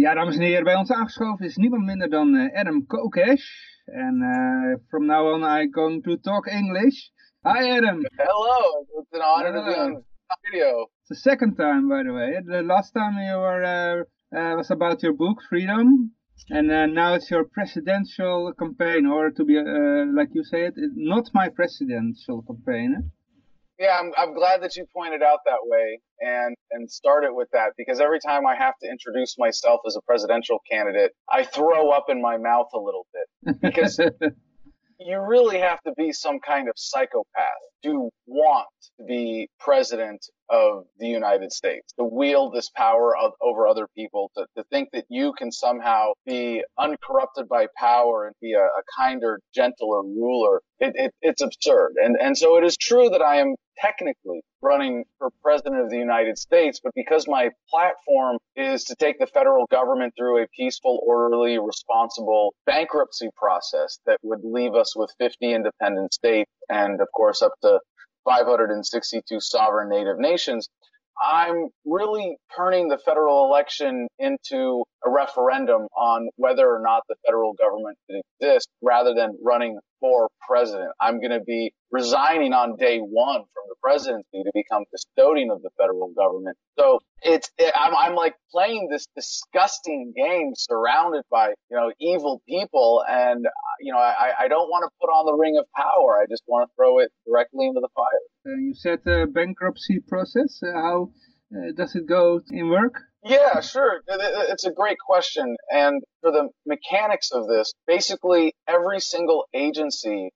Ja, 0.00 0.14
dames 0.14 0.36
en 0.36 0.42
heren, 0.42 0.64
bij 0.64 0.74
ons 0.74 0.90
aangeschoven 0.90 1.44
is 1.46 1.56
niemand 1.56 1.84
minder 1.84 2.10
dan 2.10 2.34
uh, 2.34 2.54
Adam 2.54 2.86
Kokesh. 2.86 3.46
En 3.84 4.14
uh, 4.20 4.74
from 4.88 5.06
now 5.06 5.32
on 5.32 5.42
I'm 5.42 5.72
going 5.72 6.02
to 6.02 6.16
talk 6.16 6.46
English. 6.46 7.10
Hi 7.42 7.70
Adam. 7.76 7.98
Hello, 8.16 8.86
it's 9.00 9.12
an 9.12 9.20
honor 9.20 9.52
Hello. 9.52 9.64
to 9.64 9.72
be 9.72 9.80
on 9.80 10.04
video. 10.50 10.90
It's 11.00 11.08
the 11.08 11.14
second 11.14 11.56
time, 11.56 11.88
by 11.88 12.02
the 12.02 12.12
way. 12.12 12.42
The 12.44 12.62
last 12.62 12.92
time 12.92 13.18
you 13.18 13.38
were 13.38 14.06
uh, 14.32 14.56
was 14.56 14.70
about 14.70 15.02
your 15.02 15.12
book, 15.12 15.38
Freedom. 15.48 16.14
And 16.48 16.94
now 16.94 17.14
it's 17.14 17.30
your 17.30 17.44
presidential 17.44 18.52
campaign, 18.58 19.06
or 19.06 19.30
to 19.30 19.44
be, 19.44 19.54
like 20.18 20.30
you 20.32 20.44
say 20.44 20.64
it, 20.66 20.74
not 20.94 21.28
my 21.34 21.50
presidential 21.50 22.42
campaign. 22.42 23.12
Yeah, 23.80 23.98
I'm, 23.98 24.12
I'm 24.18 24.34
glad 24.34 24.62
that 24.62 24.76
you 24.76 24.84
pointed 24.94 25.22
out 25.22 25.38
that 25.46 25.60
way 25.62 26.00
and, 26.20 26.54
and 26.70 26.90
started 26.90 27.32
with 27.32 27.48
that 27.54 27.72
because 27.78 27.98
every 27.98 28.20
time 28.20 28.46
I 28.46 28.54
have 28.54 28.74
to 28.82 28.88
introduce 28.90 29.36
myself 29.38 29.80
as 29.86 29.96
a 29.96 30.02
presidential 30.02 30.58
candidate, 30.70 31.12
I 31.30 31.44
throw 31.44 31.88
up 31.88 32.04
in 32.10 32.20
my 32.20 32.36
mouth 32.36 32.68
a 32.74 32.78
little 32.78 33.06
bit 33.14 33.60
because 33.62 33.98
you 35.00 35.18
really 35.18 35.60
have 35.60 35.80
to 35.84 35.92
be 35.96 36.12
some 36.12 36.40
kind 36.40 36.68
of 36.68 36.74
psychopath 36.76 37.24
to 37.84 38.10
want 38.26 38.66
to 38.98 39.04
be 39.04 39.48
president 39.58 40.24
of 40.48 40.84
the 40.98 41.06
United 41.06 41.52
States, 41.52 41.92
to 41.98 42.04
wield 42.04 42.54
this 42.54 42.70
power 42.70 43.16
of, 43.16 43.32
over 43.40 43.66
other 43.66 43.86
people, 43.96 44.30
to, 44.36 44.46
to 44.56 44.64
think 44.64 44.90
that 44.92 45.04
you 45.08 45.32
can 45.32 45.52
somehow 45.52 46.12
be 46.26 46.62
uncorrupted 46.78 47.48
by 47.48 47.66
power 47.76 48.26
and 48.26 48.34
be 48.40 48.52
a, 48.52 48.62
a 48.62 48.82
kinder, 48.98 49.40
gentler 49.54 50.02
ruler. 50.02 50.60
It, 50.80 50.92
it, 50.96 51.14
it's 51.22 51.42
absurd. 51.42 51.94
And, 52.02 52.16
and 52.20 52.36
so 52.36 52.56
it 52.56 52.64
is 52.64 52.76
true 52.76 53.10
that 53.10 53.22
I 53.22 53.36
am 53.36 53.54
technically 53.80 54.42
running 54.62 55.04
for 55.18 55.30
president 55.42 55.80
of 55.80 55.90
the 55.90 55.96
United 55.96 56.36
States, 56.36 56.80
but 56.82 56.92
because 56.94 57.26
my 57.26 57.50
platform 57.70 58.38
is 58.56 58.84
to 58.84 58.94
take 58.96 59.18
the 59.18 59.26
federal 59.26 59.66
government 59.70 60.12
through 60.16 60.42
a 60.42 60.46
peaceful, 60.48 61.00
orderly, 61.06 61.58
responsible 61.58 62.54
bankruptcy 62.66 63.28
process 63.36 63.98
that 64.06 64.18
would 64.22 64.40
leave 64.44 64.74
us 64.74 64.94
with 64.94 65.10
50 65.18 65.54
independent 65.54 66.12
states 66.12 66.50
and 66.68 67.00
of 67.00 67.08
course 67.14 67.42
up 67.42 67.52
to 67.62 67.80
562 68.24 69.40
sovereign 69.40 69.88
native 69.88 70.18
nations, 70.18 70.68
I'm 71.22 71.68
really 71.84 72.36
turning 72.56 72.88
the 72.88 72.98
federal 72.98 73.46
election 73.46 74.08
into 74.18 74.84
a 75.04 75.10
referendum 75.10 75.86
on 75.96 76.28
whether 76.36 76.66
or 76.68 76.80
not 76.82 77.02
the 77.08 77.16
federal 77.26 77.54
government 77.54 77.96
should 78.06 78.20
exist 78.40 78.68
rather 78.82 79.14
than 79.14 79.36
running 79.42 79.78
for 80.00 80.28
president. 80.46 80.90
I'm 81.00 81.20
going 81.20 81.32
to 81.32 81.44
be 81.44 81.72
resigning 81.90 82.52
on 82.52 82.76
day 82.76 82.98
one 82.98 83.40
from 83.40 83.64
the 83.68 83.74
presidency 83.82 84.42
to 84.42 84.50
become 84.54 84.84
custodian 84.90 85.50
of 85.50 85.62
the 85.62 85.70
federal 85.78 86.12
government. 86.16 86.56
So 86.78 87.00
it's, 87.22 87.50
it, 87.58 87.72
I'm, 87.76 87.94
I'm 87.94 88.14
like 88.14 88.34
playing 88.50 88.88
this 88.90 89.06
disgusting 89.14 90.12
game 90.16 90.52
surrounded 90.56 91.22
by, 91.30 91.48
you 91.70 91.76
know, 91.76 91.92
evil 92.00 92.40
people. 92.48 93.04
And, 93.08 93.44
you 93.80 93.92
know, 93.92 93.98
I, 93.98 94.32
I 94.40 94.48
don't 94.48 94.68
want 94.68 94.90
to 94.90 94.96
put 95.00 95.08
on 95.08 95.26
the 95.26 95.34
ring 95.34 95.56
of 95.58 95.66
power. 95.76 96.18
I 96.20 96.26
just 96.28 96.42
want 96.46 96.68
to 96.68 96.74
throw 96.76 96.98
it 96.98 97.10
directly 97.26 97.66
into 97.66 97.80
the 97.80 97.88
fire. 97.94 98.52
Uh, 98.54 98.56
you 98.56 98.74
said 98.74 99.00
the 99.04 99.26
bankruptcy 99.30 100.00
process. 100.00 100.60
Uh, 100.62 100.72
how 100.72 101.10
uh, 101.54 101.72
does 101.76 101.94
it 101.94 102.06
go 102.06 102.40
in 102.50 102.70
work? 102.70 102.94
Yeah, 103.22 103.60
sure. 103.60 104.00
It's 104.08 104.64
a 104.64 104.72
great 104.72 104.98
question. 104.98 105.56
And 105.70 106.02
for 106.22 106.32
the 106.32 106.48
mechanics 106.66 107.30
of 107.32 107.46
this, 107.46 107.72
basically 107.86 108.54
every 108.66 109.00
single 109.00 109.46
agency 109.52 110.30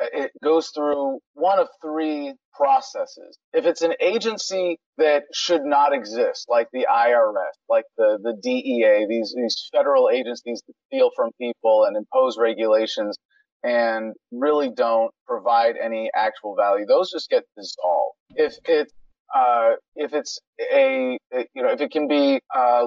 uh, 0.00 0.06
it 0.12 0.30
goes 0.42 0.70
through 0.74 1.18
one 1.34 1.58
of 1.58 1.68
three 1.82 2.34
processes. 2.54 3.38
If 3.52 3.66
it's 3.66 3.82
an 3.82 3.94
agency 4.00 4.78
that 4.98 5.24
should 5.32 5.62
not 5.64 5.92
exist, 5.92 6.46
like 6.48 6.68
the 6.72 6.86
IRS, 6.90 7.52
like 7.68 7.84
the, 7.96 8.18
the 8.22 8.34
DEA, 8.42 9.06
these, 9.08 9.34
these 9.36 9.68
federal 9.72 10.08
agencies 10.10 10.62
that 10.66 10.74
steal 10.86 11.10
from 11.14 11.30
people 11.40 11.84
and 11.84 11.96
impose 11.96 12.38
regulations 12.38 13.16
and 13.62 14.14
really 14.32 14.70
don't 14.70 15.10
provide 15.26 15.74
any 15.82 16.10
actual 16.14 16.54
value, 16.56 16.86
those 16.86 17.10
just 17.10 17.28
get 17.28 17.44
dissolved. 17.56 18.16
If 18.34 18.54
it's 18.64 18.92
uh, 19.34 19.72
if 19.94 20.12
it's 20.12 20.38
a, 20.72 21.18
you 21.54 21.62
know, 21.62 21.70
if 21.70 21.80
it 21.80 21.90
can 21.90 22.08
be 22.08 22.40
uh, 22.54 22.86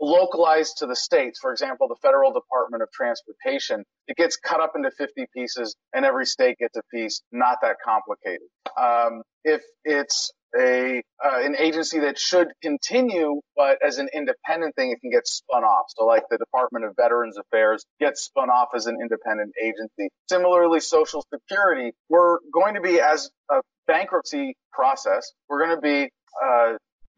localized 0.00 0.78
to 0.78 0.86
the 0.86 0.96
states, 0.96 1.38
for 1.40 1.52
example, 1.52 1.88
the 1.88 1.96
Federal 2.02 2.32
Department 2.32 2.82
of 2.82 2.90
Transportation, 2.92 3.84
it 4.08 4.16
gets 4.16 4.36
cut 4.36 4.60
up 4.60 4.72
into 4.76 4.90
50 4.90 5.26
pieces 5.34 5.76
and 5.92 6.04
every 6.04 6.26
state 6.26 6.58
gets 6.58 6.76
a 6.76 6.82
piece. 6.92 7.22
Not 7.32 7.58
that 7.62 7.76
complicated. 7.84 8.48
Um, 8.80 9.22
if 9.44 9.62
it's 9.84 10.30
a 10.58 11.02
uh, 11.24 11.40
an 11.40 11.56
agency 11.58 12.00
that 12.00 12.18
should 12.18 12.48
continue, 12.62 13.40
but 13.56 13.78
as 13.84 13.98
an 13.98 14.08
independent 14.14 14.74
thing, 14.74 14.90
it 14.90 15.00
can 15.00 15.10
get 15.10 15.26
spun 15.26 15.64
off. 15.64 15.86
So, 15.88 16.04
like 16.04 16.24
the 16.30 16.38
Department 16.38 16.84
of 16.84 16.94
Veterans 16.96 17.36
Affairs 17.38 17.84
gets 18.00 18.24
spun 18.24 18.48
off 18.50 18.68
as 18.74 18.86
an 18.86 18.96
independent 19.00 19.52
agency. 19.62 20.10
Similarly, 20.28 20.80
Social 20.80 21.24
Security, 21.32 21.92
we're 22.08 22.38
going 22.52 22.74
to 22.74 22.80
be 22.80 23.00
as 23.00 23.30
a 23.50 23.60
bankruptcy 23.86 24.56
process, 24.72 25.32
we're 25.48 25.64
going 25.64 25.76
to 25.76 25.80
be 25.80 26.10
uh, 26.44 26.72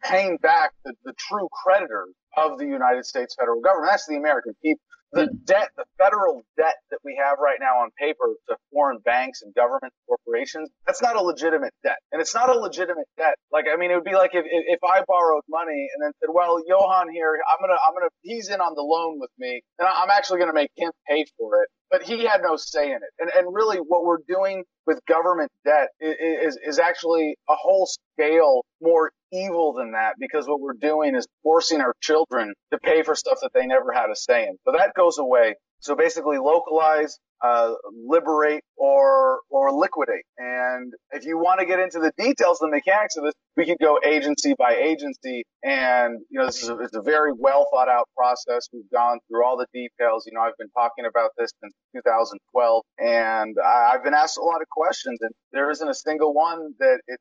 paying 0.05 0.37
back 0.39 0.73
the, 0.85 0.95
the 1.05 1.13
true 1.19 1.49
creditors 1.65 2.15
of 2.37 2.59
the 2.59 2.67
United 2.67 3.05
States 3.05 3.35
federal 3.39 3.61
government. 3.61 3.91
That's 3.91 4.07
the 4.07 4.17
American 4.17 4.55
people. 4.63 4.81
The 5.13 5.25
hmm. 5.25 5.37
debt, 5.45 5.71
the 5.77 5.85
federal 5.97 6.43
debt 6.59 6.77
that 6.91 6.99
we 7.03 7.19
have 7.23 7.39
right 7.41 7.57
now 7.59 7.81
on 7.81 7.89
paper 7.99 8.29
to 8.51 8.57
foreign 8.71 8.99
banks 8.99 9.41
and 9.41 9.55
government 9.55 9.93
corporations, 10.07 10.69
that's 10.87 11.01
not 11.01 11.17
a 11.17 11.23
legitimate 11.23 11.73
debt. 11.83 11.97
And 12.13 12.21
it's 12.21 12.35
not 12.35 12.51
a 12.51 12.59
legitimate 12.59 13.09
debt. 13.17 13.37
Like, 13.51 13.65
I 13.73 13.77
mean, 13.77 13.91
it 13.91 13.95
would 13.95 14.05
be 14.05 14.15
like 14.15 14.35
if, 14.35 14.45
if 14.45 14.81
I 14.85 15.03
borrowed 15.09 15.45
money 15.49 15.89
and 15.95 16.05
then 16.05 16.13
said, 16.21 16.29
well, 16.33 16.61
Johan 16.67 17.09
here, 17.11 17.39
I'm 17.49 17.57
going 17.59 17.75
to, 17.75 17.81
I'm 17.81 17.95
going 17.95 18.07
to, 18.07 18.15
he's 18.21 18.51
in 18.51 18.61
on 18.61 18.75
the 18.75 18.83
loan 18.83 19.19
with 19.19 19.31
me 19.39 19.63
and 19.79 19.89
I'm 19.89 20.11
actually 20.11 20.41
going 20.41 20.51
to 20.51 20.55
make 20.55 20.71
him 20.77 20.93
pay 21.09 21.25
for 21.39 21.63
it 21.63 21.71
but 21.91 22.03
he 22.03 22.25
had 22.25 22.43
no 22.43 22.57
say 22.57 22.91
in 22.91 22.97
it. 22.97 23.11
And, 23.19 23.31
and 23.35 23.55
really 23.55 23.79
what 23.79 24.05
we're 24.05 24.19
doing 24.29 24.65
with 24.87 25.01
government 25.07 25.51
debt 25.65 25.89
is, 26.01 26.59
is, 26.65 26.79
actually 26.79 27.37
a 27.49 27.55
whole 27.55 27.89
scale 28.15 28.63
more 28.81 29.11
evil 29.33 29.75
than 29.75 29.93
that 29.93 30.15
because 30.19 30.47
what 30.47 30.61
we're 30.61 30.73
doing 30.81 31.15
is 31.15 31.27
forcing 31.43 31.81
our 31.81 31.95
children 32.01 32.55
to 32.73 32.79
pay 32.79 33.03
for 33.03 33.15
stuff 33.15 33.39
that 33.43 33.51
they 33.55 33.67
never 33.67 33.93
had 33.93 34.11
a 34.11 34.17
say 34.17 34.47
in. 34.47 34.57
So 34.65 34.73
that 34.73 34.93
goes 34.95 35.19
away. 35.19 35.57
So 35.81 35.95
basically 35.95 36.39
localize, 36.39 37.19
uh, 37.43 37.73
liberate 38.07 38.63
or, 38.77 39.41
or 39.51 39.73
liquidate. 39.73 40.25
And 40.39 40.93
if 41.13 41.25
you 41.25 41.39
want 41.39 41.61
to 41.61 41.67
get 41.67 41.81
into 41.81 41.99
the 41.99 42.13
details, 42.17 42.59
the 42.59 42.69
mechanics 42.69 43.17
of 43.17 43.25
this, 43.25 43.35
we 43.57 43.67
could 43.67 43.79
go 43.81 43.99
agency 44.05 44.55
by 44.59 44.77
agency. 44.77 45.45
And, 45.65 46.21
you 46.31 46.39
know, 46.39 46.47
this 46.47 46.63
is 46.63 46.69
a, 46.69 46.79
it's 46.79 46.95
a 46.95 47.03
very 47.03 47.33
well 47.37 47.67
thought 47.73 47.89
out 47.89 48.09
process. 48.17 48.69
We've 48.73 48.91
gone 48.93 49.19
through 49.29 49.45
all 49.45 49.57
the 49.57 49.67
details. 49.73 50.25
You 50.27 50.33
know, 50.35 50.43
I've 50.43 50.57
been 50.59 50.71
talking 50.71 51.05
about 51.07 51.31
this 51.37 51.51
since 51.63 51.75
2012 51.97 52.83
and 52.99 53.57
I, 53.65 53.93
I've 53.95 54.05
been 54.05 54.15
asked 54.15 54.39
a 54.39 54.43
lot 54.43 54.61
of 54.61 54.69
questions 54.71 55.19
and 55.21 55.31
there 55.53 55.71
isn't 55.71 55.89
a 55.89 55.95
single 55.95 56.35
one 56.35 56.75
that 56.79 57.01
it, 57.07 57.21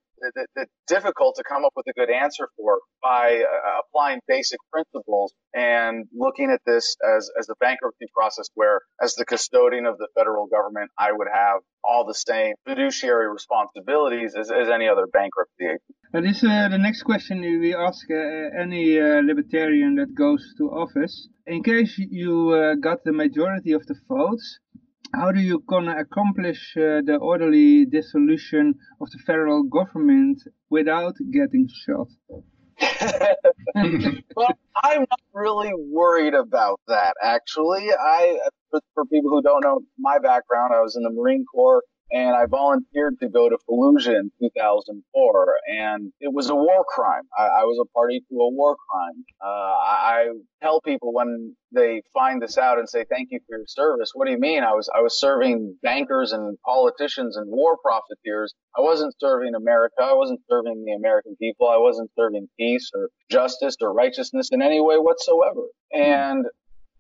that, 0.56 0.68
difficult 0.88 1.36
to 1.36 1.44
come 1.44 1.66
up 1.66 1.74
with 1.76 1.86
a 1.88 1.94
good 1.94 2.10
answer 2.10 2.48
for 2.58 2.80
by 3.02 3.44
uh, 3.44 3.80
applying 3.82 4.20
basic 4.28 4.60
principles 4.72 5.34
and 5.54 6.06
looking 6.14 6.50
at 6.50 6.62
this 6.66 6.96
as, 7.16 7.30
as 7.40 7.50
a 7.50 7.56
bankruptcy 7.60 8.06
process 8.16 8.48
where 8.56 8.82
as 9.02 9.16
the 9.16 9.26
custodian 9.26 9.86
of 9.86 9.98
the 9.98 10.07
federal 10.16 10.48
government, 10.48 10.92
I 10.98 11.12
would 11.12 11.28
have 11.34 11.62
all 11.84 12.06
the 12.06 12.14
same 12.14 12.54
fiduciary 12.66 13.28
responsibilities 13.30 14.36
as, 14.36 14.52
as 14.52 14.68
any 14.70 14.88
other 14.88 15.08
bankruptcy 15.08 15.66
agent. 15.66 15.82
That 16.14 16.26
is 16.26 16.44
uh, 16.44 16.68
the 16.70 16.78
next 16.78 17.04
question 17.04 17.42
we 17.42 17.76
ask 17.76 18.06
uh, 18.10 18.62
any 18.62 19.00
uh, 19.00 19.22
libertarian 19.22 19.96
that 19.96 20.14
goes 20.16 20.44
to 20.58 20.64
office. 20.70 21.28
In 21.46 21.64
case 21.64 21.94
you 21.98 22.50
uh, 22.52 22.76
got 22.76 23.04
the 23.04 23.14
majority 23.14 23.72
of 23.72 23.86
the 23.86 23.96
votes, 24.08 24.60
how 25.14 25.32
do 25.32 25.40
you 25.40 25.64
gonna 25.68 25.96
accomplish 25.98 26.76
uh, 26.76 27.02
the 27.06 27.18
orderly 27.22 27.86
dissolution 27.86 28.76
of 29.00 29.10
the 29.12 29.20
federal 29.26 29.64
government 29.64 30.42
without 30.70 31.16
getting 31.32 31.68
shot? 31.86 32.08
well, 34.36 34.58
I'm 34.84 35.02
not 35.02 35.20
really 35.34 35.74
worried 35.76 36.34
about 36.34 36.80
that. 36.88 37.16
Actually, 37.24 37.90
I 37.92 38.40
for, 38.70 38.82
for 38.94 39.06
people 39.06 39.32
who 39.32 39.42
don't 39.42 39.64
know 39.64 39.82
my 39.98 40.20
background, 40.20 40.74
I 40.74 40.82
was 40.82 40.96
in 40.96 41.04
the 41.04 41.10
Marine 41.10 41.46
Corps 41.46 41.84
and 42.12 42.36
I 42.36 42.46
volunteered 42.46 43.20
to 43.20 43.30
go 43.30 43.50
to 43.50 43.58
Fallujah 43.70 44.20
in 44.20 44.32
2004, 44.42 45.48
and 45.80 46.14
it 46.20 46.32
was 46.34 46.50
a 46.50 46.56
war 46.56 46.86
crime. 46.88 47.24
I, 47.38 47.44
I 47.44 47.64
was 47.64 47.78
a 47.82 47.92
party 47.94 48.22
to 48.30 48.36
a 48.36 48.50
war 48.50 48.76
crime. 48.90 49.26
Uh, 49.44 49.48
I, 49.48 49.98
I 50.08 50.28
tell 50.62 50.82
people 50.82 51.14
when 51.14 51.56
they 51.74 52.02
find 52.14 52.42
this 52.42 52.58
out 52.58 52.80
and 52.80 52.88
say 52.88 53.06
thank 53.10 53.30
you 53.32 53.40
for 53.48 53.58
your 53.58 53.68
service, 53.68 54.12
what 54.14 54.26
do 54.26 54.32
you 54.32 54.40
mean? 54.40 54.64
I 54.64 54.74
was 54.74 54.90
I 54.94 55.02
was 55.02 55.20
serving 55.20 55.78
bankers 55.84 56.32
and 56.32 56.58
politicians 56.66 57.36
and 57.36 57.50
war 57.50 57.78
profiteers. 57.78 58.54
I 58.78 58.82
wasn't 58.82 59.14
serving 59.20 59.54
America. 59.56 59.96
I 60.02 60.14
wasn't 60.14 60.42
serving 60.50 60.84
the 60.86 60.94
American 60.94 61.36
people. 61.36 61.68
I 61.68 61.78
wasn't 61.78 62.10
serving 62.18 62.48
peace 62.58 62.90
or 62.94 63.10
justice 63.30 63.76
or 63.82 63.94
righteousness 63.94 64.50
in 64.52 64.62
any 64.62 64.80
way 64.80 64.96
whatsoever. 64.96 65.62
And 65.92 66.46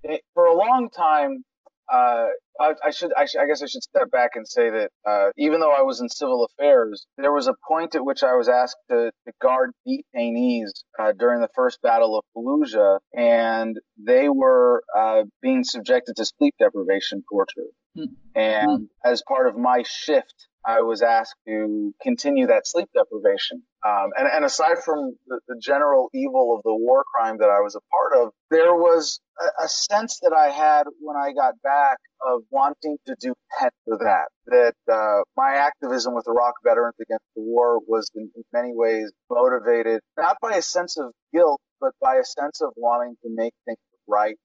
it, 0.04 0.21
for 0.33 0.45
a 0.45 0.56
long 0.56 0.89
time, 0.89 1.44
uh, 1.92 2.28
I, 2.60 2.74
I, 2.86 2.92
should, 2.92 3.12
I, 3.16 3.25
should, 3.25 3.42
I 3.42 3.48
guess 3.48 3.62
I 3.62 3.68
should 3.68 3.84
step 3.84 4.12
back 4.12 4.31
and 4.36 4.48
say 4.48 4.69
that 4.69 4.92
uh, 5.07 5.30
even 5.38 5.60
though 5.60 5.72
I 5.72 5.81
was 5.81 6.01
in 6.01 6.10
civil 6.10 6.45
affairs, 6.45 7.06
there 7.18 7.31
was 7.31 7.48
a 7.48 7.54
point 7.68 7.95
at 7.95 8.04
which 8.04 8.24
I 8.24 8.36
was 8.36 8.50
asked 8.50 8.78
to, 8.89 9.12
to 9.25 9.34
guard 9.42 9.72
detainees 9.88 10.72
uh, 11.00 11.13
during 11.18 11.42
the 11.42 11.50
first 11.56 11.81
Battle 11.81 12.18
of 12.18 12.25
Fallujah, 12.36 13.00
and 13.16 13.78
they 13.98 14.30
were 14.30 14.84
uh, 14.98 15.24
being 15.42 15.63
subjected 15.63 16.16
to 16.18 16.25
sleep 16.25 16.56
deprivation 16.60 17.24
torture. 17.31 17.69
Mm. 17.98 18.07
And 18.36 18.69
mm. 18.69 18.88
as 19.06 19.24
part 19.28 19.48
of 19.48 19.57
my 19.57 19.83
shift 19.86 20.48
I 20.68 20.81
was 20.81 21.01
asked 21.01 21.36
to 21.48 21.94
continue 22.01 22.48
that 22.48 22.68
sleep 22.68 22.90
deprivation. 22.94 23.63
Um, 23.88 24.10
and, 24.18 24.28
and, 24.28 24.44
aside 24.44 24.84
from 24.84 25.16
the, 25.28 25.39
the, 25.48 25.56
general 25.62 26.10
evil 26.13 26.56
of 26.56 26.63
the 26.63 26.75
war 26.75 27.06
crime 27.16 27.38
that 27.39 27.50
I 27.50 27.62
was 27.62 27.75
a 27.75 27.80
part 27.89 28.22
of, 28.22 28.34
there 28.51 28.74
was 28.74 29.22
a, 29.39 29.63
a, 29.63 29.68
sense 29.69 30.19
that 30.24 30.34
I 30.34 30.50
had 30.50 30.84
when 31.00 31.16
I 31.16 31.31
got 31.31 31.54
back 31.63 31.98
of 32.25 32.42
wanting 32.50 32.98
to 33.06 33.16
do 33.22 33.34
pen 33.57 33.69
for 33.86 33.98
that. 34.00 34.28
That 34.48 34.94
uh, 34.94 35.22
my 35.38 35.56
activism 35.56 36.16
with 36.16 36.25
Iraq 36.28 36.56
Veterans 36.66 36.95
Against 37.00 37.24
the 37.36 37.44
War 37.44 37.80
was 37.88 38.12
in, 38.13 38.30
in 38.36 38.44
many 38.51 38.72
ways 38.74 39.10
motivated 39.30 40.01
not 40.18 40.36
by 40.42 40.56
a 40.56 40.62
sense 40.62 40.98
of 40.98 41.13
guilt, 41.31 41.62
but 41.80 41.94
by 42.01 42.16
a 42.16 42.25
sense 42.25 42.60
of 42.62 42.72
wanting 42.75 43.16
to 43.24 43.30
make 43.30 43.54
things 43.66 43.78
right 44.07 44.36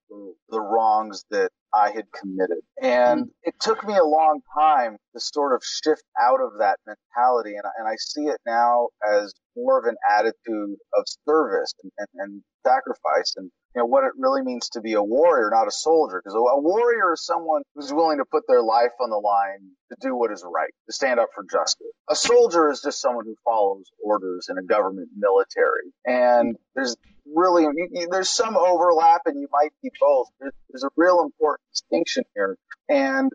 the 0.50 0.60
wrongs 0.60 1.24
that 1.30 1.50
I 1.74 1.90
had 1.90 2.04
committed. 2.12 2.58
And 2.82 3.22
mm-hmm. 3.22 3.30
it 3.44 3.54
took 3.60 3.86
me 3.86 3.96
a 3.96 4.04
long 4.04 4.40
time 4.58 4.96
to 5.14 5.20
sort 5.20 5.54
of 5.54 5.62
shift 5.64 6.02
out 6.20 6.40
of 6.40 6.52
that 6.58 6.78
mentality. 6.86 7.54
And, 7.54 7.64
and 7.78 7.88
I 7.88 7.96
see 7.98 8.22
it 8.22 8.38
now 8.46 8.88
as 9.10 9.32
more 9.56 9.78
of 9.78 9.86
an 9.86 9.96
attitude 10.16 10.76
of 10.94 11.04
service 11.28 11.72
and, 11.82 11.92
and, 11.98 12.08
and 12.16 12.42
sacrifice 12.66 13.34
and 13.36 13.50
you 13.74 13.80
know 13.80 13.86
what 13.86 14.04
it 14.04 14.12
really 14.18 14.42
means 14.42 14.68
to 14.70 14.80
be 14.80 14.94
a 14.94 15.02
warrior, 15.02 15.48
not 15.50 15.66
a 15.66 15.70
soldier. 15.70 16.20
Because 16.22 16.34
a, 16.34 16.60
warrior 16.60 17.14
is 17.14 17.24
someone 17.24 17.62
who's 17.74 17.92
willing 17.92 18.18
to 18.18 18.24
put 18.24 18.44
their 18.46 18.62
life 18.62 18.92
on 19.00 19.10
the 19.10 19.16
line 19.16 19.70
to 19.90 19.96
do 20.00 20.14
what 20.14 20.30
is 20.30 20.44
right, 20.46 20.72
to 20.86 20.92
stand 20.92 21.18
up 21.18 21.28
for 21.34 21.44
justice. 21.50 21.86
A 22.10 22.14
soldier 22.14 22.70
is 22.70 22.82
just 22.82 23.00
someone 23.00 23.24
who 23.24 23.36
follows 23.44 23.86
orders 24.04 24.48
in 24.50 24.58
a 24.58 24.62
government 24.62 25.08
military. 25.16 25.92
And 26.04 26.56
there's 26.74 26.96
really 27.34 27.62
you, 27.62 27.88
you, 27.92 28.08
there's 28.10 28.30
some 28.30 28.56
overlap, 28.56 29.22
and 29.26 29.40
you 29.40 29.48
might 29.50 29.72
be 29.82 29.90
both. 29.98 30.28
There's, 30.38 30.52
there's 30.70 30.84
a 30.84 30.90
real 30.96 31.22
important 31.22 31.66
distinction 31.72 32.24
here. 32.34 32.58
And 32.88 33.30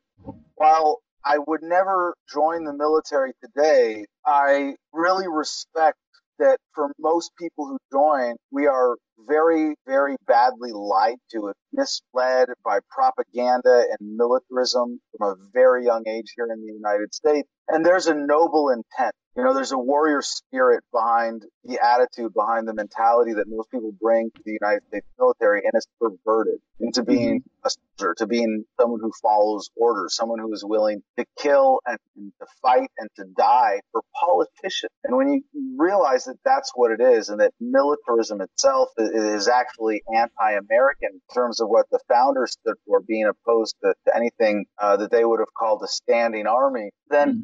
while 0.56 1.02
I 1.26 1.40
would 1.40 1.62
never 1.64 2.16
join 2.32 2.64
the 2.64 2.74
military 2.74 3.34
today, 3.44 4.06
I 4.26 4.76
really 4.94 5.28
respect 5.28 5.98
that 6.40 6.60
for 6.76 6.92
most 7.00 7.32
people 7.40 7.68
who 7.68 7.78
join, 7.92 8.36
we 8.52 8.68
are 8.68 8.96
very, 9.28 9.76
very 9.88 10.16
badly 10.28 10.72
lied 10.74 11.18
to, 11.32 11.54
misled 11.74 12.50
by 12.66 12.80
propaganda 12.90 13.86
and 14.00 14.18
militarism 14.18 15.00
from 15.18 15.30
a 15.30 15.36
very 15.54 15.86
young 15.86 16.04
age 16.08 16.34
here 16.36 16.48
in 16.52 16.62
the 16.66 16.74
United 16.74 17.14
States. 17.14 17.48
And 17.70 17.86
there's 17.86 18.08
a 18.08 18.16
noble 18.16 18.70
intent. 18.70 19.14
You 19.38 19.44
know, 19.44 19.54
there's 19.54 19.72
a 19.72 19.78
warrior 19.78 20.24
spirit 20.24 20.84
behind 20.92 21.46
the 21.64 21.80
attitude, 21.80 22.34
behind 22.34 22.68
the 22.68 22.74
mentality 22.74 23.34
that 23.34 23.46
most 23.48 23.70
people 23.70 23.92
bring 24.02 24.32
to 24.32 24.42
the 24.44 24.58
United 24.60 24.82
States 24.88 25.06
military, 25.20 25.62
and 25.64 25.74
it's 25.76 25.86
perverted 26.02 26.60
into 26.80 27.04
being 27.04 27.42
mm-hmm. 27.42 27.68
a 27.68 27.70
soldier, 27.70 28.16
to 28.16 28.26
being 28.26 28.66
someone 28.82 29.00
who 29.00 29.12
follows 29.22 29.70
orders, 29.76 30.16
someone 30.16 30.40
who 30.40 30.52
is 30.54 30.66
willing 30.66 31.04
to 31.20 31.26
kill 31.38 31.82
and, 31.86 32.00
and 32.16 32.32
to 32.40 32.48
fight 32.64 32.90
and 32.98 33.10
to 33.16 33.26
die 33.38 33.80
for 33.92 34.02
politicians. 34.20 34.92
And 35.04 35.16
when 35.16 35.28
you 35.30 35.44
realize 35.78 36.26
that 36.26 36.38
that's 36.44 36.72
what 36.74 36.90
it 36.90 37.00
is, 37.00 37.30
and 37.30 37.40
that 37.40 37.54
militarism 37.60 38.42
itself 38.42 38.90
is 38.98 39.48
actually 39.48 40.02
anti-American 40.16 41.10
in 41.14 41.36
terms 41.36 41.62
of 41.62 41.70
what 41.70 41.86
the 41.92 42.00
founders 42.08 42.54
stood 42.54 42.76
for, 42.88 43.02
being 43.02 43.30
opposed 43.30 43.76
to, 43.84 43.94
to 44.08 44.16
anything 44.16 44.66
uh, 44.80 44.98
that 44.98 45.12
they 45.12 45.24
would 45.24 45.42
have 45.42 45.54
called 45.56 45.84
a 45.84 45.88
standing 45.88 46.48
army, 46.48 46.90
then 47.12 47.30
mm-hmm 47.30 47.42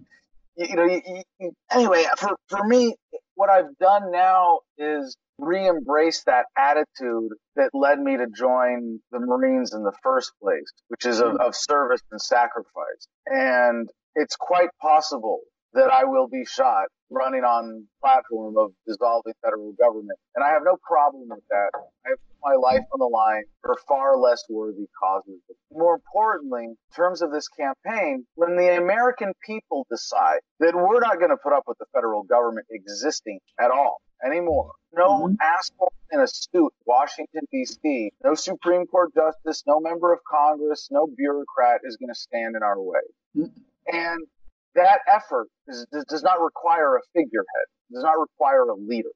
you, 0.55 0.67
you 0.69 0.75
know, 0.75 0.85
you, 0.85 1.23
you, 1.39 1.51
anyway, 1.71 2.05
for, 2.17 2.35
for 2.47 2.63
me, 2.65 2.95
what 3.35 3.49
I've 3.49 3.77
done 3.79 4.11
now 4.11 4.59
is 4.77 5.17
re-embrace 5.39 6.23
that 6.25 6.45
attitude 6.57 7.31
that 7.55 7.69
led 7.73 7.99
me 7.99 8.17
to 8.17 8.27
join 8.27 8.99
the 9.11 9.19
Marines 9.19 9.73
in 9.73 9.83
the 9.83 9.93
first 10.03 10.31
place, 10.41 10.71
which 10.89 11.05
is 11.05 11.19
of, 11.19 11.33
mm-hmm. 11.33 11.41
of 11.41 11.55
service 11.55 12.01
and 12.11 12.21
sacrifice. 12.21 13.07
And 13.25 13.89
it's 14.15 14.35
quite 14.35 14.69
possible 14.81 15.39
that 15.73 15.89
I 15.89 16.03
will 16.05 16.27
be 16.27 16.45
shot 16.45 16.87
running 17.13 17.43
on 17.43 17.85
platform 18.01 18.57
of 18.57 18.71
dissolving 18.87 19.33
federal 19.43 19.73
government. 19.73 20.17
And 20.35 20.43
I 20.43 20.49
have 20.49 20.63
no 20.65 20.77
problem 20.85 21.29
with 21.29 21.43
that. 21.49 21.69
I 22.05 22.09
have 22.09 22.17
put 22.17 22.37
my 22.43 22.55
life 22.55 22.83
on 22.91 22.99
the 22.99 23.05
line 23.05 23.43
for 23.61 23.77
far 23.87 24.17
less 24.17 24.43
worthy 24.49 24.87
causes. 24.99 25.39
But 25.47 25.55
more 25.71 25.95
importantly, 25.95 26.65
in 26.65 26.77
terms 26.95 27.21
of 27.21 27.31
this 27.31 27.47
campaign, 27.47 28.25
when 28.35 28.57
the 28.57 28.77
American 28.77 29.33
people 29.45 29.85
decide 29.89 30.39
that 30.59 30.75
we're 30.75 30.99
not 30.99 31.19
going 31.19 31.29
to 31.29 31.37
put 31.37 31.53
up 31.53 31.63
with 31.67 31.77
the 31.77 31.85
federal 31.93 32.23
government 32.23 32.67
existing 32.71 33.39
at 33.59 33.71
all 33.71 34.01
anymore, 34.25 34.71
no 34.93 35.27
mm-hmm. 35.27 35.35
asshole 35.41 35.93
in 36.11 36.19
a 36.19 36.27
suit, 36.27 36.73
Washington, 36.85 37.41
D.C., 37.51 38.11
no 38.23 38.35
Supreme 38.35 38.85
Court 38.87 39.13
justice, 39.13 39.63
no 39.67 39.79
member 39.79 40.13
of 40.13 40.19
Congress, 40.29 40.89
no 40.91 41.07
bureaucrat 41.07 41.81
is 41.83 41.97
going 41.97 42.09
to 42.09 42.19
stand 42.19 42.55
in 42.55 42.63
our 42.63 42.81
way. 42.81 43.01
Mm-hmm. 43.37 43.95
And 43.95 44.27
that 44.75 44.99
effort 45.11 45.47
is, 45.67 45.85
does 46.09 46.23
not 46.23 46.41
require 46.41 46.95
a 46.95 46.99
figurehead, 47.13 47.65
does 47.91 48.03
not 48.03 48.17
require 48.19 48.63
a 48.69 48.75
leader. 48.75 49.09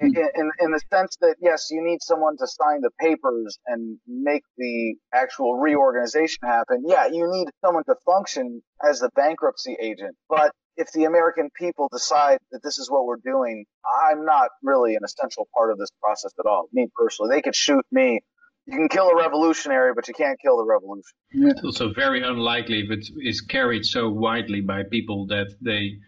Hmm. 0.00 0.06
In, 0.06 0.16
in, 0.16 0.50
in, 0.60 0.70
the 0.72 0.80
sense 0.92 1.16
that, 1.20 1.36
yes, 1.40 1.68
you 1.70 1.82
need 1.82 1.98
someone 2.02 2.36
to 2.38 2.46
sign 2.46 2.80
the 2.80 2.90
papers 2.98 3.58
and 3.66 3.98
make 4.06 4.42
the 4.56 4.94
actual 5.12 5.54
reorganization 5.54 6.38
happen. 6.42 6.84
Yeah, 6.86 7.06
you 7.06 7.28
need 7.30 7.48
someone 7.64 7.84
to 7.84 7.94
function 8.04 8.62
as 8.88 9.00
the 9.00 9.10
bankruptcy 9.14 9.76
agent. 9.80 10.16
But 10.28 10.52
if 10.76 10.90
the 10.92 11.04
American 11.04 11.50
people 11.58 11.88
decide 11.92 12.38
that 12.52 12.62
this 12.62 12.78
is 12.78 12.90
what 12.90 13.06
we're 13.06 13.16
doing, 13.24 13.64
I'm 14.10 14.24
not 14.24 14.48
really 14.62 14.94
an 14.94 15.02
essential 15.04 15.48
part 15.54 15.70
of 15.70 15.78
this 15.78 15.90
process 16.02 16.32
at 16.38 16.46
all. 16.46 16.68
Me 16.72 16.88
personally, 16.94 17.34
they 17.34 17.42
could 17.42 17.56
shoot 17.56 17.84
me 17.90 18.20
you 18.66 18.76
can 18.76 18.88
kill 18.88 19.08
a 19.08 19.16
revolutionary, 19.16 19.92
but 19.94 20.08
you 20.08 20.14
can't 20.14 20.38
kill 20.40 20.56
the 20.56 20.64
revolution. 20.64 21.16
Yeah. 21.32 21.50
It's 21.50 21.64
also 21.64 21.92
very 21.92 22.22
unlikely 22.22 22.80
if 22.80 22.90
it 22.90 23.06
is 23.22 23.40
carried 23.40 23.84
so 23.84 24.10
widely 24.10 24.60
by 24.60 24.82
people 24.82 25.26
that 25.28 25.54
they 25.60 25.98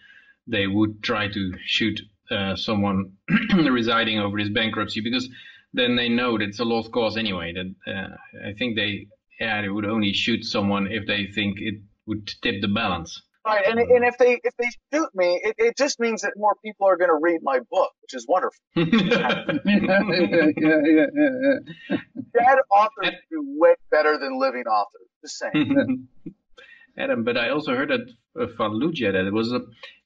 they 0.47 0.67
would 0.67 1.03
try 1.03 1.29
to 1.29 1.53
shoot 1.65 2.01
uh, 2.31 2.57
someone 2.57 3.13
residing 3.55 4.19
over 4.19 4.39
this 4.39 4.49
bankruptcy 4.49 5.01
because 5.01 5.29
then 5.73 5.95
they 5.97 6.09
know 6.09 6.39
that 6.39 6.49
it's 6.49 6.59
a 6.59 6.65
lost 6.65 6.91
cause 6.91 7.17
anyway. 7.17 7.53
That 7.53 7.75
uh, 7.93 8.49
I 8.49 8.53
think 8.55 8.77
they 8.77 9.07
yeah 9.41 9.63
they 9.63 9.69
would 9.69 9.87
only 9.87 10.13
shoot 10.13 10.45
someone 10.45 10.89
if 10.91 11.07
they 11.07 11.27
think 11.27 11.59
it 11.61 11.81
would 12.07 12.27
tip 12.43 12.61
the 12.61 12.69
balance. 12.69 13.23
Right, 13.49 13.65
and 13.67 13.79
and 13.79 14.05
if 14.05 14.19
they 14.19 14.39
if 14.45 14.55
they 14.59 14.69
shoot 14.93 15.09
me, 15.15 15.41
it, 15.43 15.55
it 15.57 15.77
just 15.77 15.99
means 15.99 16.21
that 16.21 16.33
more 16.37 16.55
people 16.63 16.87
are 16.87 16.99
going 16.99 17.09
to 17.09 17.19
read 17.19 17.41
my 17.43 17.61
book, 17.71 17.91
which 18.03 18.13
is 18.13 18.27
wonderful. 18.29 18.61
yeah, 18.75 19.43
yeah, 19.65 20.51
yeah, 20.57 21.07
yeah, 21.15 21.97
Dead 22.35 22.59
authors 22.71 23.15
do 23.31 23.43
way 23.59 23.75
better 23.91 24.19
than 24.19 24.39
living 24.39 24.65
authors. 24.65 25.09
Just 25.23 25.39
saying. 25.39 26.09
Adam, 26.99 27.25
but 27.25 27.39
I 27.39 27.49
also 27.49 27.75
heard 27.75 27.89
that 27.89 28.07
uh, 28.39 28.49
from 28.55 28.81
Fallujah 28.81 29.13
that 29.13 29.25
it 29.25 29.33
was 29.33 29.51
a 29.51 29.61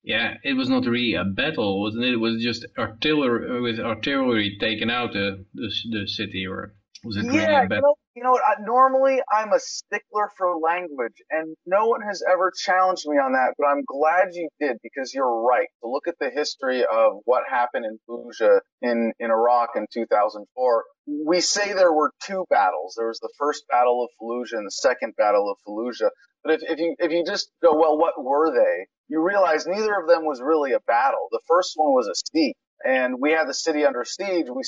yeah 0.04 0.34
it 0.44 0.52
was 0.52 0.68
not 0.68 0.84
really 0.84 1.14
a 1.14 1.24
battle, 1.24 1.80
wasn't 1.80 2.04
it? 2.04 2.12
It 2.12 2.20
was 2.20 2.40
just 2.40 2.64
artillery 2.78 3.60
with 3.60 3.80
artillery 3.80 4.56
taken 4.60 4.88
out 4.88 5.14
the 5.14 5.44
the, 5.54 5.72
the 5.90 6.06
city, 6.06 6.46
or 6.46 6.74
was 7.02 7.16
it 7.16 7.24
yeah, 7.24 7.32
really 7.32 7.66
a 7.66 7.68
battle? 7.68 7.98
You 8.14 8.22
know 8.22 8.32
what? 8.32 8.42
I, 8.46 8.60
normally 8.62 9.20
I'm 9.32 9.52
a 9.52 9.60
stickler 9.60 10.30
for 10.36 10.56
language, 10.58 11.14
and 11.30 11.56
no 11.66 11.86
one 11.86 12.00
has 12.02 12.22
ever 12.30 12.52
challenged 12.56 13.06
me 13.06 13.16
on 13.16 13.32
that. 13.32 13.54
But 13.58 13.66
I'm 13.68 13.84
glad 13.86 14.34
you 14.34 14.48
did 14.60 14.78
because 14.82 15.14
you're 15.14 15.42
right. 15.42 15.68
To 15.82 15.90
look 15.90 16.08
at 16.08 16.16
the 16.20 16.30
history 16.30 16.84
of 16.84 17.20
what 17.24 17.44
happened 17.48 17.86
in 17.86 17.98
Fallujah 18.08 18.60
in 18.82 19.12
in 19.18 19.30
Iraq 19.30 19.70
in 19.76 19.86
2004, 19.92 20.84
we 21.26 21.40
say 21.40 21.72
there 21.72 21.92
were 21.92 22.12
two 22.24 22.44
battles. 22.50 22.94
There 22.96 23.08
was 23.08 23.20
the 23.20 23.32
first 23.38 23.64
battle 23.70 24.04
of 24.04 24.10
Fallujah 24.20 24.58
and 24.58 24.66
the 24.66 24.72
second 24.72 25.14
battle 25.16 25.50
of 25.50 25.56
Fallujah. 25.66 26.10
But 26.44 26.54
if, 26.54 26.62
if 26.68 26.78
you 26.78 26.94
if 26.98 27.12
you 27.12 27.24
just 27.26 27.50
go, 27.62 27.74
well, 27.74 27.98
what 27.98 28.14
were 28.22 28.52
they? 28.52 28.86
You 29.08 29.22
realize 29.26 29.66
neither 29.66 29.94
of 30.00 30.08
them 30.08 30.24
was 30.24 30.40
really 30.42 30.72
a 30.72 30.80
battle. 30.86 31.28
The 31.30 31.40
first 31.48 31.72
one 31.76 31.92
was 31.92 32.08
a 32.08 32.14
siege 32.32 32.56
and 32.84 33.16
we 33.20 33.32
had 33.32 33.48
the 33.48 33.54
city 33.54 33.84
under 33.84 34.04
siege. 34.04 34.46
We, 34.54 34.62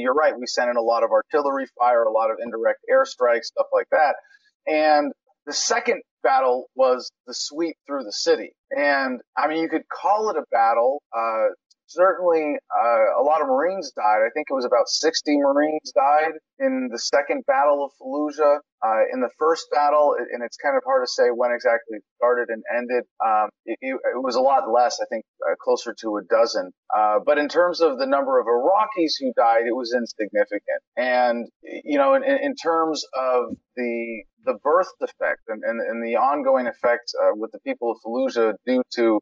you're 0.00 0.14
right. 0.14 0.38
We 0.38 0.46
sent 0.46 0.70
in 0.70 0.76
a 0.76 0.82
lot 0.82 1.02
of 1.02 1.10
artillery 1.10 1.66
fire, 1.78 2.02
a 2.02 2.10
lot 2.12 2.30
of 2.30 2.38
indirect 2.42 2.80
airstrikes, 2.90 3.44
stuff 3.44 3.66
like 3.72 3.88
that. 3.90 4.14
And 4.66 5.12
the 5.46 5.52
second 5.52 6.02
battle 6.22 6.66
was 6.74 7.10
the 7.26 7.34
sweep 7.34 7.76
through 7.86 8.04
the 8.04 8.12
city. 8.12 8.52
And 8.70 9.20
I 9.36 9.48
mean, 9.48 9.62
you 9.62 9.68
could 9.68 9.88
call 9.88 10.30
it 10.30 10.36
a 10.36 10.44
battle. 10.52 11.02
Uh, 11.16 11.48
certainly 11.90 12.56
uh, 12.70 13.20
a 13.20 13.22
lot 13.22 13.42
of 13.42 13.48
Marines 13.48 13.92
died. 13.94 14.22
I 14.24 14.30
think 14.32 14.46
it 14.50 14.54
was 14.54 14.64
about 14.64 14.88
60 14.88 15.36
Marines 15.38 15.92
died 15.94 16.32
in 16.58 16.88
the 16.90 16.98
second 16.98 17.44
battle 17.46 17.84
of 17.84 17.90
Fallujah. 18.00 18.58
Uh, 18.82 19.04
in 19.12 19.20
the 19.20 19.28
first 19.38 19.66
battle, 19.70 20.16
and 20.32 20.42
it's 20.42 20.56
kind 20.56 20.74
of 20.74 20.82
hard 20.86 21.06
to 21.06 21.12
say 21.12 21.24
when 21.28 21.50
exactly 21.52 21.98
it 21.98 22.02
started 22.16 22.48
and 22.48 22.62
ended. 22.74 23.04
Um, 23.22 23.50
it, 23.66 23.76
it, 23.82 24.22
was 24.24 24.36
a 24.36 24.40
lot 24.40 24.72
less, 24.72 24.98
I 25.02 25.04
think, 25.10 25.22
uh, 25.46 25.54
closer 25.62 25.94
to 26.00 26.16
a 26.16 26.22
dozen. 26.24 26.70
Uh, 26.96 27.18
but 27.22 27.36
in 27.36 27.46
terms 27.46 27.82
of 27.82 27.98
the 27.98 28.06
number 28.06 28.40
of 28.40 28.46
Iraqis 28.46 29.20
who 29.20 29.34
died, 29.36 29.66
it 29.68 29.76
was 29.76 29.92
insignificant. 29.92 30.80
And 30.96 31.46
you 31.62 31.98
know, 31.98 32.14
in, 32.14 32.24
in 32.24 32.54
terms 32.56 33.04
of 33.14 33.54
the 33.76 34.22
the 34.46 34.54
birth 34.64 34.88
defect 34.98 35.42
and, 35.48 35.62
and, 35.62 35.80
and 35.80 36.02
the 36.02 36.16
ongoing 36.16 36.66
effects 36.66 37.12
uh, 37.20 37.32
with 37.34 37.52
the 37.52 37.58
people 37.60 37.90
of 37.90 37.98
Fallujah 38.02 38.54
due 38.66 38.82
to 38.94 39.20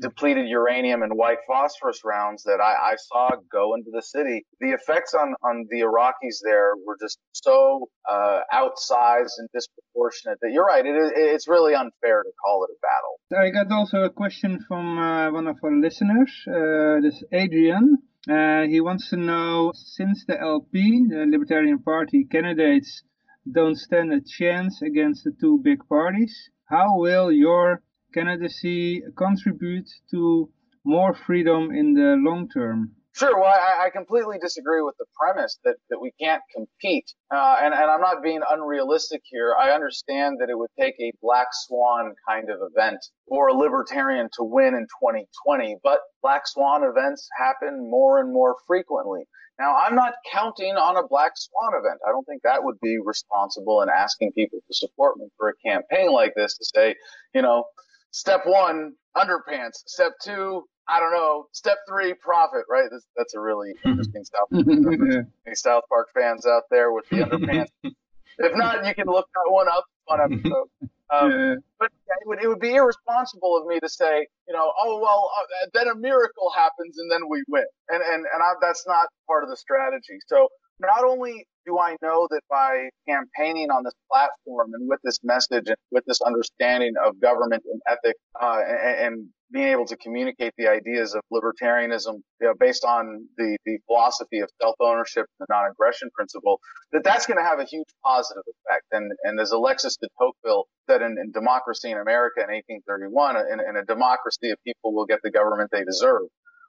depleted 0.00 0.48
uranium 0.48 1.02
and 1.02 1.12
white 1.14 1.38
phosphorus 1.46 2.00
rounds 2.04 2.42
that 2.44 2.60
I, 2.60 2.92
I, 2.92 2.96
saw 2.96 3.30
go 3.50 3.74
into 3.74 3.90
the 3.92 4.02
city. 4.02 4.44
The 4.60 4.72
effects 4.72 5.14
on, 5.14 5.34
on 5.42 5.66
the 5.70 5.80
Iraqis 5.80 6.38
there 6.42 6.74
were 6.86 6.96
just 7.00 7.18
so 7.32 7.88
uh, 8.08 8.40
outsized 8.52 9.32
and 9.38 9.48
disproportionate 9.54 10.38
that 10.42 10.50
you're 10.52 10.64
right. 10.64 10.84
It 10.84 10.96
is, 10.96 11.12
it's 11.14 11.48
really 11.48 11.74
unfair 11.74 12.22
to 12.22 12.30
call 12.44 12.64
it 12.64 12.70
a 12.70 12.78
battle. 12.82 13.44
I 13.46 13.50
got 13.50 13.72
also 13.72 14.04
a 14.04 14.10
question 14.10 14.58
from 14.66 14.98
uh, 14.98 15.30
one 15.30 15.46
of 15.46 15.56
our 15.62 15.74
listeners. 15.74 16.30
Uh, 16.46 17.00
this 17.00 17.22
Adrian. 17.32 17.98
Uh, 18.28 18.66
he 18.68 18.78
wants 18.80 19.08
to 19.08 19.16
know, 19.16 19.72
since 19.74 20.24
the 20.26 20.38
LP, 20.38 21.06
the 21.08 21.24
Libertarian 21.30 21.78
Party 21.78 22.24
candidates, 22.30 23.02
don't 23.50 23.76
stand 23.76 24.12
a 24.12 24.20
chance 24.20 24.82
against 24.82 25.24
the 25.24 25.32
two 25.40 25.58
big 25.62 25.78
parties, 25.88 26.50
how 26.68 26.98
will 26.98 27.32
your 27.32 27.82
candidacy 28.12 29.02
contribute 29.16 29.88
to 30.10 30.50
more 30.84 31.14
freedom 31.14 31.70
in 31.70 31.94
the 31.94 32.16
long 32.18 32.48
term? 32.48 32.94
Sure. 33.18 33.36
Well, 33.36 33.50
I, 33.50 33.86
I, 33.86 33.90
completely 33.90 34.38
disagree 34.38 34.80
with 34.80 34.94
the 34.96 35.06
premise 35.18 35.58
that, 35.64 35.74
that 35.90 35.98
we 36.00 36.12
can't 36.20 36.42
compete. 36.54 37.12
Uh, 37.34 37.56
and, 37.60 37.74
and 37.74 37.90
I'm 37.90 38.00
not 38.00 38.22
being 38.22 38.42
unrealistic 38.48 39.22
here. 39.24 39.56
I 39.58 39.72
understand 39.72 40.36
that 40.38 40.50
it 40.50 40.56
would 40.56 40.70
take 40.78 40.94
a 41.00 41.10
black 41.20 41.48
swan 41.50 42.14
kind 42.28 42.48
of 42.48 42.60
event 42.70 43.04
for 43.28 43.48
a 43.48 43.54
libertarian 43.54 44.28
to 44.34 44.44
win 44.44 44.74
in 44.74 44.86
2020, 45.02 45.78
but 45.82 45.98
black 46.22 46.42
swan 46.46 46.84
events 46.84 47.28
happen 47.36 47.90
more 47.90 48.20
and 48.20 48.32
more 48.32 48.54
frequently. 48.68 49.24
Now, 49.58 49.74
I'm 49.74 49.96
not 49.96 50.14
counting 50.32 50.76
on 50.76 50.96
a 50.96 51.08
black 51.08 51.32
swan 51.34 51.72
event. 51.74 51.98
I 52.06 52.12
don't 52.12 52.24
think 52.24 52.42
that 52.44 52.62
would 52.62 52.78
be 52.80 52.98
responsible 53.04 53.82
in 53.82 53.88
asking 53.88 54.30
people 54.32 54.60
to 54.60 54.74
support 54.74 55.16
me 55.16 55.26
for 55.36 55.48
a 55.48 55.68
campaign 55.68 56.12
like 56.12 56.34
this 56.36 56.56
to 56.58 56.64
say, 56.64 56.94
you 57.34 57.42
know, 57.42 57.64
step 58.10 58.42
one, 58.44 58.92
underpants. 59.16 59.82
Step 59.86 60.12
two, 60.22 60.64
I 60.88 61.00
don't 61.00 61.12
know. 61.12 61.46
Step 61.52 61.78
three, 61.88 62.14
profit, 62.14 62.64
right? 62.68 62.88
That's, 62.90 63.06
that's 63.16 63.34
a 63.34 63.40
really 63.40 63.74
interesting 63.84 64.24
South, 64.24 64.48
any 65.46 65.54
South 65.54 65.84
Park 65.88 66.08
fans 66.14 66.46
out 66.46 66.64
there 66.70 66.92
with 66.92 67.08
the 67.10 67.18
underpants. 67.18 67.70
if 67.82 68.56
not, 68.56 68.86
you 68.86 68.94
can 68.94 69.06
look 69.06 69.28
that 69.34 69.52
one 69.52 69.68
up. 69.68 69.84
Fun 70.08 70.20
episode. 70.20 70.68
Um, 71.10 71.30
yeah. 71.30 71.54
But 71.78 71.90
it 72.20 72.26
would, 72.26 72.42
it 72.42 72.48
would 72.48 72.60
be 72.60 72.74
irresponsible 72.74 73.56
of 73.56 73.66
me 73.66 73.80
to 73.80 73.88
say, 73.88 74.26
you 74.46 74.54
know, 74.54 74.72
oh 74.82 75.00
well, 75.00 75.30
uh, 75.38 75.68
then 75.72 75.88
a 75.88 75.94
miracle 75.94 76.50
happens 76.54 76.98
and 76.98 77.10
then 77.10 77.28
we 77.28 77.42
win, 77.48 77.64
and 77.88 78.02
and 78.02 78.26
and 78.32 78.42
I, 78.42 78.52
that's 78.60 78.86
not 78.86 79.08
part 79.26 79.42
of 79.42 79.50
the 79.50 79.56
strategy. 79.56 80.18
So 80.26 80.48
not 80.80 81.04
only 81.04 81.46
do 81.68 81.78
I 81.78 81.96
know 82.02 82.26
that 82.30 82.40
by 82.48 82.88
campaigning 83.06 83.70
on 83.70 83.84
this 83.84 83.92
platform 84.10 84.70
and 84.72 84.88
with 84.88 85.00
this 85.04 85.18
message 85.22 85.64
and 85.66 85.76
with 85.90 86.04
this 86.06 86.20
understanding 86.22 86.94
of 87.04 87.20
government 87.20 87.62
and 87.70 87.80
ethics 87.86 88.18
uh, 88.40 88.60
and, 88.66 89.06
and, 89.06 89.26
being 89.50 89.68
able 89.68 89.86
to 89.86 89.96
communicate 89.96 90.52
the 90.58 90.68
ideas 90.68 91.14
of 91.14 91.22
libertarianism 91.32 92.20
you 92.38 92.46
know, 92.46 92.52
based 92.60 92.84
on 92.84 93.26
the, 93.38 93.56
the 93.64 93.78
philosophy 93.86 94.40
of 94.40 94.48
self-ownership 94.60 95.24
and 95.24 95.40
the 95.40 95.46
non-aggression 95.48 96.10
principle, 96.14 96.60
that 96.92 97.02
that's 97.02 97.24
going 97.24 97.38
to 97.38 97.42
have 97.42 97.58
a 97.58 97.64
huge 97.64 97.88
positive 98.04 98.42
effect. 98.46 98.84
And, 98.92 99.10
and 99.24 99.40
as 99.40 99.50
Alexis 99.50 99.96
de 99.96 100.08
Tocqueville 100.20 100.66
said 100.86 101.00
in, 101.00 101.16
in 101.18 101.32
Democracy 101.32 101.90
in 101.90 101.96
America 101.96 102.40
in 102.40 102.52
1831, 102.52 103.36
in, 103.36 103.60
in 103.70 103.76
a 103.76 103.84
democracy, 103.86 104.50
if 104.50 104.58
people 104.64 104.92
will 104.92 105.06
get 105.06 105.20
the 105.22 105.30
government 105.30 105.70
they 105.72 105.82
deserve. 105.82 106.28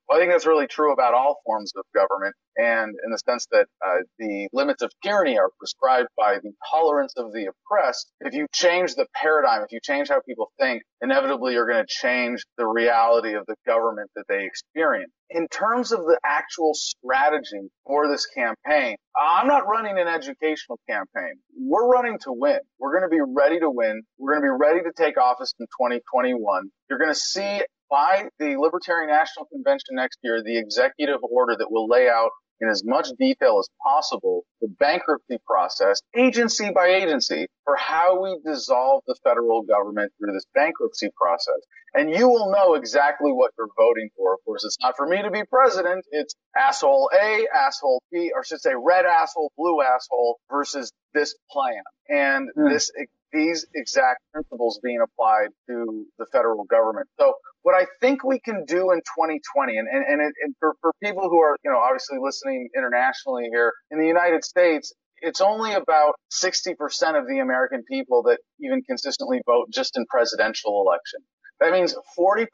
Well, 0.09 0.17
I 0.17 0.21
think 0.21 0.31
that's 0.31 0.47
really 0.47 0.65
true 0.65 0.91
about 0.91 1.13
all 1.13 1.39
forms 1.45 1.71
of 1.75 1.83
government, 1.93 2.33
and 2.57 2.95
in 3.05 3.11
the 3.11 3.19
sense 3.19 3.45
that 3.51 3.67
uh, 3.85 3.97
the 4.17 4.47
limits 4.51 4.81
of 4.81 4.91
tyranny 5.03 5.37
are 5.37 5.51
prescribed 5.59 6.07
by 6.17 6.39
the 6.41 6.51
tolerance 6.71 7.13
of 7.15 7.31
the 7.31 7.45
oppressed. 7.45 8.11
If 8.21 8.33
you 8.33 8.47
change 8.51 8.95
the 8.95 9.05
paradigm, 9.13 9.61
if 9.61 9.71
you 9.71 9.79
change 9.83 10.09
how 10.09 10.19
people 10.27 10.51
think, 10.59 10.81
inevitably 11.03 11.53
you're 11.53 11.67
going 11.67 11.85
to 11.85 11.87
change 11.87 12.43
the 12.57 12.65
reality 12.65 13.35
of 13.35 13.45
the 13.45 13.55
government 13.67 14.09
that 14.15 14.25
they 14.27 14.45
experience. 14.45 15.11
In 15.29 15.47
terms 15.47 15.91
of 15.91 15.99
the 15.99 16.19
actual 16.25 16.73
strategy 16.73 17.69
for 17.85 18.07
this 18.07 18.25
campaign, 18.25 18.95
I'm 19.15 19.45
not 19.45 19.67
running 19.67 19.99
an 19.99 20.07
educational 20.07 20.79
campaign. 20.89 21.35
We're 21.55 21.87
running 21.87 22.17
to 22.23 22.33
win. 22.33 22.59
We're 22.79 22.97
going 22.97 23.07
to 23.07 23.15
be 23.15 23.21
ready 23.21 23.59
to 23.59 23.69
win. 23.69 24.01
We're 24.17 24.39
going 24.39 24.41
to 24.41 24.55
be 24.55 24.57
ready 24.59 24.81
to 24.81 24.91
take 24.97 25.19
office 25.19 25.53
in 25.59 25.67
2021. 25.67 26.71
You're 26.89 26.97
going 26.97 27.11
to 27.11 27.19
see 27.19 27.61
by 27.89 28.29
the 28.39 28.55
Libertarian 28.57 29.09
National 29.09 29.45
Convention 29.45 29.95
next 29.95 30.19
year 30.23 30.41
the 30.43 30.57
executive 30.57 31.19
order 31.23 31.55
that 31.57 31.71
will 31.71 31.87
lay 31.87 32.07
out 32.09 32.31
in 32.61 32.69
as 32.69 32.83
much 32.85 33.07
detail 33.17 33.59
as 33.59 33.67
possible 33.83 34.43
the 34.61 34.67
bankruptcy 34.79 35.37
process, 35.45 36.01
agency 36.15 36.71
by 36.71 36.87
agency, 36.87 37.47
for 37.63 37.75
how 37.75 38.21
we 38.21 38.37
dissolve 38.45 39.01
the 39.07 39.15
federal 39.23 39.61
government 39.61 40.11
through 40.17 40.33
this 40.33 40.45
bankruptcy 40.53 41.09
process. 41.19 41.61
And 41.93 42.11
you 42.13 42.27
will 42.27 42.51
know 42.51 42.75
exactly 42.75 43.31
what 43.31 43.51
you're 43.57 43.69
voting 43.77 44.09
for. 44.15 44.33
Of 44.33 44.39
course, 44.45 44.63
it's 44.63 44.77
not 44.81 44.95
for 44.95 45.07
me 45.07 45.21
to 45.23 45.31
be 45.31 45.43
president. 45.49 46.05
It's 46.11 46.35
asshole 46.55 47.09
A, 47.19 47.47
asshole 47.55 48.01
B, 48.11 48.31
or 48.33 48.41
I 48.41 48.43
should 48.45 48.61
say 48.61 48.73
red 48.75 49.05
asshole, 49.05 49.51
blue 49.57 49.81
asshole 49.81 50.39
versus 50.51 50.91
this 51.13 51.35
plan. 51.51 51.81
And 52.09 52.49
mm. 52.55 52.71
this 52.71 52.91
these 53.31 53.65
exact 53.75 54.21
principles 54.33 54.79
being 54.83 54.99
applied 55.01 55.49
to 55.67 56.05
the 56.17 56.25
federal 56.31 56.63
government. 56.65 57.07
So 57.19 57.33
what 57.63 57.75
I 57.75 57.85
think 57.99 58.23
we 58.23 58.39
can 58.39 58.65
do 58.65 58.91
in 58.91 58.99
2020, 58.99 59.77
and, 59.77 59.87
and, 59.87 60.05
and, 60.07 60.21
it, 60.21 60.33
and 60.43 60.55
for, 60.59 60.73
for 60.81 60.91
people 61.03 61.29
who 61.29 61.39
are, 61.39 61.55
you 61.63 61.71
know, 61.71 61.79
obviously 61.79 62.17
listening 62.21 62.69
internationally 62.75 63.49
here 63.51 63.73
in 63.91 63.99
the 63.99 64.07
United 64.07 64.43
States, 64.43 64.93
it's 65.21 65.41
only 65.41 65.73
about 65.73 66.15
60% 66.31 66.75
of 67.19 67.27
the 67.27 67.39
American 67.39 67.83
people 67.89 68.23
that 68.23 68.39
even 68.61 68.81
consistently 68.83 69.41
vote 69.45 69.67
just 69.71 69.97
in 69.97 70.05
presidential 70.09 70.81
election. 70.85 71.19
That 71.59 71.73
means 71.73 71.93
40% 72.17 72.47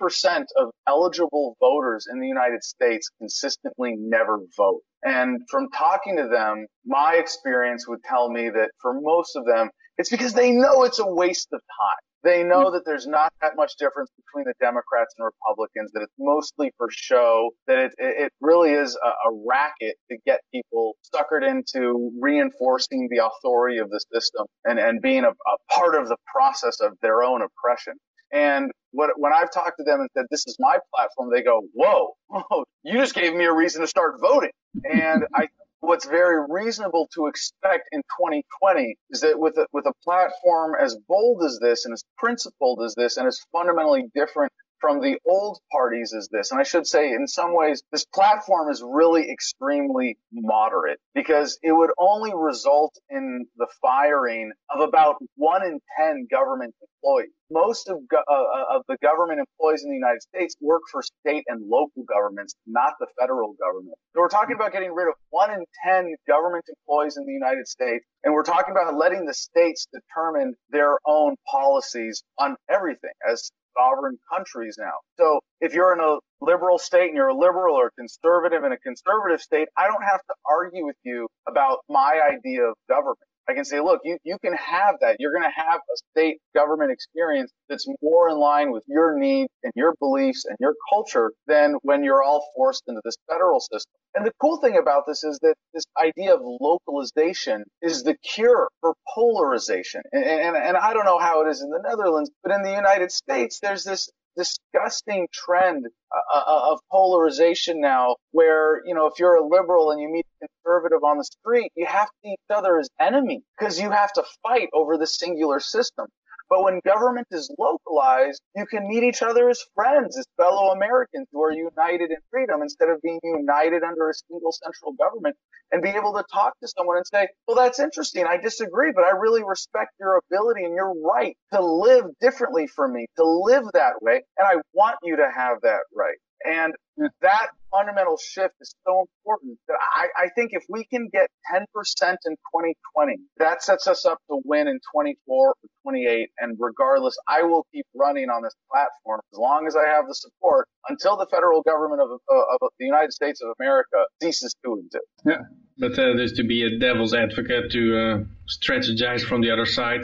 of 0.57 0.71
eligible 0.87 1.55
voters 1.59 2.07
in 2.11 2.19
the 2.19 2.27
United 2.27 2.63
States 2.63 3.07
consistently 3.19 3.93
never 3.97 4.39
vote. 4.57 4.81
And 5.03 5.41
from 5.49 5.69
talking 5.69 6.17
to 6.17 6.27
them, 6.27 6.65
my 6.85 7.13
experience 7.13 7.87
would 7.87 8.03
tell 8.03 8.31
me 8.31 8.49
that 8.49 8.71
for 8.81 8.99
most 8.99 9.35
of 9.35 9.45
them, 9.45 9.69
it's 9.97 10.09
because 10.09 10.33
they 10.33 10.51
know 10.51 10.83
it's 10.83 10.99
a 10.99 11.07
waste 11.07 11.49
of 11.53 11.61
time. 11.61 11.97
They 12.23 12.43
know 12.43 12.71
that 12.71 12.85
there's 12.85 13.05
not 13.05 13.31
that 13.41 13.55
much 13.55 13.73
difference 13.77 14.09
between 14.17 14.45
the 14.45 14.53
Democrats 14.59 15.13
and 15.17 15.25
Republicans, 15.25 15.91
that 15.93 16.01
it's 16.01 16.13
mostly 16.17 16.71
for 16.75 16.87
show, 16.89 17.51
that 17.67 17.77
it, 17.77 17.93
it 17.97 18.33
really 18.41 18.71
is 18.71 18.95
a, 18.95 19.07
a 19.29 19.43
racket 19.47 19.95
to 20.09 20.17
get 20.25 20.39
people 20.51 20.95
suckered 21.13 21.47
into 21.47 22.11
reinforcing 22.19 23.07
the 23.11 23.23
authority 23.23 23.77
of 23.77 23.91
the 23.91 23.99
system 24.11 24.47
and, 24.65 24.79
and 24.79 25.03
being 25.03 25.23
a, 25.23 25.29
a 25.29 25.73
part 25.73 25.93
of 25.93 26.07
the 26.07 26.17
process 26.25 26.79
of 26.79 26.93
their 27.03 27.21
own 27.21 27.43
oppression. 27.43 27.93
And 28.31 28.71
what, 28.91 29.11
when 29.17 29.31
I've 29.31 29.51
talked 29.51 29.77
to 29.77 29.83
them 29.83 29.99
and 29.99 30.09
said, 30.17 30.25
this 30.31 30.47
is 30.47 30.55
my 30.59 30.79
platform, 30.95 31.29
they 31.31 31.43
go, 31.43 31.61
whoa, 31.73 32.13
whoa, 32.27 32.63
you 32.83 32.93
just 32.93 33.13
gave 33.13 33.35
me 33.35 33.45
a 33.45 33.53
reason 33.53 33.81
to 33.81 33.87
start 33.87 34.15
voting. 34.19 34.51
And 34.83 35.25
I 35.35 35.47
what's 35.85 36.05
very 36.07 36.45
reasonable 36.49 37.07
to 37.13 37.27
expect 37.27 37.89
in 37.91 38.01
2020 38.01 38.95
is 39.11 39.21
that 39.21 39.39
with 39.39 39.57
a, 39.57 39.67
with 39.73 39.85
a 39.85 39.93
platform 40.03 40.75
as 40.81 40.97
bold 41.07 41.43
as 41.43 41.59
this 41.61 41.85
and 41.85 41.93
as 41.93 42.03
principled 42.17 42.81
as 42.83 42.95
this 42.95 43.17
and 43.17 43.27
as 43.27 43.39
fundamentally 43.51 44.09
different 44.15 44.51
from 44.79 45.01
the 45.01 45.17
old 45.25 45.59
parties 45.71 46.13
is 46.13 46.29
this. 46.31 46.51
And 46.51 46.59
I 46.59 46.63
should 46.63 46.87
say, 46.87 47.11
in 47.11 47.27
some 47.27 47.55
ways, 47.55 47.81
this 47.91 48.05
platform 48.05 48.69
is 48.71 48.83
really 48.85 49.29
extremely 49.31 50.17
moderate 50.31 50.99
because 51.13 51.57
it 51.61 51.71
would 51.71 51.91
only 51.97 52.31
result 52.35 52.95
in 53.09 53.45
the 53.57 53.67
firing 53.81 54.51
of 54.69 54.87
about 54.87 55.15
one 55.35 55.65
in 55.65 55.79
10 55.97 56.27
government 56.29 56.73
employees. 56.81 57.31
Most 57.51 57.89
of, 57.89 57.97
uh, 58.13 58.17
uh, 58.17 58.77
of 58.77 58.83
the 58.87 58.97
government 59.01 59.39
employees 59.39 59.83
in 59.83 59.89
the 59.89 59.95
United 59.95 60.21
States 60.21 60.55
work 60.59 60.81
for 60.91 61.03
state 61.03 61.43
and 61.47 61.69
local 61.69 62.03
governments, 62.03 62.55
not 62.65 62.93
the 62.99 63.07
federal 63.19 63.53
government. 63.53 63.95
So 64.13 64.21
we're 64.21 64.29
talking 64.29 64.55
about 64.55 64.71
getting 64.71 64.93
rid 64.93 65.07
of 65.07 65.13
one 65.29 65.51
in 65.51 65.63
10 65.85 66.15
government 66.27 66.65
employees 66.67 67.17
in 67.17 67.25
the 67.25 67.33
United 67.33 67.67
States. 67.67 68.03
And 68.23 68.33
we're 68.33 68.43
talking 68.43 68.71
about 68.71 68.97
letting 68.97 69.25
the 69.25 69.33
states 69.33 69.87
determine 69.93 70.55
their 70.69 70.97
own 71.05 71.35
policies 71.49 72.23
on 72.39 72.55
everything 72.69 73.13
as 73.29 73.51
sovereign 73.77 74.17
countries 74.33 74.75
now. 74.79 74.93
So 75.17 75.39
if 75.61 75.73
you're 75.73 75.93
in 75.93 75.99
a 75.99 76.17
liberal 76.41 76.77
state 76.77 77.07
and 77.07 77.15
you're 77.15 77.29
a 77.29 77.37
liberal 77.37 77.75
or 77.75 77.91
conservative 77.97 78.63
in 78.63 78.71
a 78.71 78.77
conservative 78.77 79.41
state, 79.41 79.67
I 79.77 79.87
don't 79.87 80.03
have 80.03 80.21
to 80.21 80.35
argue 80.45 80.85
with 80.85 80.97
you 81.03 81.27
about 81.47 81.79
my 81.89 82.21
idea 82.33 82.63
of 82.63 82.75
government. 82.89 83.19
I 83.47 83.53
can 83.53 83.65
say, 83.65 83.79
look, 83.79 84.01
you, 84.03 84.17
you 84.23 84.37
can 84.43 84.53
have 84.53 84.95
that. 85.01 85.17
You're 85.19 85.31
going 85.31 85.43
to 85.43 85.55
have 85.55 85.79
a 85.79 85.97
state 86.11 86.37
government 86.55 86.91
experience 86.91 87.51
that's 87.69 87.85
more 88.01 88.29
in 88.29 88.37
line 88.37 88.71
with 88.71 88.83
your 88.87 89.17
needs 89.17 89.49
and 89.63 89.71
your 89.75 89.93
beliefs 89.99 90.45
and 90.45 90.57
your 90.59 90.73
culture 90.89 91.31
than 91.47 91.75
when 91.83 92.03
you're 92.03 92.23
all 92.23 92.45
forced 92.55 92.83
into 92.87 93.01
this 93.03 93.15
federal 93.29 93.59
system. 93.59 93.93
And 94.15 94.25
the 94.25 94.31
cool 94.41 94.57
thing 94.57 94.77
about 94.77 95.03
this 95.07 95.23
is 95.23 95.37
that 95.41 95.55
this 95.73 95.83
idea 96.01 96.33
of 96.33 96.41
localization 96.43 97.63
is 97.81 98.03
the 98.03 98.15
cure 98.23 98.69
for 98.81 98.93
polarization. 99.13 100.01
And, 100.11 100.23
and, 100.23 100.55
and 100.55 100.77
I 100.77 100.93
don't 100.93 101.05
know 101.05 101.19
how 101.19 101.45
it 101.45 101.49
is 101.49 101.61
in 101.61 101.69
the 101.69 101.81
Netherlands, 101.83 102.31
but 102.43 102.53
in 102.53 102.63
the 102.63 102.71
United 102.71 103.11
States, 103.11 103.59
there's 103.61 103.83
this 103.83 104.09
disgusting 104.35 105.27
trend 105.31 105.85
uh, 106.11 106.39
uh, 106.39 106.71
of 106.71 106.79
polarization 106.91 107.81
now 107.81 108.15
where, 108.31 108.81
you 108.85 108.93
know, 108.93 109.07
if 109.07 109.19
you're 109.19 109.35
a 109.35 109.47
liberal 109.47 109.91
and 109.91 110.01
you 110.01 110.09
meet 110.11 110.25
a 110.41 110.47
conservative 110.47 111.03
on 111.03 111.17
the 111.17 111.23
street, 111.23 111.71
you 111.75 111.85
have 111.85 112.07
to 112.07 112.13
see 112.23 112.31
each 112.31 112.55
other 112.55 112.79
as 112.79 112.89
enemy 112.99 113.43
because 113.57 113.79
you 113.79 113.91
have 113.91 114.11
to 114.13 114.23
fight 114.43 114.69
over 114.73 114.97
the 114.97 115.07
singular 115.07 115.59
system. 115.59 116.07
But 116.49 116.63
when 116.63 116.79
government 116.85 117.27
is 117.31 117.53
localized, 117.57 118.41
you 118.55 118.65
can 118.65 118.87
meet 118.87 119.03
each 119.03 119.23
other 119.23 119.49
as 119.49 119.63
friends, 119.73 120.17
as 120.17 120.25
fellow 120.37 120.71
Americans 120.71 121.27
who 121.31 121.41
are 121.43 121.51
united 121.51 122.11
in 122.11 122.17
freedom 122.29 122.61
instead 122.61 122.89
of 122.89 123.01
being 123.01 123.19
united 123.23 123.83
under 123.83 124.09
a 124.09 124.13
single 124.13 124.51
central 124.51 124.93
government 124.93 125.35
and 125.71 125.81
be 125.81 125.89
able 125.89 126.13
to 126.13 126.23
talk 126.31 126.53
to 126.61 126.67
someone 126.67 126.97
and 126.97 127.07
say, 127.07 127.27
well, 127.47 127.57
that's 127.57 127.79
interesting. 127.79 128.25
I 128.25 128.37
disagree, 128.37 128.91
but 128.93 129.03
I 129.03 129.11
really 129.17 129.43
respect 129.43 129.91
your 129.99 130.19
ability 130.29 130.63
and 130.65 130.75
your 130.75 130.93
right 131.01 131.35
to 131.53 131.65
live 131.65 132.05
differently 132.21 132.67
from 132.67 132.93
me, 132.93 133.07
to 133.17 133.25
live 133.25 133.65
that 133.73 134.01
way. 134.01 134.23
And 134.37 134.47
I 134.47 134.61
want 134.73 134.97
you 135.03 135.15
to 135.17 135.29
have 135.35 135.61
that 135.63 135.81
right. 135.95 136.17
And 136.45 136.73
that 137.21 137.47
fundamental 137.71 138.17
shift 138.17 138.53
is 138.61 138.73
so 138.85 139.05
important 139.19 139.57
that 139.67 139.77
I, 139.81 140.25
I 140.25 140.29
think 140.35 140.51
if 140.53 140.63
we 140.69 140.85
can 140.85 141.09
get 141.11 141.29
10% 141.53 141.61
in 141.61 142.31
2020, 142.31 143.17
that 143.37 143.63
sets 143.63 143.87
us 143.87 144.05
up 144.05 144.19
to 144.29 144.39
win 144.45 144.67
in 144.67 144.79
24 144.93 145.49
or 145.49 145.55
28. 145.83 146.29
And 146.39 146.57
regardless, 146.59 147.17
I 147.27 147.43
will 147.43 147.65
keep 147.73 147.85
running 147.95 148.29
on 148.29 148.43
this 148.43 148.53
platform 148.71 149.21
as 149.33 149.39
long 149.39 149.67
as 149.67 149.75
I 149.75 149.85
have 149.87 150.07
the 150.07 150.15
support 150.15 150.67
until 150.87 151.17
the 151.17 151.25
federal 151.25 151.61
government 151.63 152.01
of, 152.01 152.11
of, 152.11 152.43
of 152.61 152.69
the 152.79 152.85
United 152.85 153.11
States 153.11 153.41
of 153.41 153.53
America 153.59 153.97
ceases 154.21 154.55
to 154.63 154.79
exist. 154.79 155.05
Yeah. 155.25 155.41
But 155.77 155.93
uh, 155.93 156.15
there's 156.15 156.33
to 156.33 156.43
be 156.43 156.63
a 156.63 156.79
devil's 156.79 157.13
advocate 157.13 157.71
to 157.71 157.97
uh, 157.97 158.23
strategize 158.47 159.21
from 159.21 159.41
the 159.41 159.51
other 159.51 159.65
side. 159.65 160.01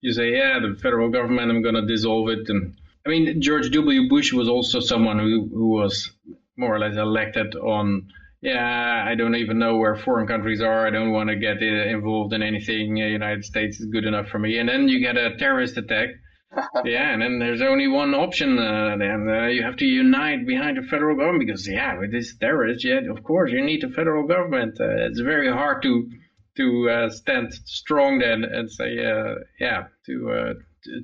You 0.00 0.12
say, 0.12 0.32
yeah, 0.32 0.58
the 0.60 0.78
federal 0.80 1.10
government, 1.10 1.50
I'm 1.50 1.62
going 1.62 1.74
to 1.74 1.86
dissolve 1.86 2.28
it. 2.28 2.48
And 2.48 2.76
I 3.10 3.12
mean, 3.12 3.42
George 3.42 3.72
W. 3.72 4.08
Bush 4.08 4.32
was 4.32 4.48
also 4.48 4.78
someone 4.78 5.18
who, 5.18 5.50
who 5.52 5.68
was 5.70 6.12
more 6.56 6.76
or 6.76 6.78
less 6.78 6.96
elected 6.96 7.56
on, 7.56 8.06
yeah, 8.40 9.04
I 9.04 9.16
don't 9.16 9.34
even 9.34 9.58
know 9.58 9.78
where 9.78 9.96
foreign 9.96 10.28
countries 10.28 10.62
are. 10.62 10.86
I 10.86 10.90
don't 10.90 11.10
want 11.10 11.28
to 11.28 11.34
get 11.34 11.60
involved 11.60 12.32
in 12.34 12.42
anything. 12.42 12.94
The 12.94 13.00
United 13.00 13.44
States 13.44 13.80
is 13.80 13.86
good 13.86 14.04
enough 14.04 14.28
for 14.28 14.38
me. 14.38 14.58
And 14.58 14.68
then 14.68 14.88
you 14.88 15.00
get 15.00 15.16
a 15.16 15.36
terrorist 15.36 15.76
attack. 15.76 16.10
yeah, 16.84 17.12
and 17.12 17.20
then 17.20 17.40
there's 17.40 17.62
only 17.62 17.88
one 17.88 18.14
option. 18.14 18.60
Uh, 18.60 18.96
then 18.96 19.28
uh, 19.28 19.46
you 19.46 19.64
have 19.64 19.76
to 19.78 19.84
unite 19.84 20.46
behind 20.46 20.76
the 20.76 20.82
federal 20.82 21.16
government 21.16 21.46
because, 21.46 21.66
yeah, 21.66 21.98
with 21.98 22.12
this 22.12 22.36
terrorist, 22.36 22.84
yeah, 22.84 23.00
of 23.10 23.24
course 23.24 23.50
you 23.50 23.64
need 23.64 23.82
the 23.82 23.88
federal 23.88 24.26
government. 24.28 24.80
Uh, 24.80 25.06
it's 25.06 25.20
very 25.20 25.50
hard 25.50 25.82
to 25.82 26.08
to 26.56 26.90
uh, 26.90 27.10
stand 27.10 27.52
strong 27.64 28.18
then 28.18 28.44
and 28.44 28.70
say, 28.70 29.04
uh, 29.04 29.34
yeah, 29.60 29.84
to 30.06 30.30
uh, 30.30 30.54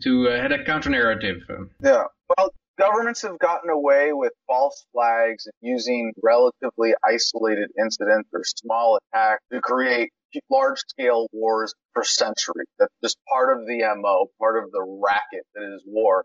to 0.03 0.29
uh, 0.29 0.41
head 0.41 0.53
a 0.53 0.65
counter 0.65 0.91
narrative. 0.91 1.39
Yeah. 1.83 2.05
Well, 2.37 2.53
governments 2.79 3.23
have 3.23 3.39
gotten 3.39 3.71
away 3.71 4.13
with 4.13 4.33
false 4.47 4.85
flags 4.93 5.47
and 5.47 5.55
using 5.61 6.13
relatively 6.23 6.95
isolated 7.05 7.71
incidents 7.79 8.29
or 8.33 8.43
small 8.45 8.99
attacks 9.13 9.43
to 9.53 9.61
create 9.61 10.11
large 10.51 10.79
scale 10.89 11.29
wars 11.33 11.75
for 11.93 12.05
centuries. 12.05 12.69
That's 12.79 12.93
just 13.03 13.17
part 13.29 13.57
of 13.57 13.67
the 13.67 13.83
MO, 13.97 14.27
part 14.39 14.63
of 14.63 14.71
the 14.71 14.83
racket 15.03 15.47
that 15.55 15.75
is 15.75 15.83
war. 15.87 16.25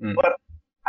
Mm. 0.00 0.14
But 0.14 0.36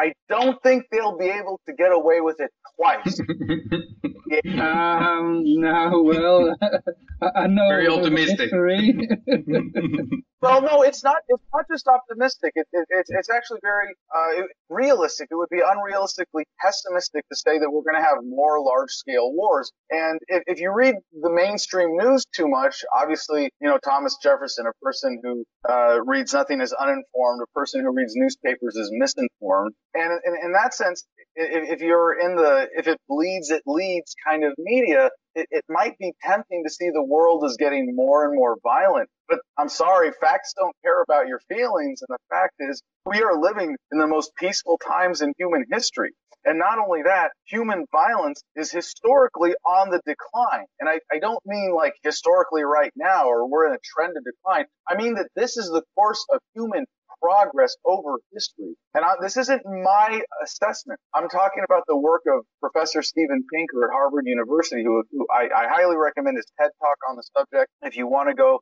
I 0.01 0.13
don't 0.29 0.61
think 0.63 0.85
they'll 0.91 1.17
be 1.17 1.29
able 1.29 1.59
to 1.67 1.73
get 1.73 1.91
away 1.91 2.21
with 2.21 2.39
it 2.39 2.49
twice. 2.75 3.19
um, 4.59 5.43
no, 5.45 6.01
well, 6.03 6.55
I 7.35 7.45
know. 7.45 7.67
Very 7.69 7.87
optimistic. 7.87 8.51
well, 10.41 10.61
no, 10.63 10.81
it's 10.81 11.03
not. 11.03 11.17
It's 11.27 11.43
not 11.53 11.65
just 11.71 11.87
optimistic. 11.87 12.53
It, 12.55 12.67
it, 12.73 12.87
it's 12.89 13.11
it's 13.11 13.29
actually 13.29 13.59
very 13.61 13.93
uh, 14.15 14.43
realistic. 14.69 15.27
It 15.29 15.35
would 15.35 15.49
be 15.51 15.61
unrealistically 15.61 16.45
pessimistic 16.59 17.23
to 17.29 17.35
say 17.35 17.59
that 17.59 17.69
we're 17.69 17.83
going 17.83 18.01
to 18.01 18.07
have 18.07 18.17
more 18.23 18.59
large-scale 18.59 19.33
wars. 19.33 19.71
And 19.91 20.19
if, 20.27 20.43
if 20.47 20.59
you 20.59 20.73
read 20.73 20.95
the 21.21 21.29
mainstream 21.29 21.95
news 21.95 22.25
too 22.35 22.47
much, 22.47 22.83
obviously, 22.95 23.51
you 23.59 23.69
know 23.69 23.77
Thomas 23.77 24.17
Jefferson, 24.23 24.65
a 24.65 24.73
person 24.83 25.19
who 25.21 25.45
uh, 25.69 26.01
reads 26.03 26.33
nothing 26.33 26.59
is 26.59 26.73
uninformed, 26.73 27.41
a 27.43 27.59
person 27.59 27.81
who 27.81 27.93
reads 27.93 28.13
newspapers 28.15 28.75
is 28.75 28.89
misinformed. 28.91 29.73
And 29.93 30.19
in, 30.25 30.45
in 30.45 30.51
that 30.53 30.73
sense, 30.73 31.03
if, 31.35 31.73
if, 31.73 31.81
you're 31.81 32.19
in 32.19 32.35
the 32.35 32.67
if 32.75 32.87
it 32.87 32.99
bleeds, 33.07 33.51
it 33.51 33.63
leads 33.65 34.15
kind 34.25 34.43
of 34.43 34.53
media, 34.57 35.09
it, 35.35 35.47
it 35.51 35.65
might 35.69 35.97
be 35.97 36.13
tempting 36.23 36.63
to 36.65 36.69
see 36.69 36.89
the 36.89 37.03
world 37.03 37.43
is 37.45 37.57
getting 37.57 37.95
more 37.95 38.25
and 38.25 38.35
more 38.35 38.57
violent. 38.63 39.09
But 39.29 39.39
I'm 39.57 39.69
sorry, 39.69 40.11
facts 40.19 40.53
don't 40.57 40.75
care 40.83 41.01
about 41.01 41.27
your 41.27 41.39
feelings. 41.47 42.01
And 42.01 42.15
the 42.15 42.35
fact 42.35 42.55
is, 42.59 42.81
we 43.05 43.21
are 43.21 43.39
living 43.39 43.75
in 43.91 43.99
the 43.99 44.07
most 44.07 44.35
peaceful 44.35 44.77
times 44.85 45.21
in 45.21 45.33
human 45.37 45.65
history. 45.71 46.11
And 46.43 46.57
not 46.57 46.79
only 46.79 47.03
that, 47.03 47.31
human 47.45 47.85
violence 47.91 48.41
is 48.55 48.71
historically 48.71 49.53
on 49.65 49.91
the 49.91 50.01
decline. 50.05 50.65
And 50.79 50.89
I, 50.89 50.99
I, 51.11 51.19
don't 51.19 51.39
mean 51.45 51.73
like 51.75 51.93
historically 52.03 52.63
right 52.63 52.91
now 52.95 53.27
or 53.27 53.47
we're 53.47 53.67
in 53.67 53.73
a 53.73 53.79
trend 53.83 54.17
of 54.17 54.23
decline. 54.23 54.65
I 54.89 54.95
mean 54.95 55.15
that 55.15 55.29
this 55.35 55.55
is 55.57 55.67
the 55.67 55.83
course 55.95 56.25
of 56.33 56.39
human 56.55 56.85
progress 57.21 57.75
over 57.85 58.17
history. 58.33 58.75
And 58.93 59.05
I, 59.05 59.13
this 59.21 59.37
isn't 59.37 59.61
my 59.65 60.21
assessment. 60.43 60.99
I'm 61.13 61.29
talking 61.29 61.63
about 61.63 61.83
the 61.87 61.97
work 61.97 62.23
of 62.27 62.45
Professor 62.59 63.01
Steven 63.01 63.43
Pinker 63.53 63.85
at 63.85 63.93
Harvard 63.93 64.25
University, 64.25 64.83
who, 64.83 65.03
who 65.11 65.27
I, 65.31 65.49
I, 65.55 65.67
highly 65.67 65.97
recommend 65.97 66.37
his 66.37 66.45
TED 66.59 66.71
talk 66.79 66.97
on 67.09 67.15
the 67.15 67.23
subject. 67.37 67.69
If 67.83 67.95
you 67.97 68.07
want 68.07 68.29
to 68.29 68.35
go 68.35 68.59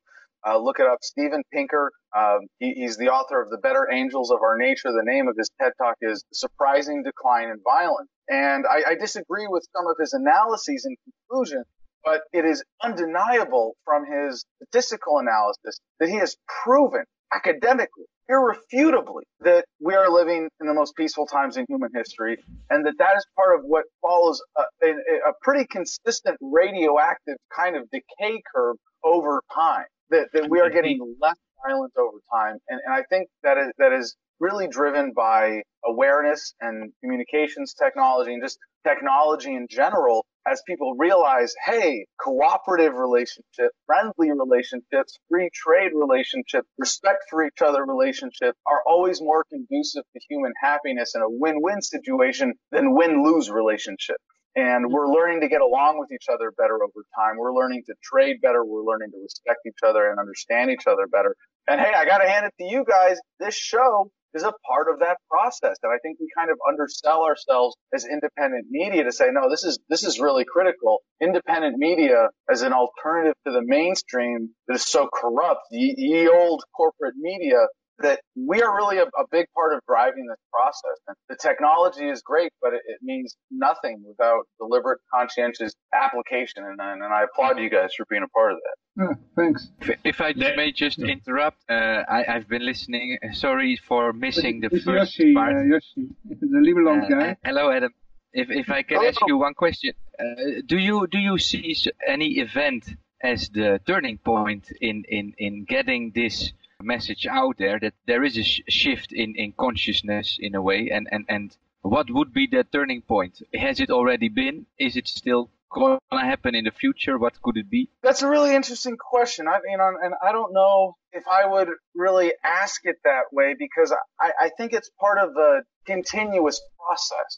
uh, 0.48 0.58
look 0.58 0.80
it 0.80 0.88
up, 0.88 1.00
Steven 1.02 1.43
Pinker. 1.52 1.91
Um, 2.15 2.39
he, 2.60 2.74
he's 2.74 2.98
the 2.98 3.10
author 3.10 3.41
of 3.41 3.50
The 3.50 3.58
Better 3.58 3.88
Angels 3.91 4.32
of 4.32 4.41
Our 4.41 4.58
Nature. 4.58 4.91
The 4.91 5.04
name 5.04 5.28
of 5.28 5.36
his 5.38 5.50
TED 5.60 5.74
talk 5.78 5.95
is 6.02 6.24
Surprising 6.34 7.04
Decline 7.04 7.50
in 7.50 7.60
Violence. 7.63 8.10
And 8.30 8.65
I, 8.65 8.91
I 8.91 8.95
disagree 8.95 9.48
with 9.48 9.67
some 9.76 9.88
of 9.88 9.98
his 10.00 10.13
analyses 10.13 10.86
and 10.86 10.95
conclusions, 11.04 11.65
but 12.04 12.22
it 12.32 12.45
is 12.45 12.63
undeniable 12.82 13.76
from 13.84 14.06
his 14.06 14.45
statistical 14.62 15.19
analysis 15.19 15.80
that 16.00 16.10
he 16.10 16.15
has 16.15 16.38
proven 16.63 17.04
academically 17.34 18.06
irrefutably 18.30 19.24
that 19.42 19.65
we 19.82 19.96
are 19.96 20.10
living 20.10 20.48
in 20.62 20.68
the 20.68 20.74
most 20.74 20.96
peaceful 20.96 21.26
times 21.26 21.58
in 21.58 21.65
human 21.68 21.89
history 21.96 22.38
and 22.70 22.86
that 22.86 22.94
that 23.00 23.18
is 23.18 23.26
part 23.36 23.58
of 23.58 23.65
what 23.65 23.86
follows 24.02 24.39
a, 24.56 24.88
a, 24.88 24.89
a 24.89 25.34
pretty 25.42 25.65
consistent 25.65 26.38
radioactive 26.39 27.36
kind 27.56 27.76
of 27.76 27.89
decay 27.89 28.39
curve 28.54 28.76
over 29.04 29.42
time 29.54 29.86
that, 30.12 30.28
that 30.34 30.50
we 30.50 30.60
are 30.60 30.70
getting 30.70 31.00
less 31.20 31.36
violent 31.65 31.92
over 31.98 32.18
time. 32.32 32.58
And, 32.70 32.80
and 32.86 32.94
i 32.94 33.04
think 33.10 33.28
that 33.44 33.58
is 33.58 33.72
that 33.80 33.92
is 33.92 34.15
really 34.39 34.68
driven 34.68 35.12
by 35.13 35.62
awareness 35.86 36.54
and 36.62 36.92
communications 37.02 37.74
technology 37.74 38.34
and 38.34 38.44
just 38.44 38.58
technology 38.88 39.54
in 39.54 39.68
general 39.70 40.26
as 40.47 40.62
people 40.67 40.95
realize, 40.97 41.54
hey, 41.65 42.06
cooperative 42.19 42.93
relationships, 42.93 43.75
friendly 43.86 44.32
relationships, 44.32 45.17
free 45.30 45.49
trade 45.54 45.91
relationships, 45.93 46.67
respect 46.78 47.23
for 47.30 47.45
each 47.45 47.62
other 47.62 47.86
relationships 47.86 48.58
are 48.65 48.82
always 48.88 49.21
more 49.21 49.45
conducive 49.52 50.04
to 50.13 50.19
human 50.30 50.54
happiness 50.62 51.13
in 51.15 51.21
a 51.21 51.30
win-win 51.30 51.82
situation 51.82 52.54
than 52.71 52.95
win-lose 52.95 53.49
relationships. 53.49 54.23
And 54.56 54.91
we're 54.91 55.12
learning 55.12 55.41
to 55.41 55.47
get 55.47 55.62
along 55.62 55.99
with 55.99 56.12
each 56.12 56.25
other 56.32 56.52
better 56.58 56.75
over 56.75 57.06
time. 57.15 57.38
We're 57.38 57.54
learning 57.54 57.84
to 57.86 57.93
trade 58.04 58.38
better. 58.41 58.65
We're 58.65 58.84
learning 58.84 59.12
to 59.12 59.17
respect 59.21 59.60
each 59.67 59.84
other 59.86 60.10
and 60.10 60.19
understand 60.19 60.71
each 60.71 60.88
other 60.88 61.06
better. 61.08 61.36
And 61.67 61.80
hey, 61.80 61.93
I 61.95 62.06
got 62.06 62.17
to 62.17 62.28
hand 62.28 62.47
it 62.47 62.54
to 62.58 62.63
you 62.63 62.84
guys. 62.84 63.19
This 63.39 63.56
show 63.56 64.10
is 64.34 64.44
a 64.44 64.54
part 64.68 64.88
of 64.92 65.00
that 65.00 65.18
process. 65.30 65.78
And 65.84 65.92
I 65.92 65.98
think 66.02 66.20
we 66.20 66.28
kind 66.36 66.50
of 66.52 66.58
undersell 66.68 67.24
ourselves 67.24 67.76
as 67.94 68.06
independent 68.06 68.68
media 68.70 69.04
to 69.04 69.12
say, 69.12 69.28
no, 69.32 69.50
this 69.50 69.63
is, 69.63 69.80
this 69.89 70.04
is 70.04 70.20
really 70.20 70.46
critical. 70.46 71.00
Independent 71.22 71.78
media 71.78 72.30
as 72.50 72.62
an 72.62 72.74
alternative 72.74 73.36
to 73.46 73.54
the 73.54 73.62
mainstream 73.63 74.50
that 74.68 74.76
is 74.76 74.84
so 74.84 75.10
corrupt, 75.12 75.62
the, 75.72 75.96
the 75.98 76.32
old 76.32 76.63
corporate 76.76 77.15
media 77.18 77.68
that 78.01 78.21
we 78.35 78.62
are 78.62 78.75
really 78.75 78.97
a, 78.97 79.03
a, 79.03 79.25
big 79.31 79.45
part 79.55 79.73
of 79.73 79.81
driving 79.88 80.25
this 80.27 80.38
process. 80.51 80.97
And 81.07 81.15
the 81.27 81.35
technology 81.35 82.07
is 82.07 82.21
great, 82.21 82.51
but 82.62 82.73
it, 82.73 82.81
it 82.85 82.99
means 83.01 83.35
nothing 83.51 84.03
without 84.07 84.43
deliberate, 84.59 84.99
conscientious 85.13 85.73
application. 85.93 86.63
And, 86.63 86.79
and, 86.79 87.03
and, 87.03 87.13
I 87.13 87.23
applaud 87.23 87.59
you 87.59 87.69
guys 87.69 87.89
for 87.95 88.05
being 88.09 88.23
a 88.23 88.27
part 88.29 88.53
of 88.53 88.59
that. 88.65 88.77
Yeah, 89.03 89.13
thanks. 89.35 89.67
If, 89.81 89.99
if 90.03 90.21
I 90.21 90.33
may 90.33 90.71
just 90.71 90.99
interrupt, 90.99 91.57
uh, 91.69 92.03
I, 92.09 92.23
have 92.27 92.47
been 92.47 92.65
listening. 92.65 93.17
Uh, 93.23 93.33
sorry 93.33 93.77
for 93.88 94.13
missing 94.13 94.62
the 94.62 94.69
it's 94.71 94.83
first 94.83 95.17
Yoshi, 95.19 95.33
part. 95.33 95.55
Uh, 95.55 95.63
Yoshi, 95.63 96.09
the 96.25 96.62
Liberland 96.67 97.05
uh, 97.05 97.09
guy. 97.09 97.38
hello, 97.43 97.71
Adam. 97.71 97.93
If 98.31 98.51
if 98.51 98.69
I 98.69 98.83
can 98.83 99.03
ask 99.03 99.19
you 99.25 99.38
one 99.38 99.55
question, 99.55 99.93
uh, 100.19 100.62
do 100.65 100.77
you 100.77 101.07
do 101.07 101.17
you 101.17 101.39
see 101.39 101.75
any 102.07 102.38
event 102.39 102.85
as 103.21 103.49
the 103.49 103.79
turning 103.85 104.17
point 104.17 104.71
in 104.81 105.03
in 105.09 105.33
in 105.38 105.65
getting 105.65 106.12
this 106.13 106.53
message 106.82 107.28
out 107.28 107.58
there 107.58 107.80
that 107.80 107.94
there 108.08 108.24
is 108.24 108.38
a 108.38 108.44
sh 108.44 108.62
shift 108.70 109.12
in, 109.12 109.36
in 109.36 109.52
consciousness 109.52 110.38
in 110.39 110.56
a 110.56 110.62
way 110.62 110.89
and, 110.92 111.08
and, 111.12 111.26
and 111.28 111.58
what 111.82 112.12
would 112.12 112.34
be 112.34 112.48
the 112.48 112.63
turning 112.63 113.02
point? 113.02 113.42
Has 113.54 113.80
it 113.80 113.89
already 113.89 114.30
been? 114.30 114.65
Is 114.78 114.98
it 114.98 115.08
still 115.08 115.50
going 115.72 116.00
to 116.12 116.18
happen 116.18 116.56
in 116.56 116.65
the 116.65 116.72
future? 116.72 117.18
What 117.18 117.42
could 117.42 117.58
it 117.58 117.70
be? 117.70 117.89
That's 118.04 118.22
a 118.22 118.28
really 118.28 118.54
interesting 118.54 118.98
question. 118.98 119.48
I 119.48 119.60
you 119.70 119.78
know, 119.78 119.94
and 120.02 120.13
I 120.22 120.32
don't 120.32 120.54
know 120.54 120.96
if 121.13 121.28
I 121.28 121.46
would 121.46 121.70
really 121.96 122.34
ask 122.44 122.82
it 122.84 122.98
that 123.04 123.26
way 123.32 123.56
because 123.58 123.94
I, 124.20 124.32
I 124.42 124.50
think 124.58 124.74
it's 124.74 124.89
part 125.00 125.20
of 125.20 125.30
a 125.38 125.62
continuous 125.86 126.62
process. 126.78 127.38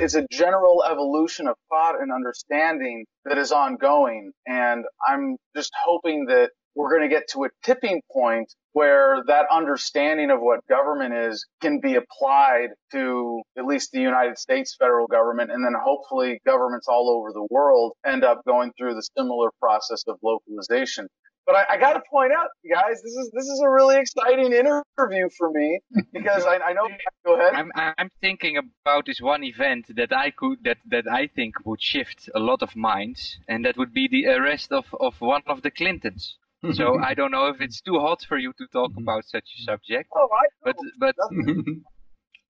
It's 0.00 0.14
a 0.14 0.26
general 0.30 0.84
evolution 0.88 1.46
of 1.46 1.56
thought 1.68 2.00
and 2.00 2.12
understanding 2.12 3.04
that 3.24 3.38
is 3.38 3.52
ongoing. 3.52 4.32
And 4.46 4.84
I'm 5.06 5.36
just 5.54 5.72
hoping 5.84 6.26
that 6.26 6.50
we're 6.74 6.90
going 6.90 7.08
to 7.08 7.14
get 7.14 7.28
to 7.30 7.44
a 7.44 7.48
tipping 7.62 8.02
point 8.10 8.52
where 8.74 9.22
that 9.28 9.46
understanding 9.50 10.30
of 10.30 10.40
what 10.40 10.66
government 10.68 11.14
is 11.14 11.46
can 11.62 11.80
be 11.80 11.94
applied 11.94 12.70
to 12.92 13.40
at 13.56 13.64
least 13.64 13.92
the 13.92 14.00
United 14.00 14.36
States 14.36 14.76
federal 14.78 15.06
government 15.06 15.50
and 15.50 15.64
then 15.64 15.74
hopefully 15.80 16.40
governments 16.44 16.86
all 16.88 17.08
over 17.08 17.32
the 17.32 17.46
world 17.50 17.92
end 18.04 18.24
up 18.24 18.42
going 18.46 18.72
through 18.76 18.94
the 18.94 19.06
similar 19.16 19.50
process 19.60 20.02
of 20.08 20.16
localization. 20.22 21.06
But 21.46 21.56
I, 21.56 21.74
I 21.74 21.76
got 21.78 21.92
to 21.92 22.02
point 22.10 22.32
out, 22.32 22.48
guys, 22.68 23.02
this 23.02 23.12
is 23.12 23.30
this 23.34 23.44
is 23.44 23.62
a 23.64 23.70
really 23.70 23.96
exciting 23.96 24.52
interview 24.52 25.28
for 25.36 25.50
me 25.50 25.78
because 26.12 26.44
I, 26.46 26.56
I 26.56 26.72
know. 26.72 26.88
Go 27.24 27.38
ahead. 27.38 27.54
I'm 27.54 27.70
I'm 27.98 28.08
thinking 28.20 28.56
about 28.56 29.04
this 29.06 29.20
one 29.20 29.44
event 29.44 29.94
that 29.94 30.10
I 30.12 30.30
could 30.30 30.64
that 30.64 30.78
that 30.86 31.04
I 31.06 31.26
think 31.26 31.54
would 31.66 31.82
shift 31.82 32.30
a 32.34 32.40
lot 32.40 32.62
of 32.62 32.74
minds, 32.74 33.38
and 33.46 33.64
that 33.66 33.76
would 33.76 33.92
be 33.92 34.08
the 34.08 34.26
arrest 34.26 34.72
of 34.72 34.86
of 34.98 35.20
one 35.20 35.42
of 35.46 35.60
the 35.60 35.70
Clintons. 35.70 36.38
So 36.72 36.98
I 37.02 37.14
don't 37.14 37.30
know 37.30 37.46
if 37.48 37.60
it's 37.60 37.80
too 37.80 37.98
hot 37.98 38.24
for 38.28 38.38
you 38.38 38.52
to 38.58 38.66
talk 38.72 38.92
about 38.96 39.24
such 39.26 39.48
a 39.58 39.62
subject. 39.62 40.10
Oh, 40.14 40.28
I 40.32 40.70
know. 40.70 40.72
But 40.98 41.14
but 41.16 41.16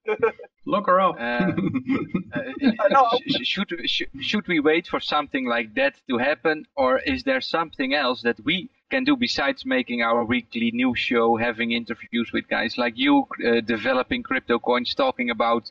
Lock 0.66 0.86
her 0.86 1.00
up. 1.00 1.16
uh, 1.18 1.52
uh, 2.34 3.18
sh- 3.26 3.46
should 3.46 3.72
sh- 3.86 4.02
should 4.20 4.46
we 4.48 4.60
wait 4.60 4.86
for 4.86 5.00
something 5.00 5.46
like 5.46 5.74
that 5.74 5.94
to 6.08 6.18
happen, 6.18 6.66
or 6.76 6.98
is 7.00 7.22
there 7.22 7.40
something 7.40 7.94
else 7.94 8.20
that 8.22 8.38
we 8.44 8.68
can 8.90 9.04
do 9.04 9.16
besides 9.16 9.64
making 9.64 10.02
our 10.02 10.24
weekly 10.24 10.70
news 10.72 10.98
show, 10.98 11.36
having 11.36 11.72
interviews 11.72 12.32
with 12.32 12.46
guys 12.48 12.76
like 12.76 12.94
you, 12.96 13.26
uh, 13.46 13.60
developing 13.60 14.22
crypto 14.22 14.58
coins, 14.58 14.94
talking 14.94 15.30
about 15.30 15.70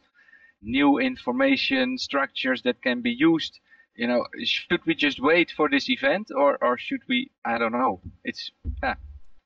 new 0.62 0.97
information 0.97 1.97
structures 1.97 2.62
that 2.63 2.82
can 2.82 3.01
be 3.01 3.12
used? 3.12 3.60
You 3.95 4.08
know, 4.08 4.25
should 4.43 4.86
we 4.86 4.95
just 4.95 5.21
wait 5.21 5.51
for 5.51 5.69
this 5.69 5.89
event, 5.89 6.32
or 6.36 6.58
or 6.63 6.77
should 6.77 7.01
we? 7.08 7.29
I 7.45 7.58
don't 7.58 7.73
know. 7.73 8.01
It's 8.23 8.51
yeah. 8.82 8.95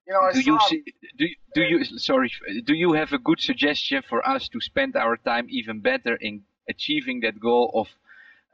You 0.07 0.13
know, 0.13 0.21
I 0.21 0.31
do 0.31 0.39
you 0.39 0.57
see, 0.69 0.83
do 1.17 1.25
do 1.53 1.61
you 1.61 1.83
sorry 1.83 2.31
do 2.65 2.73
you 2.73 2.93
have 2.93 3.11
a 3.11 3.17
good 3.17 3.41
suggestion 3.41 4.03
for 4.07 4.25
us 4.25 4.47
to 4.49 4.61
spend 4.61 4.95
our 4.95 5.17
time 5.17 5.47
even 5.49 5.81
better 5.81 6.15
in 6.15 6.43
achieving 6.69 7.19
that 7.21 7.39
goal 7.39 7.71
of 7.73 7.87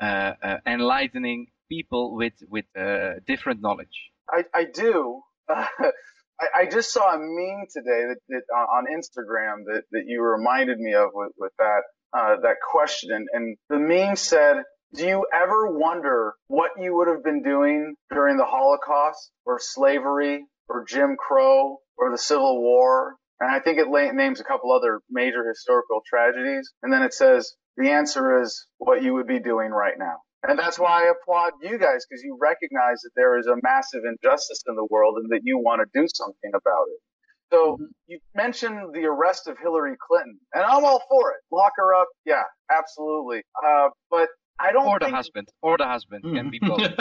uh, 0.01 0.33
uh, 0.41 0.57
enlightening 0.65 1.47
people 1.69 2.15
with 2.15 2.33
with 2.49 2.65
uh, 2.75 3.19
different 3.27 3.61
knowledge? 3.61 4.11
I, 4.29 4.45
I 4.53 4.63
do. 4.65 5.21
I, 5.49 6.47
I 6.61 6.65
just 6.65 6.91
saw 6.91 7.13
a 7.13 7.19
meme 7.19 7.67
today 7.71 8.01
that, 8.09 8.17
that 8.29 8.43
on 8.55 8.65
on 8.77 8.83
Instagram 8.97 9.65
that, 9.65 9.83
that 9.91 10.03
you 10.07 10.23
reminded 10.23 10.79
me 10.79 10.93
of 10.93 11.09
with, 11.13 11.33
with 11.37 11.51
that 11.59 11.83
uh, 12.13 12.35
that 12.41 12.57
question, 12.71 13.11
and, 13.11 13.27
and 13.33 13.57
the 13.69 13.79
meme 13.79 14.15
said, 14.15 14.63
"Do 14.93 15.05
you 15.05 15.25
ever 15.33 15.67
wonder 15.67 16.35
what 16.47 16.71
you 16.77 16.95
would 16.95 17.07
have 17.07 17.23
been 17.23 17.41
doing 17.41 17.95
during 18.09 18.37
the 18.37 18.45
Holocaust, 18.45 19.31
or 19.45 19.59
slavery, 19.59 20.45
or 20.69 20.85
Jim 20.85 21.15
Crow, 21.17 21.79
or 21.97 22.11
the 22.11 22.17
Civil 22.17 22.61
War?" 22.61 23.15
And 23.39 23.51
I 23.51 23.59
think 23.59 23.79
it 23.79 23.89
names 24.15 24.39
a 24.39 24.43
couple 24.43 24.71
other 24.71 25.01
major 25.09 25.47
historical 25.47 26.01
tragedies, 26.07 26.71
and 26.81 26.93
then 26.93 27.01
it 27.01 27.13
says 27.13 27.55
the 27.77 27.89
answer 27.89 28.41
is 28.41 28.67
what 28.77 29.01
you 29.03 29.13
would 29.13 29.27
be 29.27 29.39
doing 29.39 29.71
right 29.71 29.97
now. 29.97 30.21
And 30.43 30.59
that's 30.59 30.77
why 30.77 31.03
I 31.03 31.11
applaud 31.11 31.53
you 31.61 31.77
guys 31.77 32.05
because 32.07 32.23
you 32.23 32.37
recognize 32.39 33.01
that 33.01 33.11
there 33.15 33.37
is 33.39 33.47
a 33.47 33.55
massive 33.63 34.01
injustice 34.05 34.63
in 34.67 34.75
the 34.75 34.85
world 34.89 35.17
and 35.17 35.31
that 35.31 35.41
you 35.43 35.57
want 35.57 35.81
to 35.81 35.99
do 35.99 36.07
something 36.13 36.51
about 36.53 36.85
it. 36.89 36.99
So 37.51 37.77
you 38.07 38.19
mentioned 38.35 38.93
the 38.93 39.05
arrest 39.05 39.47
of 39.47 39.57
Hillary 39.61 39.95
Clinton, 40.07 40.39
and 40.53 40.63
I'm 40.63 40.83
all 40.83 41.01
for 41.07 41.31
it. 41.31 41.37
Lock 41.51 41.73
her 41.77 41.93
up, 41.93 42.07
yeah, 42.25 42.43
absolutely. 42.69 43.43
Uh, 43.63 43.89
but 44.09 44.29
I 44.65 44.71
don't 44.71 44.87
Or 44.87 44.97
the 44.99 45.05
think 45.05 45.15
husband, 45.15 45.47
or 45.61 45.77
the 45.77 45.87
husband 45.95 46.23
can 46.23 46.49
be 46.49 46.59
both. 46.59 46.81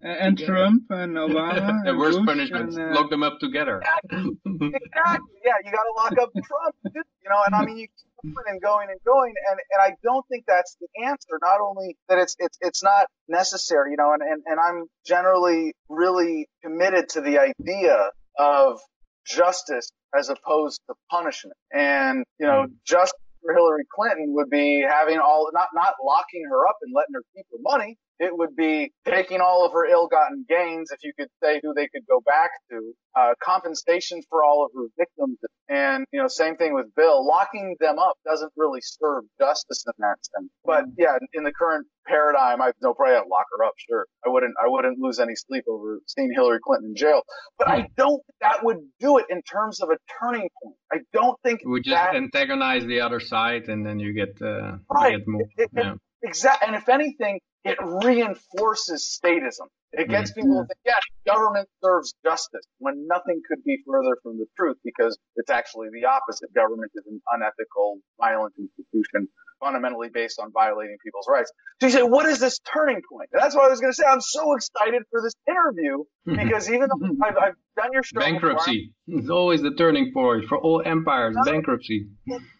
And 0.00 0.38
Trump 0.38 0.84
and 0.90 1.12
Obama. 1.16 1.56
the 1.84 1.90
and 1.90 1.98
worst 1.98 2.18
Bush 2.18 2.26
punishment. 2.26 2.72
and, 2.74 2.92
uh, 2.92 2.94
Lock 2.98 3.10
them 3.10 3.22
up 3.22 3.36
together. 3.38 3.82
exactly. 4.10 5.36
Yeah, 5.44 5.52
you 5.64 5.70
got 5.78 5.84
to 5.90 5.94
lock 5.96 6.12
up 6.22 6.30
Trump. 6.32 6.74
You 6.94 7.30
know, 7.30 7.40
and 7.46 7.54
I 7.54 7.64
mean, 7.66 7.78
you 7.78 7.86
keep 8.22 8.34
going 8.34 8.46
and 8.48 8.62
going 8.62 8.88
and 8.90 8.98
going, 9.04 9.34
and 9.50 9.58
and 9.72 9.80
I 9.82 9.90
don't 10.02 10.24
think 10.28 10.44
that's 10.46 10.76
the 10.80 10.88
answer. 11.04 11.38
Not 11.42 11.60
only 11.60 11.96
that 12.08 12.18
it's 12.18 12.34
it's 12.38 12.56
it's 12.62 12.82
not 12.82 13.06
necessary, 13.28 13.90
you 13.90 13.96
know, 13.98 14.12
and 14.14 14.22
and 14.22 14.42
and 14.46 14.58
I'm 14.58 14.86
generally 15.06 15.74
really 15.88 16.48
committed 16.62 17.10
to 17.10 17.20
the 17.20 17.38
idea 17.40 18.10
of 18.38 18.80
justice 19.26 19.90
as 20.18 20.28
opposed 20.30 20.80
to 20.88 20.94
punishment. 21.10 21.56
And 21.72 22.24
you 22.38 22.46
know, 22.46 22.66
justice 22.86 23.18
for 23.44 23.54
Hillary 23.54 23.84
Clinton 23.94 24.34
would 24.34 24.50
be 24.50 24.84
having 24.88 25.18
all 25.18 25.50
not 25.52 25.68
not 25.74 25.94
locking 26.04 26.44
her 26.50 26.66
up 26.66 26.76
and 26.82 26.92
letting 26.96 27.14
her 27.14 27.22
keep 27.36 27.46
her 27.52 27.58
money. 27.60 27.98
It 28.20 28.36
would 28.36 28.54
be 28.54 28.92
taking 29.06 29.40
all 29.40 29.66
of 29.66 29.72
her 29.72 29.84
ill-gotten 29.86 30.46
gains, 30.48 30.90
if 30.92 31.00
you 31.02 31.12
could 31.18 31.28
say 31.42 31.60
who 31.62 31.74
they 31.74 31.88
could 31.88 32.06
go 32.08 32.20
back 32.24 32.50
to, 32.70 32.92
uh, 33.16 33.34
compensation 33.42 34.20
for 34.30 34.44
all 34.44 34.64
of 34.64 34.70
her 34.74 34.86
victims, 34.98 35.38
and 35.68 36.04
you 36.12 36.20
know, 36.20 36.28
same 36.28 36.56
thing 36.56 36.74
with 36.74 36.86
Bill. 36.94 37.26
Locking 37.26 37.76
them 37.80 37.98
up 37.98 38.16
doesn't 38.24 38.52
really 38.56 38.80
serve 38.82 39.24
justice 39.38 39.84
in 39.86 39.92
that 39.98 40.16
sense. 40.24 40.50
But 40.64 40.84
yeah, 40.96 41.16
in 41.32 41.42
the 41.42 41.52
current 41.52 41.86
paradigm, 42.06 42.60
I 42.62 42.72
no 42.82 42.94
problem. 42.94 43.28
Lock 43.30 43.46
her 43.58 43.64
up, 43.64 43.72
sure. 43.88 44.06
I 44.24 44.28
wouldn't. 44.28 44.54
I 44.62 44.68
wouldn't 44.68 44.98
lose 44.98 45.18
any 45.18 45.34
sleep 45.34 45.64
over 45.68 45.98
seeing 46.06 46.30
Hillary 46.34 46.58
Clinton 46.64 46.90
in 46.90 46.96
jail. 46.96 47.22
But 47.58 47.68
I 47.68 47.86
don't 47.96 48.22
think 48.26 48.36
that 48.42 48.64
would 48.64 48.78
do 49.00 49.18
it 49.18 49.26
in 49.30 49.42
terms 49.42 49.80
of 49.80 49.90
a 49.90 49.96
turning 50.20 50.48
point. 50.62 50.76
I 50.92 50.98
don't 51.12 51.38
think 51.42 51.60
we 51.66 51.80
just 51.80 51.94
that 51.94 52.14
antagonize 52.14 52.84
the 52.86 53.00
other 53.00 53.20
side, 53.20 53.64
and 53.68 53.84
then 53.84 53.98
you 53.98 54.12
get 54.12 54.40
uh, 54.40 54.76
Right. 54.90 55.12
you 55.12 55.18
get 55.18 55.28
more. 55.28 55.42
It- 55.42 55.48
it- 55.58 55.70
yeah. 55.74 55.94
Exactly. 56.22 56.66
And 56.68 56.74
if 56.76 56.88
anything, 56.88 57.38
it 57.64 57.78
reinforces 57.80 59.18
statism. 59.18 59.68
It 59.92 60.08
gets 60.08 60.32
mm-hmm. 60.32 60.40
people 60.40 60.62
to 60.62 60.66
think, 60.66 60.78
yes, 60.84 61.00
government 61.26 61.68
serves 61.82 62.14
justice 62.24 62.66
when 62.78 63.06
nothing 63.08 63.40
could 63.48 63.62
be 63.64 63.78
further 63.86 64.16
from 64.22 64.38
the 64.38 64.46
truth 64.56 64.76
because 64.84 65.16
it's 65.36 65.50
actually 65.50 65.88
the 65.92 66.06
opposite. 66.06 66.52
Government 66.54 66.90
is 66.94 67.04
an 67.06 67.20
unethical, 67.32 68.00
violent 68.20 68.54
institution 68.58 69.28
fundamentally 69.64 70.08
based 70.12 70.38
on 70.38 70.52
violating 70.52 70.96
people's 71.02 71.26
rights. 71.28 71.50
So 71.80 71.86
you 71.86 71.92
say, 71.92 72.02
what 72.02 72.26
is 72.26 72.38
this 72.38 72.58
turning 72.60 73.00
point? 73.10 73.30
And 73.32 73.42
that's 73.42 73.54
what 73.54 73.64
I 73.64 73.68
was 73.68 73.80
going 73.80 73.92
to 73.92 73.96
say. 73.96 74.04
I'm 74.06 74.20
so 74.20 74.54
excited 74.54 75.02
for 75.10 75.22
this 75.22 75.32
interview 75.48 76.04
because 76.26 76.68
even 76.70 76.88
though 76.88 77.26
I've, 77.26 77.36
I've 77.36 77.54
done 77.76 77.90
your 77.92 78.02
show 78.02 78.20
Bankruptcy 78.20 78.92
is 79.08 79.30
always 79.30 79.62
the 79.62 79.72
turning 79.72 80.12
point 80.12 80.44
for 80.48 80.58
all 80.58 80.82
empires. 80.84 81.36
Bankruptcy. 81.44 82.08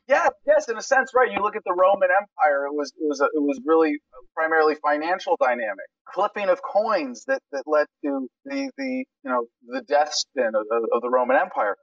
Yeah, 0.09 0.29
yes, 0.47 0.69
in 0.69 0.77
a 0.77 0.83
sense, 0.83 1.13
right. 1.15 1.31
You 1.31 1.43
look 1.43 1.57
at 1.57 1.63
the 1.65 1.73
Roman 1.73 2.09
Empire; 2.11 2.67
it 2.67 2.75
was 2.75 2.93
it 3.01 3.09
was 3.09 3.21
a, 3.21 3.25
it 3.25 3.41
was 3.41 3.59
really 3.65 3.97
primarily 4.35 4.75
financial 4.75 5.37
dynamic, 5.41 5.89
clipping 6.13 6.51
of 6.51 6.61
coins 6.63 7.25
that 7.27 7.41
that 7.53 7.63
led 7.67 7.87
to 8.05 8.29
the 8.45 8.71
the 8.77 9.05
you 9.25 9.31
know 9.31 9.47
the 9.67 9.81
death 9.81 10.13
spin 10.13 10.49
of, 10.49 10.67
of, 10.71 10.83
of 10.93 11.01
the 11.01 11.09
Roman 11.09 11.37
Empire. 11.37 11.77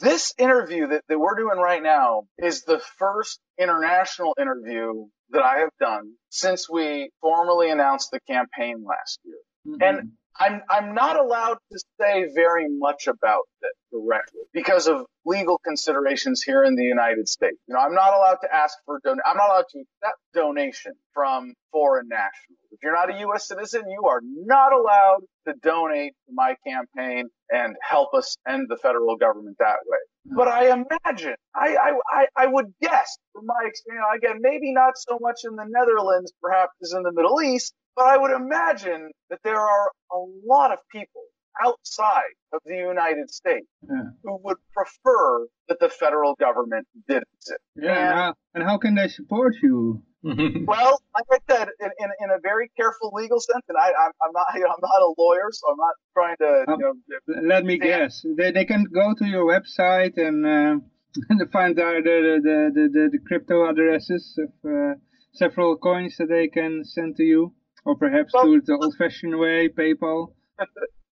This 0.00 0.34
interview 0.38 0.88
that, 0.88 1.02
that 1.08 1.18
we're 1.18 1.36
doing 1.36 1.58
right 1.58 1.82
now 1.82 2.22
is 2.38 2.62
the 2.62 2.80
first 2.98 3.38
international 3.58 4.34
interview 4.40 5.06
that 5.30 5.42
I 5.42 5.58
have 5.58 5.70
done 5.78 6.14
since 6.30 6.68
we 6.68 7.10
formally 7.20 7.70
announced 7.70 8.10
the 8.10 8.20
campaign 8.26 8.82
last 8.86 9.20
year. 9.24 9.36
Mm-hmm. 9.66 9.82
And 9.82 10.12
I'm 10.38 10.62
I'm 10.70 10.94
not 10.94 11.18
allowed 11.18 11.58
to 11.72 11.78
say 12.00 12.26
very 12.34 12.66
much 12.68 13.06
about 13.06 13.42
it 13.62 13.72
directly 13.92 14.42
because 14.52 14.86
of 14.86 15.04
legal 15.26 15.58
considerations 15.64 16.42
here 16.42 16.64
in 16.64 16.76
the 16.76 16.84
United 16.84 17.28
States. 17.28 17.58
You 17.68 17.74
know, 17.74 17.80
I'm 17.80 17.94
not 17.94 18.14
allowed 18.14 18.38
to 18.42 18.54
ask 18.54 18.76
for 18.86 19.00
don. 19.04 19.18
I'm 19.24 19.36
not 19.36 19.50
allowed 19.50 19.66
to 19.72 19.80
accept 19.80 20.18
donation 20.34 20.92
from 21.12 21.54
foreign 21.72 22.08
nationals. 22.08 22.58
If 22.72 22.78
you're 22.82 22.94
not 22.94 23.14
a 23.14 23.18
U.S. 23.20 23.48
citizen, 23.48 23.82
you 23.90 24.06
are 24.08 24.20
not 24.22 24.72
allowed 24.72 25.20
to 25.46 25.54
donate 25.62 26.12
to 26.26 26.32
my 26.34 26.54
campaign 26.66 27.28
and 27.50 27.76
help 27.82 28.14
us 28.14 28.36
end 28.48 28.66
the 28.68 28.76
federal 28.76 29.16
government 29.16 29.56
that 29.58 29.78
way. 29.86 29.98
But 30.36 30.48
I 30.48 30.66
imagine, 30.66 31.34
I, 31.54 31.76
I, 31.76 31.92
I, 32.12 32.26
I 32.36 32.46
would 32.46 32.72
guess 32.80 33.18
from 33.32 33.46
my 33.46 33.66
experience, 33.66 34.06
again, 34.16 34.38
maybe 34.40 34.72
not 34.72 34.92
so 34.96 35.18
much 35.20 35.40
in 35.44 35.56
the 35.56 35.64
Netherlands, 35.68 36.32
perhaps 36.40 36.72
as 36.82 36.92
in 36.92 37.02
the 37.02 37.12
Middle 37.12 37.42
East, 37.42 37.74
but 37.96 38.06
I 38.06 38.16
would 38.16 38.30
imagine 38.32 39.10
that 39.30 39.40
there 39.44 39.60
are 39.60 39.90
a 40.12 40.18
lot 40.46 40.72
of 40.72 40.78
people 40.90 41.22
outside 41.64 42.34
of 42.52 42.60
the 42.64 42.76
United 42.76 43.30
States 43.30 43.66
Yeah. 43.82 44.02
who 44.22 44.38
would 44.44 44.56
prefer 44.72 45.46
that 45.68 45.78
the 45.80 45.88
federal 45.88 46.34
government 46.36 46.86
did 47.08 47.22
it. 47.22 47.60
Yeah, 47.76 47.90
and 48.00 48.18
how, 48.18 48.34
and 48.54 48.64
how 48.64 48.78
can 48.78 48.94
they 48.94 49.08
support 49.08 49.54
you? 49.62 50.02
Well, 50.22 51.00
like 51.14 51.24
I 51.32 51.38
said, 51.50 51.68
in, 51.80 51.90
in, 51.98 52.10
in 52.24 52.30
a 52.30 52.38
very 52.42 52.70
careful 52.76 53.10
legal 53.14 53.40
sense, 53.40 53.64
and 53.68 53.78
I, 53.78 53.88
I'm, 53.88 54.12
I'm 54.22 54.32
not, 54.32 54.46
you 54.54 54.60
know, 54.64 54.68
I'm 54.68 54.82
not 54.82 55.00
a 55.02 55.14
lawyer, 55.18 55.48
so 55.50 55.66
I'm 55.70 55.78
not 55.78 55.94
trying 56.12 56.36
to, 56.36 56.64
you 56.68 56.78
know, 56.78 57.48
Let 57.48 57.64
me 57.64 57.78
guess. 57.78 58.24
They 58.36 58.50
they 58.50 58.66
can 58.66 58.84
go 58.84 59.14
to 59.18 59.24
your 59.24 59.44
website 59.46 60.18
and 60.18 60.38
uh, 60.46 61.46
find 61.52 61.78
out 61.80 62.04
the 62.04 62.16
the, 62.44 62.60
the, 62.74 62.88
the, 62.92 63.08
the 63.12 63.18
crypto 63.26 63.68
addresses 63.70 64.38
of 64.38 64.52
uh, 64.70 64.94
several 65.32 65.76
coins 65.78 66.16
that 66.18 66.28
they 66.28 66.48
can 66.48 66.84
send 66.84 67.16
to 67.16 67.22
you. 67.24 67.54
Or 67.84 67.96
perhaps 67.96 68.32
Well- 68.34 68.44
do 68.44 68.54
it 68.56 68.66
the 68.66 68.74
old-fashioned 68.74 69.38
way, 69.38 69.68
PayPal? 69.68 70.32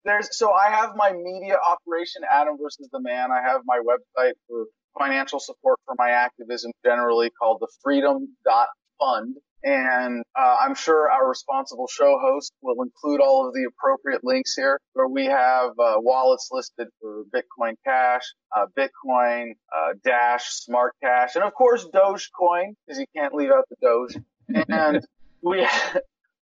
there's 0.05 0.37
so 0.37 0.53
I 0.53 0.69
have 0.71 0.95
my 0.97 1.13
media 1.13 1.57
operation, 1.69 2.23
Adam 2.31 2.57
versus 2.61 2.89
the 2.93 3.01
Man. 3.01 3.31
I 3.33 3.41
have 3.43 3.63
my 3.65 3.79
website 3.81 4.35
for 4.49 4.67
financial 4.99 5.39
support 5.41 5.79
for 5.85 5.95
my 5.99 6.11
activism 6.11 6.73
generally 6.85 7.31
called 7.31 7.59
the 7.61 7.69
Freedom 7.83 8.35
Fund, 8.99 9.37
And 9.65 10.23
uh, 10.39 10.57
I'm 10.61 10.75
sure 10.75 11.11
our 11.11 11.29
responsible 11.29 11.87
show 11.89 12.19
host 12.21 12.53
will 12.63 12.83
include 12.83 13.21
all 13.21 13.47
of 13.47 13.53
the 13.55 13.65
appropriate 13.65 14.23
links 14.25 14.55
here 14.55 14.81
where 14.95 15.09
we 15.09 15.27
have 15.27 15.71
uh, 15.79 15.97
wallets 15.99 16.49
listed 16.53 16.89
for 17.01 17.25
Bitcoin 17.35 17.75
Cash, 17.85 18.23
uh, 18.57 18.67
Bitcoin, 18.79 19.51
uh, 19.77 19.95
Dash, 20.05 20.45
Smart 20.51 20.95
Cash, 21.03 21.35
and 21.35 21.45
of 21.45 21.53
course 21.55 21.87
Dogecoin 21.93 22.75
because 22.87 22.99
you 23.01 23.07
can't 23.15 23.35
leave 23.35 23.51
out 23.51 23.65
the 23.71 23.77
Doge. 23.83 24.17
And 24.69 25.05
we 25.43 25.67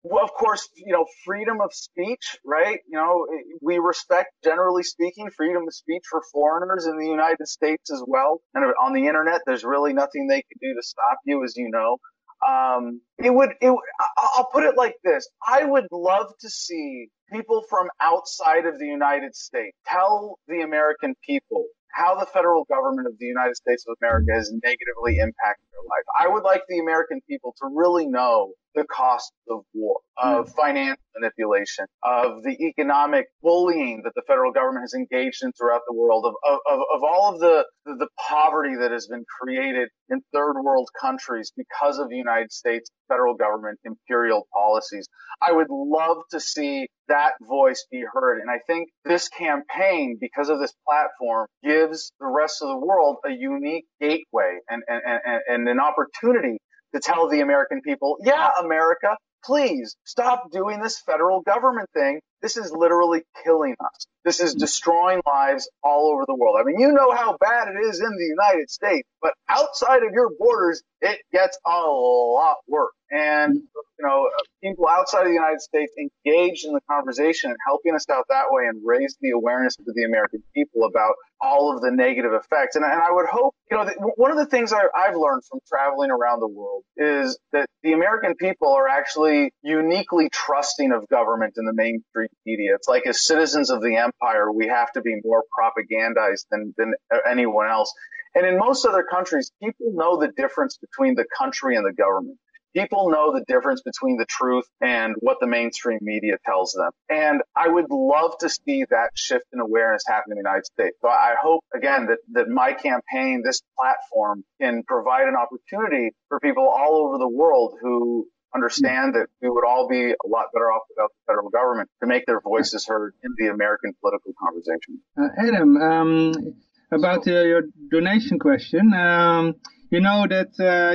well, 0.04 0.24
of 0.24 0.32
course, 0.32 0.68
you 0.74 0.92
know, 0.92 1.06
freedom 1.24 1.60
of 1.60 1.72
speech, 1.72 2.38
right? 2.44 2.80
You 2.88 2.98
know, 2.98 3.26
we 3.60 3.78
respect, 3.78 4.32
generally 4.42 4.82
speaking, 4.82 5.30
freedom 5.36 5.62
of 5.66 5.74
speech 5.74 6.02
for 6.10 6.22
foreigners 6.32 6.86
in 6.86 6.98
the 6.98 7.06
United 7.06 7.46
States 7.46 7.90
as 7.92 8.02
well. 8.06 8.40
And 8.54 8.64
on 8.82 8.94
the 8.94 9.06
internet, 9.06 9.42
there's 9.46 9.64
really 9.64 9.92
nothing 9.92 10.26
they 10.26 10.42
can 10.42 10.58
do 10.60 10.74
to 10.74 10.82
stop 10.82 11.18
you, 11.24 11.44
as 11.44 11.56
you 11.56 11.70
know. 11.70 11.98
Um, 12.46 13.00
it 13.18 13.32
would, 13.32 13.50
it, 13.60 13.72
I'll 14.18 14.48
put 14.52 14.64
it 14.64 14.76
like 14.76 14.96
this. 15.04 15.28
I 15.46 15.64
would 15.64 15.86
love 15.92 16.32
to 16.40 16.50
see 16.50 17.06
people 17.32 17.62
from 17.70 17.86
outside 18.00 18.66
of 18.66 18.80
the 18.80 18.86
United 18.86 19.36
States 19.36 19.76
tell 19.86 20.40
the 20.48 20.62
American 20.62 21.14
people 21.24 21.66
how 21.92 22.18
the 22.18 22.26
federal 22.26 22.64
government 22.64 23.06
of 23.06 23.12
the 23.20 23.26
United 23.26 23.54
States 23.54 23.84
of 23.86 23.96
America 24.02 24.32
has 24.34 24.50
negatively 24.50 25.18
impacted 25.18 25.66
their 25.70 25.84
life. 25.88 26.04
I 26.18 26.26
would 26.26 26.42
like 26.42 26.62
the 26.68 26.80
American 26.80 27.20
people 27.28 27.54
to 27.60 27.68
really 27.72 28.06
know 28.08 28.52
the 28.74 28.84
costs 28.84 29.32
of 29.48 29.64
war, 29.74 29.98
of 30.16 30.48
hmm. 30.48 30.54
financial 30.54 31.02
manipulation, 31.16 31.86
of 32.02 32.42
the 32.42 32.56
economic 32.66 33.26
bullying 33.42 34.02
that 34.04 34.12
the 34.14 34.22
federal 34.26 34.52
government 34.52 34.84
has 34.84 34.94
engaged 34.94 35.42
in 35.42 35.52
throughout 35.52 35.82
the 35.86 35.94
world, 35.94 36.24
of, 36.26 36.34
of, 36.44 36.58
of 36.66 36.80
of 36.94 37.02
all 37.02 37.34
of 37.34 37.40
the, 37.40 37.64
the, 37.84 37.94
the 37.96 38.08
poverty 38.18 38.76
that 38.76 38.90
has 38.90 39.06
been 39.06 39.24
created 39.40 39.88
in 40.08 40.20
third 40.32 40.54
world 40.62 40.88
countries 41.00 41.52
because 41.56 41.98
of 41.98 42.08
the 42.08 42.16
United 42.16 42.52
States 42.52 42.90
federal 43.08 43.34
government 43.34 43.78
imperial 43.84 44.46
policies. 44.52 45.06
I 45.40 45.52
would 45.52 45.68
love 45.70 46.18
to 46.30 46.40
see 46.40 46.88
that 47.08 47.32
voice 47.42 47.84
be 47.90 48.04
heard. 48.10 48.40
And 48.40 48.50
I 48.50 48.58
think 48.66 48.88
this 49.04 49.28
campaign, 49.28 50.18
because 50.20 50.48
of 50.48 50.60
this 50.60 50.72
platform, 50.88 51.46
gives 51.62 52.12
the 52.20 52.26
rest 52.26 52.62
of 52.62 52.68
the 52.68 52.78
world 52.78 53.16
a 53.26 53.30
unique 53.30 53.84
gateway 54.00 54.58
and, 54.68 54.82
and, 54.88 55.02
and, 55.24 55.40
and 55.48 55.68
an 55.68 55.80
opportunity 55.80 56.58
to 56.94 57.00
tell 57.00 57.28
the 57.28 57.40
American 57.40 57.80
people, 57.82 58.16
yeah, 58.24 58.50
America, 58.60 59.16
please 59.44 59.96
stop 60.04 60.50
doing 60.52 60.80
this 60.80 61.00
federal 61.00 61.40
government 61.42 61.88
thing. 61.94 62.20
This 62.42 62.56
is 62.56 62.72
literally 62.72 63.22
killing 63.44 63.76
us. 63.80 64.06
This 64.24 64.40
is 64.40 64.54
destroying 64.54 65.20
lives 65.26 65.68
all 65.82 66.12
over 66.12 66.24
the 66.26 66.34
world. 66.34 66.56
I 66.60 66.64
mean, 66.64 66.78
you 66.78 66.92
know 66.92 67.12
how 67.12 67.36
bad 67.40 67.68
it 67.68 67.86
is 67.86 68.00
in 68.00 68.10
the 68.10 68.24
United 68.24 68.70
States, 68.70 69.08
but 69.20 69.34
outside 69.48 70.02
of 70.02 70.12
your 70.12 70.30
borders, 70.38 70.82
it 71.00 71.20
gets 71.32 71.58
a 71.66 71.70
lot 71.70 72.58
worse. 72.68 72.92
And, 73.10 73.54
you 73.54 74.06
know, 74.06 74.30
people 74.62 74.88
outside 74.88 75.22
of 75.22 75.26
the 75.26 75.34
United 75.34 75.60
States 75.60 75.92
engaged 75.98 76.64
in 76.64 76.72
the 76.72 76.80
conversation 76.90 77.50
and 77.50 77.58
helping 77.66 77.94
us 77.94 78.08
out 78.08 78.24
that 78.30 78.46
way 78.48 78.64
and 78.66 78.80
raise 78.84 79.16
the 79.20 79.30
awareness 79.30 79.76
to 79.76 79.92
the 79.94 80.04
American 80.04 80.42
people 80.54 80.84
about 80.84 81.14
all 81.40 81.74
of 81.74 81.82
the 81.82 81.90
negative 81.90 82.32
effects. 82.32 82.76
And, 82.76 82.84
and 82.84 82.94
I 82.94 83.10
would 83.10 83.26
hope, 83.26 83.54
you 83.70 83.76
know, 83.76 83.84
one 84.16 84.30
of 84.30 84.38
the 84.38 84.46
things 84.46 84.72
I, 84.72 84.84
I've 84.96 85.16
learned 85.16 85.44
from 85.44 85.60
traveling 85.68 86.10
around 86.10 86.40
the 86.40 86.48
world 86.48 86.84
is 86.96 87.38
that 87.52 87.66
the 87.82 87.92
American 87.92 88.34
people 88.34 88.72
are 88.72 88.88
actually 88.88 89.52
uniquely 89.62 90.30
trusting 90.30 90.92
of 90.92 91.06
government 91.08 91.54
in 91.58 91.66
the 91.66 91.74
mainstream 91.74 92.28
media. 92.46 92.74
It's 92.74 92.88
like 92.88 93.06
as 93.06 93.24
citizens 93.24 93.70
of 93.70 93.82
the 93.82 93.96
empire, 93.96 94.50
we 94.50 94.68
have 94.68 94.92
to 94.92 95.00
be 95.00 95.16
more 95.24 95.42
propagandized 95.58 96.46
than, 96.50 96.74
than 96.76 96.94
anyone 97.28 97.68
else. 97.68 97.92
And 98.34 98.46
in 98.46 98.58
most 98.58 98.86
other 98.86 99.04
countries, 99.08 99.50
people 99.62 99.92
know 99.94 100.18
the 100.18 100.32
difference 100.36 100.78
between 100.78 101.14
the 101.14 101.26
country 101.38 101.76
and 101.76 101.86
the 101.86 101.92
government. 101.92 102.38
People 102.74 103.10
know 103.10 103.34
the 103.34 103.44
difference 103.46 103.82
between 103.82 104.16
the 104.16 104.24
truth 104.24 104.64
and 104.80 105.14
what 105.20 105.36
the 105.40 105.46
mainstream 105.46 105.98
media 106.00 106.38
tells 106.46 106.72
them. 106.72 106.90
And 107.10 107.42
I 107.54 107.68
would 107.68 107.90
love 107.90 108.38
to 108.38 108.48
see 108.48 108.86
that 108.88 109.10
shift 109.14 109.44
in 109.52 109.60
awareness 109.60 110.04
happen 110.06 110.32
in 110.32 110.36
the 110.36 110.40
United 110.48 110.64
States. 110.64 110.96
So 111.02 111.08
I 111.08 111.34
hope, 111.38 111.62
again, 111.74 112.06
that, 112.06 112.18
that 112.32 112.48
my 112.48 112.72
campaign, 112.72 113.42
this 113.44 113.60
platform, 113.78 114.44
can 114.58 114.84
provide 114.84 115.28
an 115.28 115.34
opportunity 115.36 116.12
for 116.28 116.40
people 116.40 116.66
all 116.66 117.06
over 117.06 117.18
the 117.18 117.28
world 117.28 117.76
who 117.82 118.26
understand 118.54 119.14
that 119.14 119.28
we 119.40 119.48
would 119.48 119.64
all 119.66 119.88
be 119.88 120.10
a 120.10 120.28
lot 120.28 120.46
better 120.52 120.70
off 120.70 120.82
without 120.88 121.10
the 121.10 121.32
federal 121.32 121.50
government 121.50 121.88
to 122.00 122.06
make 122.06 122.26
their 122.26 122.40
voices 122.40 122.86
heard 122.86 123.14
in 123.22 123.30
the 123.38 123.48
American 123.48 123.94
political 124.00 124.32
conversation. 124.38 125.00
Uh, 125.16 125.28
Adam, 125.46 125.76
um, 125.76 126.54
about 126.92 127.26
uh, 127.26 127.30
your 127.30 127.62
donation 127.90 128.38
question, 128.38 128.92
um, 128.94 129.54
you 129.90 130.00
know 130.00 130.26
that 130.28 130.52
uh, 130.58 130.92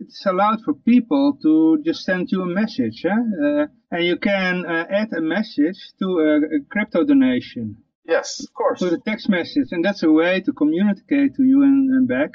it's 0.00 0.24
allowed 0.26 0.62
for 0.64 0.74
people 0.74 1.38
to 1.42 1.82
just 1.84 2.04
send 2.04 2.30
you 2.30 2.42
a 2.42 2.46
message, 2.46 3.04
uh, 3.04 3.66
and 3.90 4.04
you 4.04 4.16
can 4.18 4.66
uh, 4.66 4.84
add 4.90 5.12
a 5.12 5.20
message 5.20 5.78
to 5.98 6.06
a, 6.18 6.36
a 6.56 6.60
crypto 6.70 7.04
donation 7.04 7.76
Yes, 8.08 8.40
of 8.42 8.52
course. 8.54 8.78
to 8.80 8.88
the 8.88 8.98
text 9.06 9.28
message, 9.28 9.68
and 9.70 9.84
that's 9.84 10.02
a 10.02 10.10
way 10.10 10.40
to 10.40 10.52
communicate 10.54 11.34
to 11.36 11.42
you 11.44 11.62
and, 11.62 11.90
and 11.94 12.08
back. 12.08 12.30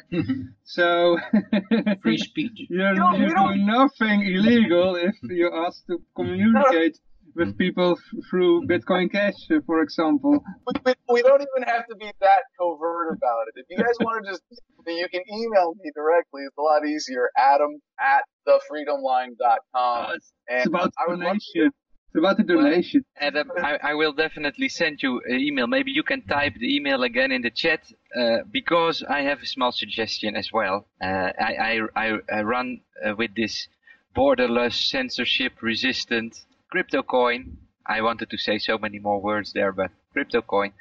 so 0.64 1.18
Free 2.04 2.18
speech. 2.20 2.58
you're, 2.70 2.90
You 2.94 2.96
don't- 2.96 3.20
you're 3.20 3.36
doing 3.36 3.66
nothing 3.66 4.22
illegal 4.36 4.96
if 4.96 5.16
you're 5.24 5.56
asked 5.66 5.86
to 5.88 5.98
communicate 6.16 7.00
with 7.36 7.58
people 7.58 7.98
f- 7.98 8.20
through 8.30 8.68
Bitcoin 8.68 9.12
Cash, 9.12 9.34
uh, 9.52 9.56
for 9.66 9.82
example. 9.82 10.34
we, 10.68 10.74
we, 10.86 10.94
we 11.16 11.22
don't 11.24 11.42
even 11.42 11.64
have 11.68 11.88
to 11.88 11.96
be 11.96 12.10
that 12.22 12.42
covert 12.60 13.18
about 13.18 13.44
it. 13.50 13.54
If 13.62 13.66
you 13.72 13.78
guys 13.84 13.98
want 14.02 14.24
to 14.26 14.32
just, 14.32 14.44
you 14.86 15.08
can 15.10 15.22
email 15.34 15.74
me 15.84 15.90
directly. 15.96 16.44
It's 16.46 16.58
a 16.60 16.62
lot 16.62 16.86
easier. 16.86 17.30
Adam 17.36 17.80
at 18.00 18.22
thefreedomline.com. 18.48 20.12
it's, 20.16 20.34
And 20.48 20.58
it's 20.60 20.68
about 20.68 20.92
I 21.00 21.10
would 21.10 21.20
love 21.20 21.38
donation. 21.56 21.72
It's 22.13 22.19
about 22.19 22.38
the 22.38 22.43
donation. 22.43 23.04
Adam, 23.17 23.49
I, 23.58 23.80
I 23.82 23.93
will 23.95 24.13
definitely 24.13 24.69
send 24.69 25.02
you 25.02 25.19
an 25.26 25.39
email. 25.39 25.65
Maybe 25.65 25.89
you 25.89 26.04
can 26.04 26.21
type 26.21 26.54
the 26.60 26.76
email 26.76 27.02
again 27.02 27.32
in 27.32 27.41
the 27.41 27.49
chat 27.49 27.91
uh, 28.15 28.43
because 28.52 29.02
I 29.02 29.21
have 29.21 29.41
a 29.41 29.47
small 29.47 29.71
suggestion 29.71 30.36
as 30.36 30.54
well. 30.54 30.86
Uh, 31.02 31.08
I, 31.08 31.56
I, 31.56 31.80
I, 31.95 32.17
I 32.32 32.41
run 32.43 32.82
uh, 33.04 33.15
with 33.17 33.34
this 33.34 33.67
borderless, 34.15 34.73
censorship 34.73 35.54
resistant 35.63 36.45
crypto 36.69 37.02
coin. 37.02 37.58
I 37.88 38.04
wanted 38.04 38.30
to 38.30 38.38
say 38.38 38.60
so 38.60 38.78
many 38.78 38.99
more 38.99 39.19
words 39.19 39.52
there, 39.52 39.71
but 39.71 39.89
crypto 40.12 40.43
coin 40.43 40.73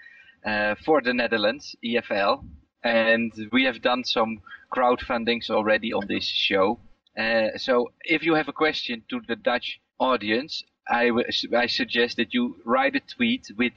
uh, 0.45 0.75
for 0.85 1.01
the 1.01 1.15
Netherlands, 1.15 1.75
EFL. 1.83 2.45
And 2.85 3.33
we 3.51 3.65
have 3.65 3.81
done 3.81 4.05
some 4.05 4.43
crowdfundings 4.71 5.49
already 5.49 5.95
on 5.95 6.07
this 6.09 6.27
show. 6.27 6.79
Uh, 7.19 7.57
so 7.57 7.93
if 8.05 8.23
you 8.23 8.35
have 8.35 8.49
a 8.49 8.53
question 8.53 9.03
to 9.09 9.23
the 9.27 9.37
Dutch 9.37 9.81
audience, 9.99 10.63
I, 10.89 11.09
w- 11.09 11.27
I 11.57 11.67
suggest 11.67 12.17
that 12.17 12.35
you 12.35 12.57
write 12.65 12.97
a 12.97 13.01
tweet 13.01 13.51
with 13.57 13.73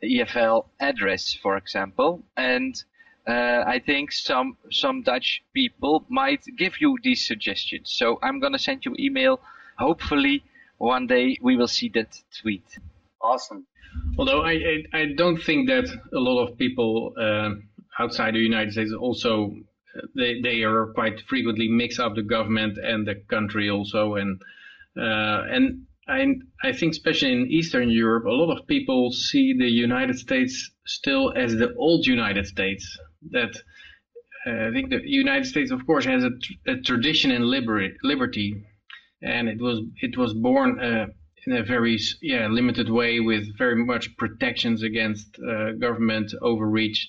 the 0.00 0.20
EFL 0.20 0.66
address, 0.80 1.34
for 1.34 1.56
example, 1.56 2.22
and 2.36 2.82
uh, 3.26 3.64
I 3.66 3.80
think 3.84 4.12
some 4.12 4.56
some 4.70 5.02
Dutch 5.02 5.42
people 5.52 6.04
might 6.08 6.44
give 6.56 6.80
you 6.80 6.96
these 7.02 7.26
suggestions. 7.26 7.90
So 7.90 8.18
I'm 8.22 8.38
gonna 8.40 8.58
send 8.58 8.84
you 8.84 8.92
an 8.92 9.00
email. 9.00 9.40
Hopefully, 9.78 10.44
one 10.78 11.06
day 11.06 11.38
we 11.42 11.56
will 11.56 11.68
see 11.68 11.88
that 11.94 12.20
tweet. 12.40 12.64
Awesome. 13.20 13.66
Although 14.18 14.42
I, 14.42 14.52
I, 14.52 14.98
I 15.00 15.06
don't 15.16 15.38
think 15.38 15.68
that 15.68 15.86
a 16.12 16.18
lot 16.18 16.46
of 16.46 16.58
people 16.58 17.14
uh, 17.18 17.50
outside 17.98 18.34
the 18.34 18.40
United 18.40 18.72
States 18.72 18.92
also 18.92 19.56
uh, 19.96 20.06
they 20.14 20.40
they 20.40 20.62
are 20.62 20.92
quite 20.94 21.20
frequently 21.28 21.68
mix 21.68 21.98
up 21.98 22.14
the 22.14 22.22
government 22.22 22.78
and 22.78 23.06
the 23.06 23.16
country 23.28 23.70
also 23.70 24.14
and 24.14 24.40
uh, 24.96 25.42
and 25.50 25.86
I 26.08 26.24
I 26.62 26.72
think 26.72 26.92
especially 26.92 27.32
in 27.32 27.50
Eastern 27.50 27.90
Europe 27.90 28.26
a 28.26 28.30
lot 28.30 28.56
of 28.56 28.66
people 28.66 29.10
see 29.10 29.52
the 29.52 29.68
United 29.68 30.18
States 30.18 30.70
still 30.86 31.32
as 31.36 31.56
the 31.56 31.74
old 31.74 32.06
United 32.06 32.46
States 32.46 32.98
that 33.30 33.54
uh, 34.46 34.68
I 34.68 34.72
think 34.72 34.90
the 34.90 35.00
United 35.04 35.46
States 35.46 35.70
of 35.70 35.84
course 35.86 36.04
has 36.04 36.22
a, 36.24 36.30
a 36.66 36.76
tradition 36.80 37.30
in 37.32 37.42
liberty 37.42 37.94
liberty 38.02 38.54
and 39.22 39.48
it 39.48 39.60
was 39.60 39.80
it 40.00 40.16
was 40.16 40.32
born 40.34 40.78
uh, 40.80 41.06
in 41.46 41.52
a 41.56 41.62
very 41.62 41.98
yeah 42.22 42.46
limited 42.48 42.90
way 42.90 43.20
with 43.20 43.56
very 43.56 43.76
much 43.84 44.16
protections 44.16 44.82
against 44.82 45.38
uh, 45.38 45.72
government 45.72 46.32
overreach. 46.42 47.08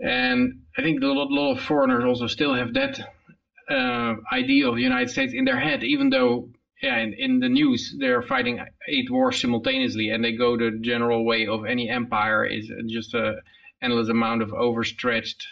And 0.00 0.62
I 0.76 0.82
think 0.82 1.02
a 1.02 1.06
lot, 1.06 1.30
lot 1.30 1.52
of 1.52 1.60
foreigners 1.60 2.04
also 2.04 2.26
still 2.26 2.52
have 2.54 2.74
that 2.74 3.00
uh, 3.70 4.14
idea 4.32 4.68
of 4.68 4.74
the 4.74 4.82
United 4.82 5.08
States 5.10 5.32
in 5.32 5.44
their 5.44 5.58
head 5.58 5.82
even 5.82 6.10
though 6.10 6.48
yeah 6.84 6.98
in, 6.98 7.14
in 7.14 7.40
the 7.40 7.48
news 7.48 7.94
they're 7.98 8.22
fighting 8.22 8.56
eight 8.88 9.10
wars 9.10 9.40
simultaneously 9.40 10.10
and 10.10 10.24
they 10.24 10.32
go 10.32 10.56
the 10.56 10.70
general 10.80 11.24
way 11.24 11.46
of 11.46 11.64
any 11.64 11.88
empire 11.88 12.44
is 12.44 12.70
just 12.88 13.14
a 13.14 13.36
endless 13.82 14.08
amount 14.08 14.42
of 14.42 14.52
overstretched 14.52 15.46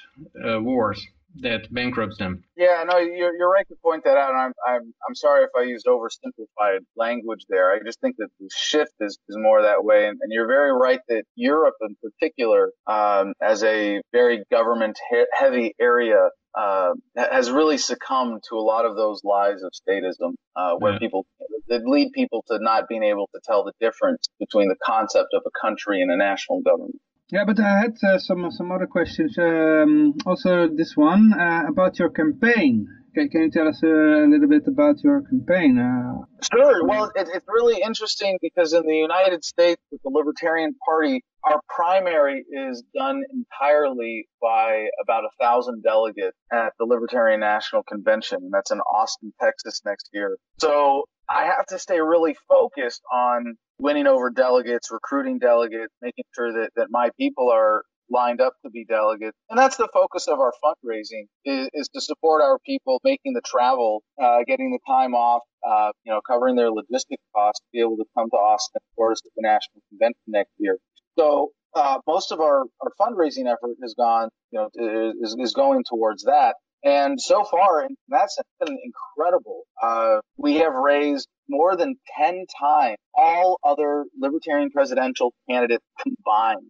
uh, 0.46 0.60
wars 0.60 1.00
that 1.40 1.72
bankrupts 1.72 2.18
them. 2.18 2.44
Yeah, 2.56 2.84
no, 2.86 2.98
you're 2.98 3.34
you're 3.36 3.50
right 3.50 3.66
to 3.68 3.74
point 3.82 4.04
that 4.04 4.16
out. 4.16 4.30
And 4.30 4.38
I'm 4.38 4.52
I'm 4.66 4.94
I'm 5.08 5.14
sorry 5.14 5.44
if 5.44 5.50
I 5.56 5.62
used 5.62 5.86
oversimplified 5.86 6.80
language 6.96 7.46
there. 7.48 7.72
I 7.72 7.78
just 7.84 8.00
think 8.00 8.16
that 8.18 8.28
the 8.38 8.48
shift 8.54 8.92
is, 9.00 9.18
is 9.28 9.36
more 9.38 9.62
that 9.62 9.84
way. 9.84 10.06
And, 10.08 10.18
and 10.20 10.30
you're 10.30 10.46
very 10.46 10.72
right 10.72 11.00
that 11.08 11.24
Europe 11.34 11.74
in 11.80 11.96
particular, 12.02 12.70
um, 12.86 13.32
as 13.40 13.62
a 13.64 14.02
very 14.12 14.44
government 14.50 14.98
he- 15.10 15.26
heavy 15.32 15.74
area, 15.80 16.28
uh, 16.54 16.92
has 17.16 17.50
really 17.50 17.78
succumbed 17.78 18.42
to 18.48 18.56
a 18.56 18.60
lot 18.60 18.84
of 18.84 18.96
those 18.96 19.22
lies 19.24 19.62
of 19.62 19.72
statism, 19.72 20.34
uh, 20.56 20.74
where 20.78 20.92
yeah. 20.92 20.98
people 20.98 21.26
that 21.68 21.82
lead 21.84 22.12
people 22.12 22.44
to 22.48 22.58
not 22.60 22.88
being 22.88 23.02
able 23.02 23.28
to 23.34 23.40
tell 23.44 23.64
the 23.64 23.72
difference 23.80 24.26
between 24.38 24.68
the 24.68 24.76
concept 24.84 25.28
of 25.34 25.42
a 25.46 25.50
country 25.60 26.02
and 26.02 26.10
a 26.10 26.16
national 26.16 26.60
government. 26.60 27.00
Yeah, 27.30 27.44
but 27.46 27.58
I 27.60 27.78
had 27.80 27.96
uh, 28.02 28.18
some 28.18 28.50
some 28.50 28.70
other 28.70 28.86
questions. 28.86 29.38
Um, 29.38 30.14
also, 30.26 30.68
this 30.68 30.94
one 30.96 31.32
uh, 31.32 31.62
about 31.66 31.98
your 31.98 32.10
campaign. 32.10 32.86
Can, 33.14 33.28
can 33.28 33.42
you 33.42 33.50
tell 33.50 33.68
us 33.68 33.80
uh, 33.82 33.88
a 33.88 34.28
little 34.28 34.48
bit 34.48 34.64
about 34.66 34.96
your 35.02 35.22
campaign? 35.22 35.78
Uh, 35.78 36.24
sure. 36.52 36.86
Well, 36.86 37.10
it, 37.14 37.28
it's 37.32 37.46
really 37.48 37.80
interesting 37.82 38.38
because 38.42 38.74
in 38.74 38.82
the 38.86 38.96
United 38.96 39.44
States, 39.44 39.80
with 39.90 40.02
the 40.02 40.10
Libertarian 40.10 40.74
Party, 40.84 41.22
our 41.44 41.60
primary 41.68 42.44
is 42.50 42.82
done 42.94 43.22
entirely 43.32 44.28
by 44.40 44.86
about 45.02 45.24
a 45.24 45.30
thousand 45.40 45.82
delegates 45.82 46.36
at 46.52 46.72
the 46.78 46.84
Libertarian 46.84 47.40
National 47.40 47.82
Convention, 47.82 48.38
and 48.42 48.52
that's 48.52 48.70
in 48.70 48.80
Austin, 48.80 49.32
Texas 49.40 49.82
next 49.84 50.08
year. 50.12 50.36
So 50.58 51.04
I 51.28 51.44
have 51.44 51.66
to 51.66 51.78
stay 51.78 52.00
really 52.00 52.36
focused 52.48 53.02
on 53.12 53.56
winning 53.78 54.06
over 54.06 54.30
delegates, 54.30 54.90
recruiting 54.90 55.38
delegates, 55.38 55.92
making 56.00 56.24
sure 56.34 56.52
that, 56.52 56.70
that 56.76 56.88
my 56.90 57.10
people 57.18 57.50
are 57.50 57.82
lined 58.10 58.40
up 58.40 58.52
to 58.64 58.70
be 58.70 58.84
delegates. 58.84 59.36
And 59.48 59.58
that's 59.58 59.76
the 59.76 59.88
focus 59.92 60.28
of 60.28 60.38
our 60.38 60.52
fundraising 60.62 61.26
is, 61.44 61.68
is 61.72 61.88
to 61.94 62.00
support 62.00 62.42
our 62.42 62.58
people 62.64 63.00
making 63.04 63.32
the 63.32 63.40
travel, 63.44 64.02
uh, 64.22 64.40
getting 64.46 64.70
the 64.70 64.78
time 64.86 65.14
off, 65.14 65.42
uh, 65.66 65.92
you 66.04 66.12
know, 66.12 66.20
covering 66.28 66.56
their 66.56 66.70
logistic 66.70 67.18
costs 67.34 67.60
to 67.60 67.66
be 67.72 67.80
able 67.80 67.96
to 67.96 68.04
come 68.16 68.28
to 68.30 68.36
Austin 68.36 68.80
support 68.90 69.12
us 69.12 69.22
at 69.24 69.32
the 69.34 69.42
national 69.42 69.82
convention 69.88 70.20
next 70.28 70.52
year. 70.58 70.76
So, 71.18 71.50
uh, 71.74 71.98
most 72.06 72.32
of 72.32 72.40
our, 72.40 72.64
our 72.80 72.92
fundraising 73.00 73.46
effort 73.46 73.76
has 73.82 73.94
gone, 73.94 74.28
you 74.50 74.58
know, 74.58 75.14
is, 75.22 75.34
is 75.38 75.54
going 75.54 75.84
towards 75.88 76.24
that. 76.24 76.56
And 76.84 77.20
so 77.20 77.44
far, 77.44 77.86
that's 78.08 78.36
been 78.58 78.76
incredible. 78.84 79.62
Uh, 79.80 80.18
we 80.36 80.56
have 80.56 80.74
raised 80.74 81.28
more 81.48 81.76
than 81.76 81.94
10 82.18 82.44
times 82.58 82.96
all 83.14 83.58
other 83.62 84.04
libertarian 84.18 84.70
presidential 84.70 85.32
candidates 85.48 85.84
combined. 86.02 86.66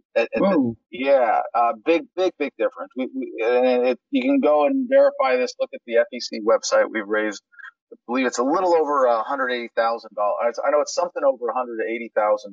yeah, 0.90 1.40
uh, 1.54 1.72
big, 1.84 2.02
big, 2.14 2.32
big 2.38 2.52
difference. 2.58 2.90
We, 2.94 3.08
we, 3.14 3.32
it, 3.38 3.98
you 4.10 4.22
can 4.22 4.40
go 4.40 4.66
and 4.66 4.86
verify 4.88 5.36
this. 5.36 5.54
Look 5.58 5.70
at 5.72 5.80
the 5.86 5.94
FEC 5.94 6.40
website. 6.44 6.90
We've 6.92 7.08
raised, 7.08 7.42
I 7.90 7.96
believe 8.06 8.26
it's 8.26 8.38
a 8.38 8.44
little 8.44 8.74
over 8.74 9.06
$180,000. 9.06 9.68
I 9.78 10.70
know 10.70 10.80
it's 10.80 10.94
something 10.94 11.22
over 11.24 11.46
$180,000 11.46 12.48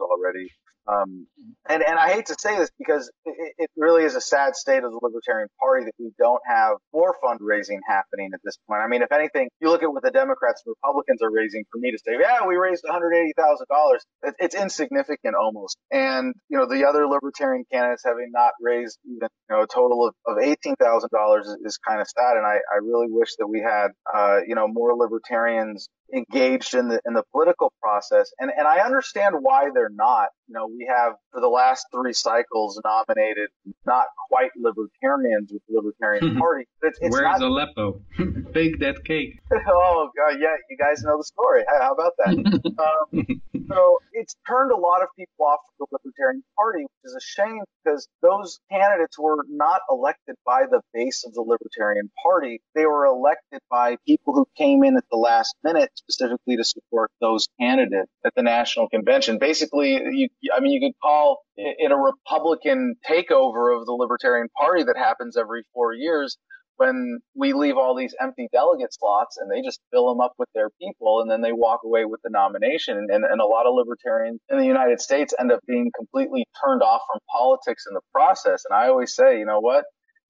already. 0.00 0.50
Um, 0.86 1.26
and, 1.68 1.82
and 1.82 1.98
I 1.98 2.12
hate 2.12 2.26
to 2.26 2.36
say 2.38 2.58
this 2.58 2.70
because 2.78 3.10
it, 3.24 3.54
it, 3.56 3.70
really 3.76 4.04
is 4.04 4.14
a 4.14 4.20
sad 4.20 4.54
state 4.54 4.84
of 4.84 4.92
the 4.92 5.00
Libertarian 5.00 5.48
Party 5.58 5.86
that 5.86 5.94
we 5.98 6.12
don't 6.18 6.42
have 6.46 6.76
more 6.92 7.16
fundraising 7.24 7.78
happening 7.88 8.30
at 8.34 8.40
this 8.44 8.56
point. 8.68 8.82
I 8.84 8.88
mean, 8.88 9.00
if 9.00 9.10
anything, 9.10 9.48
you 9.60 9.70
look 9.70 9.82
at 9.82 9.92
what 9.92 10.02
the 10.02 10.10
Democrats 10.10 10.62
and 10.66 10.74
Republicans 10.76 11.22
are 11.22 11.30
raising 11.30 11.64
for 11.72 11.78
me 11.78 11.90
to 11.90 11.98
say, 11.98 12.16
yeah, 12.20 12.46
we 12.46 12.56
raised 12.56 12.84
$180,000. 12.84 13.96
It, 14.24 14.34
it's 14.38 14.54
insignificant 14.54 15.34
almost. 15.34 15.78
And, 15.90 16.34
you 16.48 16.58
know, 16.58 16.66
the 16.66 16.86
other 16.86 17.06
Libertarian 17.06 17.64
candidates 17.72 18.02
having 18.04 18.30
not 18.30 18.52
raised 18.60 18.98
even, 19.06 19.28
you 19.48 19.56
know, 19.56 19.62
a 19.62 19.66
total 19.66 20.06
of, 20.06 20.14
of 20.26 20.36
$18,000 20.36 21.40
is, 21.40 21.56
is 21.64 21.78
kind 21.78 22.00
of 22.00 22.08
sad. 22.08 22.36
And 22.36 22.46
I, 22.46 22.56
I 22.72 22.76
really 22.82 23.08
wish 23.08 23.36
that 23.38 23.46
we 23.46 23.60
had, 23.60 23.88
uh, 24.12 24.40
you 24.46 24.54
know, 24.54 24.68
more 24.68 24.94
Libertarians 24.94 25.88
engaged 26.14 26.74
in 26.74 26.88
the 26.88 27.00
in 27.06 27.14
the 27.14 27.22
political 27.32 27.72
process 27.82 28.32
and 28.38 28.50
and 28.56 28.66
I 28.66 28.80
understand 28.80 29.36
why 29.40 29.70
they're 29.74 29.90
not. 29.90 30.28
You 30.48 30.54
know 30.54 30.66
we 30.66 30.86
have 30.88 31.14
for 31.32 31.40
the 31.40 31.48
last 31.48 31.86
three 31.92 32.12
cycles 32.12 32.80
nominated 32.84 33.50
not 33.86 34.06
quite 34.28 34.50
libertarians 34.56 35.50
with 35.52 35.62
the 35.68 35.74
libertarian 35.76 36.36
party 36.38 36.64
it's, 36.82 36.98
it's 37.00 37.12
where's 37.12 37.40
not... 37.40 37.42
Aleppo? 37.42 38.00
Bake 38.52 38.78
that 38.80 39.04
cake. 39.04 39.40
Oh 39.66 40.10
god 40.16 40.36
yeah 40.40 40.54
you 40.70 40.76
guys 40.76 41.02
know 41.02 41.16
the 41.18 41.24
story. 41.24 41.64
How 41.80 41.92
about 41.92 42.12
that? 42.18 42.34
Um, 42.78 43.40
so 43.68 43.98
it's 44.12 44.36
turned 44.46 44.70
a 44.72 44.76
lot 44.76 45.02
of 45.02 45.08
people 45.18 45.46
off 45.46 45.60
from 45.66 45.86
the 45.90 45.98
libertarian 45.98 46.42
party 46.56 46.82
which 46.82 47.10
is 47.10 47.14
a 47.14 47.20
shame 47.20 47.60
because 47.82 48.08
those 48.22 48.60
candidates 48.70 49.18
were 49.18 49.44
not 49.48 49.80
elected 49.90 50.36
by 50.44 50.62
the 50.70 50.80
base 50.92 51.24
of 51.26 51.34
the 51.34 51.40
libertarian 51.40 52.10
party. 52.22 52.60
They 52.74 52.86
were 52.86 53.06
elected 53.06 53.60
by 53.70 53.96
people 54.06 54.34
who 54.34 54.46
came 54.56 54.84
in 54.84 54.96
at 54.96 55.04
the 55.10 55.16
last 55.16 55.54
minute 55.62 55.90
specifically 56.08 56.56
to 56.56 56.64
support 56.64 57.10
those 57.20 57.48
candidates 57.60 58.10
at 58.24 58.34
the 58.34 58.42
national 58.42 58.88
convention. 58.88 59.38
Basically, 59.38 60.00
you, 60.12 60.28
I 60.54 60.60
mean, 60.60 60.72
you 60.72 60.80
could 60.80 60.98
call 61.02 61.42
it 61.56 61.90
a 61.90 61.96
Republican 61.96 62.96
takeover 63.08 63.78
of 63.78 63.86
the 63.86 63.92
Libertarian 63.92 64.48
Party 64.56 64.84
that 64.84 64.96
happens 64.96 65.36
every 65.36 65.62
four 65.72 65.92
years 65.92 66.36
when 66.76 67.18
we 67.36 67.52
leave 67.52 67.76
all 67.76 67.94
these 67.94 68.14
empty 68.20 68.48
delegate 68.52 68.92
slots 68.92 69.36
and 69.38 69.50
they 69.50 69.62
just 69.62 69.80
fill 69.92 70.08
them 70.08 70.20
up 70.20 70.32
with 70.38 70.48
their 70.54 70.70
people 70.80 71.20
and 71.20 71.30
then 71.30 71.40
they 71.40 71.52
walk 71.52 71.80
away 71.84 72.04
with 72.04 72.20
the 72.24 72.30
nomination. 72.30 72.96
And, 72.98 73.24
and 73.24 73.40
a 73.40 73.46
lot 73.46 73.66
of 73.66 73.74
libertarians 73.74 74.40
in 74.50 74.58
the 74.58 74.66
United 74.66 75.00
States 75.00 75.32
end 75.38 75.52
up 75.52 75.60
being 75.66 75.90
completely 75.96 76.44
turned 76.64 76.82
off 76.82 77.02
from 77.10 77.20
politics 77.30 77.84
in 77.88 77.94
the 77.94 78.00
process. 78.12 78.64
And 78.68 78.76
I 78.76 78.88
always 78.88 79.14
say, 79.14 79.38
you 79.38 79.46
know 79.46 79.60
what? 79.60 79.84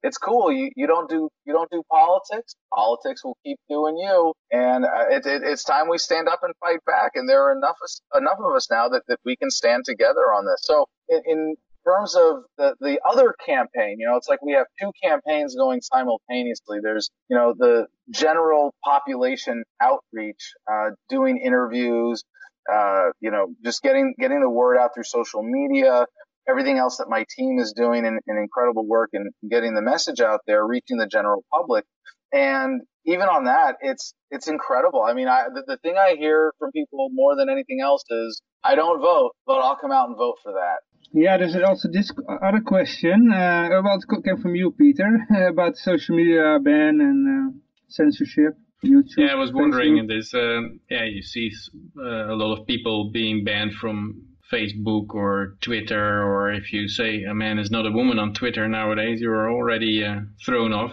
It's 0.05 0.19
cool. 0.19 0.53
You, 0.53 0.71
you 0.77 0.87
don't 0.87 1.09
do 1.09 1.31
you 1.47 1.55
don't 1.55 1.71
do 1.71 1.83
politics. 1.91 2.55
Politics 2.73 3.25
will 3.25 3.39
keep 3.43 3.59
doing 3.71 3.97
you, 3.97 4.35
and 4.53 4.85
uh, 4.85 5.09
it, 5.11 5.25
it, 5.25 5.43
it's 5.43 5.65
time 5.65 5.89
we 5.89 5.97
stand 5.97 6.29
up 6.29 6.41
and 6.43 6.53
fight 6.61 6.85
back. 6.85 7.13
And 7.15 7.27
there 7.27 7.43
are 7.49 7.57
enough 7.57 7.77
enough 8.15 8.39
of 8.39 8.55
us 8.55 8.71
now 8.71 8.89
that, 8.91 9.03
that 9.09 9.19
we 9.25 9.35
can 9.35 9.51
stand 9.51 9.85
together 9.87 10.31
on 10.37 10.45
this. 10.45 10.61
So 10.63 10.85
in, 11.09 11.23
in 11.25 11.57
terms 11.87 12.15
of 12.17 12.43
the 12.59 12.75
the 12.81 13.01
other 13.11 13.35
campaign, 13.47 13.97
you 13.99 14.07
know, 14.07 14.17
it's 14.17 14.29
like 14.29 14.43
we 14.43 14.53
have 14.53 14.67
two 14.79 14.93
campaigns 15.03 15.57
going 15.57 15.81
simultaneously. 15.81 16.81
There's 16.83 17.11
you 17.31 17.37
know 17.37 17.55
the 17.57 17.87
general 18.11 18.75
population 18.85 19.65
outreach, 19.81 20.53
uh, 20.71 20.91
doing 21.09 21.39
interviews, 21.39 22.23
uh, 22.71 23.07
you 23.21 23.31
know, 23.31 23.55
just 23.65 23.83
getting 23.83 24.15
getting 24.19 24.41
the 24.41 24.51
word 24.51 24.77
out 24.77 24.91
through 24.95 25.05
social 25.05 25.43
media 25.43 26.05
everything 26.49 26.79
else 26.79 26.99
that 26.99 27.09
my 27.09 27.25
team 27.37 27.59
is 27.59 27.73
doing 27.73 28.05
in, 28.05 28.19
in 28.27 28.37
incredible 28.37 28.87
work 28.87 29.11
and 29.13 29.33
getting 29.51 29.75
the 29.75 29.83
message 29.83 30.21
out 30.21 30.41
there, 30.47 30.67
reaching 30.67 30.99
the 30.99 31.07
general 31.07 31.45
public. 31.53 31.85
And 32.33 32.83
even 33.07 33.29
on 33.29 33.45
that, 33.45 33.77
it's 33.81 34.15
it's 34.31 34.49
incredible. 34.49 35.03
I 35.03 35.15
mean, 35.15 35.29
I, 35.29 35.45
the, 35.55 35.63
the 35.67 35.77
thing 35.79 35.97
I 35.97 36.17
hear 36.17 36.53
from 36.59 36.73
people 36.73 37.09
more 37.13 37.37
than 37.37 37.49
anything 37.49 37.81
else 37.81 38.03
is, 38.11 38.41
I 38.65 38.75
don't 38.75 39.01
vote, 39.01 39.33
but 39.47 39.61
I'll 39.61 39.77
come 39.77 39.93
out 39.93 40.09
and 40.09 40.17
vote 40.17 40.39
for 40.43 40.53
that. 40.53 40.79
Yeah, 41.13 41.37
there's 41.37 41.55
also 41.55 41.89
this 41.93 42.11
other 42.43 42.61
question. 42.61 43.31
Uh, 43.33 43.69
well, 43.85 43.99
it 43.99 44.25
came 44.25 44.39
from 44.39 44.57
you, 44.57 44.73
Peter, 44.73 45.09
about 45.49 45.77
social 45.77 46.17
media 46.17 46.59
ban 46.61 47.01
and 47.01 47.29
uh, 47.29 47.59
censorship. 47.89 48.55
YouTube, 48.85 49.19
yeah, 49.19 49.33
I 49.33 49.37
was 49.37 49.53
wondering 49.53 49.97
in 49.97 50.07
this. 50.09 50.35
Uh, 50.35 50.61
yeah, 50.91 51.05
you 51.05 51.23
see 51.23 51.51
uh, 51.97 52.33
a 52.33 52.37
lot 52.37 52.59
of 52.59 52.67
people 52.67 53.11
being 53.13 53.45
banned 53.45 53.75
from 53.75 54.34
Facebook 54.55 55.15
or 55.15 55.57
Twitter, 55.61 56.23
or 56.23 56.53
if 56.53 56.73
you 56.73 56.89
say 56.89 57.25
a 57.25 57.35
man 57.35 57.59
is 57.59 57.71
not 57.71 57.87
a 57.87 57.91
woman 57.91 58.19
on 58.19 58.33
Twitter 58.33 58.69
nowadays, 58.69 59.21
you 59.21 59.31
are 59.31 59.51
already 59.51 60.05
uh, 60.05 60.21
thrown 60.45 60.73
off. 60.73 60.93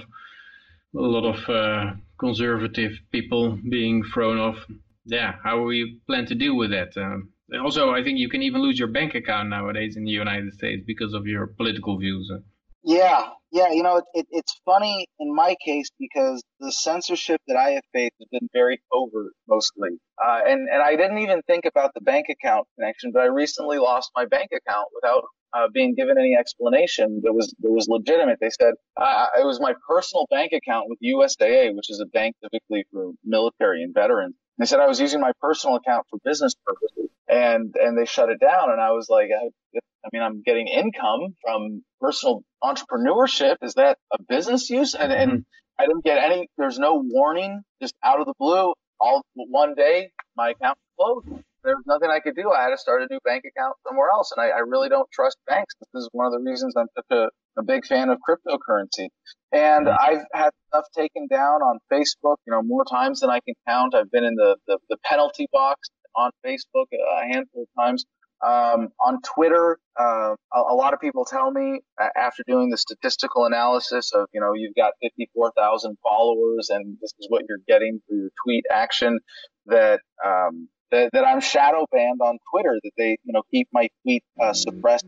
A 0.96 1.00
lot 1.00 1.26
of 1.34 1.50
uh, 1.50 1.94
conservative 2.18 2.94
people 3.12 3.60
being 3.70 4.04
thrown 4.14 4.38
off. 4.40 4.58
Yeah, 5.06 5.36
how 5.44 5.62
we 5.62 6.00
plan 6.08 6.26
to 6.28 6.36
deal 6.36 6.56
with 6.58 6.72
that? 6.72 6.92
Um, 6.98 7.30
also, 7.64 7.92
I 7.92 8.04
think 8.04 8.18
you 8.18 8.30
can 8.30 8.42
even 8.42 8.62
lose 8.62 8.80
your 8.80 8.88
bank 8.88 9.14
account 9.16 9.50
nowadays 9.50 9.96
in 9.98 10.06
the 10.06 10.12
United 10.12 10.54
States 10.54 10.84
because 10.86 11.14
of 11.14 11.28
your 11.28 11.48
political 11.48 11.98
views. 11.98 12.32
Yeah, 12.84 13.28
yeah, 13.52 13.72
you 13.72 13.84
know, 13.84 13.98
it, 13.98 14.06
it, 14.14 14.28
it's 14.32 14.60
funny 14.66 15.06
in 15.20 15.36
my 15.36 15.56
case 15.64 15.90
because 16.00 16.42
the 16.60 16.72
censorship 16.72 17.40
that 17.48 17.56
I 17.56 17.72
have 17.72 17.84
faced 17.94 18.16
has 18.20 18.28
been 18.32 18.50
very 18.54 18.82
overt 18.92 19.34
mostly. 19.48 19.90
Uh, 20.24 20.40
and, 20.48 20.68
and 20.68 20.82
I 20.82 20.96
didn't 20.96 21.20
even 21.20 21.42
think 21.44 21.66
about 21.66 21.94
the 21.94 22.02
bank 22.02 22.28
account 22.32 22.68
connection, 22.80 23.12
but 23.14 23.22
I 23.22 23.26
recently 23.26 23.78
lost 23.78 24.12
my 24.16 24.26
bank 24.26 24.50
account 24.56 24.88
without 24.96 25.24
uh, 25.54 25.68
being 25.74 25.94
given 25.96 26.18
any 26.18 26.36
explanation 26.40 27.22
that 27.24 27.34
was 27.34 27.54
that 27.60 27.72
was 27.72 27.88
legitimate. 27.90 28.38
They 28.40 28.50
said 28.50 28.74
uh, 28.98 29.28
it 29.38 29.46
was 29.46 29.60
my 29.60 29.74
personal 29.88 30.26
bank 30.32 30.52
account 30.54 30.88
with 30.90 31.00
USAA, 31.04 31.76
which 31.76 31.90
is 31.90 32.00
a 32.00 32.06
bank 32.08 32.36
typically 32.42 32.86
for 32.92 33.12
military 33.26 33.84
and 33.84 33.94
veterans. 33.94 34.36
They 34.62 34.68
said 34.68 34.80
I 34.80 34.86
was 34.86 35.02
using 35.02 35.20
my 35.20 35.32
personal 35.42 35.78
account 35.78 36.06
for 36.12 36.20
business 36.24 36.54
purposes, 36.64 37.10
and 37.28 37.74
and 37.82 37.98
they 37.98 38.06
shut 38.06 38.30
it 38.30 38.40
down. 38.40 38.70
And 38.70 38.80
I 38.80 38.92
was 38.92 39.10
like, 39.10 39.30
I, 39.36 39.50
I 40.06 40.10
mean, 40.14 40.22
I'm 40.22 40.44
getting 40.44 40.68
income 40.68 41.36
from 41.42 41.84
personal 42.00 42.44
entrepreneurship. 42.64 43.56
Is 43.64 43.74
that 43.74 43.98
a 44.14 44.22
business 44.22 44.70
use? 44.70 44.94
And, 44.94 45.12
and 45.12 45.32
mm-hmm. 45.32 45.82
I 45.82 45.88
didn't 45.88 46.04
get 46.04 46.20
any. 46.20 46.48
There's 46.60 46.78
no 46.78 47.02
warning. 47.04 47.64
Just 47.82 47.96
out 48.04 48.20
of 48.20 48.28
the 48.28 48.36
blue, 48.38 48.76
all 49.00 49.26
one 49.34 49.74
day, 49.74 50.12
my 50.38 50.52
account 50.52 50.78
closed. 50.96 51.44
There 51.64 51.76
was 51.76 51.86
nothing 51.86 52.10
I 52.10 52.20
could 52.20 52.36
do. 52.36 52.52
I 52.52 52.64
had 52.64 52.70
to 52.70 52.78
start 52.78 53.02
a 53.02 53.08
new 53.10 53.20
bank 53.24 53.44
account 53.46 53.76
somewhere 53.88 54.10
else. 54.10 54.32
And 54.36 54.44
I, 54.44 54.50
I 54.50 54.60
really 54.60 54.90
don't 54.90 55.10
trust 55.12 55.38
banks. 55.48 55.74
This 55.80 56.04
is 56.04 56.10
one 56.12 56.26
of 56.26 56.32
the 56.32 56.40
reasons 56.40 56.74
I'm 56.78 56.88
such 56.96 57.06
a, 57.12 57.30
a 57.60 57.64
big 57.64 57.86
fan 57.86 58.10
of 58.10 58.18
cryptocurrency. 58.28 59.08
And 59.52 59.88
mm-hmm. 59.88 59.98
I've 60.00 60.26
had 60.34 60.52
stuff 60.70 60.86
taken 60.96 61.28
down 61.28 61.62
on 61.62 61.80
Facebook, 61.92 62.38
you 62.48 62.52
know, 62.52 62.62
more 62.64 62.86
times 62.86 63.20
than 63.20 63.30
I 63.30 63.40
can 63.46 63.56
count. 63.68 63.96
I've 63.96 64.12
been 64.12 64.24
in 64.24 64.36
the, 64.36 64.58
the, 64.68 64.78
the 64.90 64.98
penalty 65.06 65.48
box 65.52 65.90
on 66.16 66.32
Facebook 66.46 66.86
a 66.92 67.34
handful 67.34 67.64
of 67.64 67.68
times. 67.84 68.06
Um, 68.44 68.90
on 69.00 69.22
Twitter, 69.22 69.78
uh, 70.00 70.34
a, 70.52 70.60
a, 70.60 70.74
lot 70.74 70.96
of 70.96 71.00
people 71.00 71.26
tell 71.26 71.52
me 71.52 71.82
after 72.18 72.42
doing 72.48 72.72
the 72.72 72.78
statistical 72.78 73.46
analysis 73.46 74.12
of, 74.16 74.26
you 74.34 74.42
know, 74.42 74.54
you've 74.56 74.74
got 74.74 74.94
54,000 75.04 75.96
followers 76.02 76.72
and 76.72 76.98
this 77.00 77.14
is 77.20 77.28
what 77.30 77.44
you're 77.48 77.60
getting 77.68 78.02
for 78.08 78.16
your 78.16 78.30
tweet 78.44 78.66
action 78.72 79.20
that, 79.68 80.00
um, 80.26 80.68
that, 80.92 81.10
that, 81.14 81.26
I'm 81.26 81.42
shadow 81.42 81.86
banned 81.92 82.22
on 82.22 82.38
Twitter, 82.52 82.80
that 82.84 82.92
they, 82.98 83.18
you 83.24 83.34
know, 83.34 83.44
keep 83.52 83.68
my 83.72 83.90
tweet 84.04 84.24
uh, 84.42 84.54
suppressed. 84.54 85.06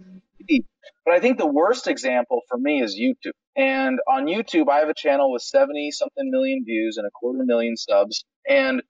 But 1.06 1.14
I 1.14 1.20
think 1.20 1.38
the 1.38 1.48
worst 1.48 1.88
example 1.88 2.42
for 2.50 2.58
me 2.58 2.82
is 2.82 3.00
YouTube. 3.00 3.34
And 3.56 4.00
on 4.08 4.26
YouTube, 4.26 4.70
I 4.70 4.80
have 4.80 4.90
a 4.90 4.94
channel 4.94 5.32
with 5.32 5.42
70 5.42 5.92
something 5.92 6.30
million 6.32 6.64
views 6.66 6.98
and 6.98 7.06
a 7.06 7.12
quarter 7.12 7.44
million 7.44 7.78
subs. 7.78 8.26
And 8.48 8.82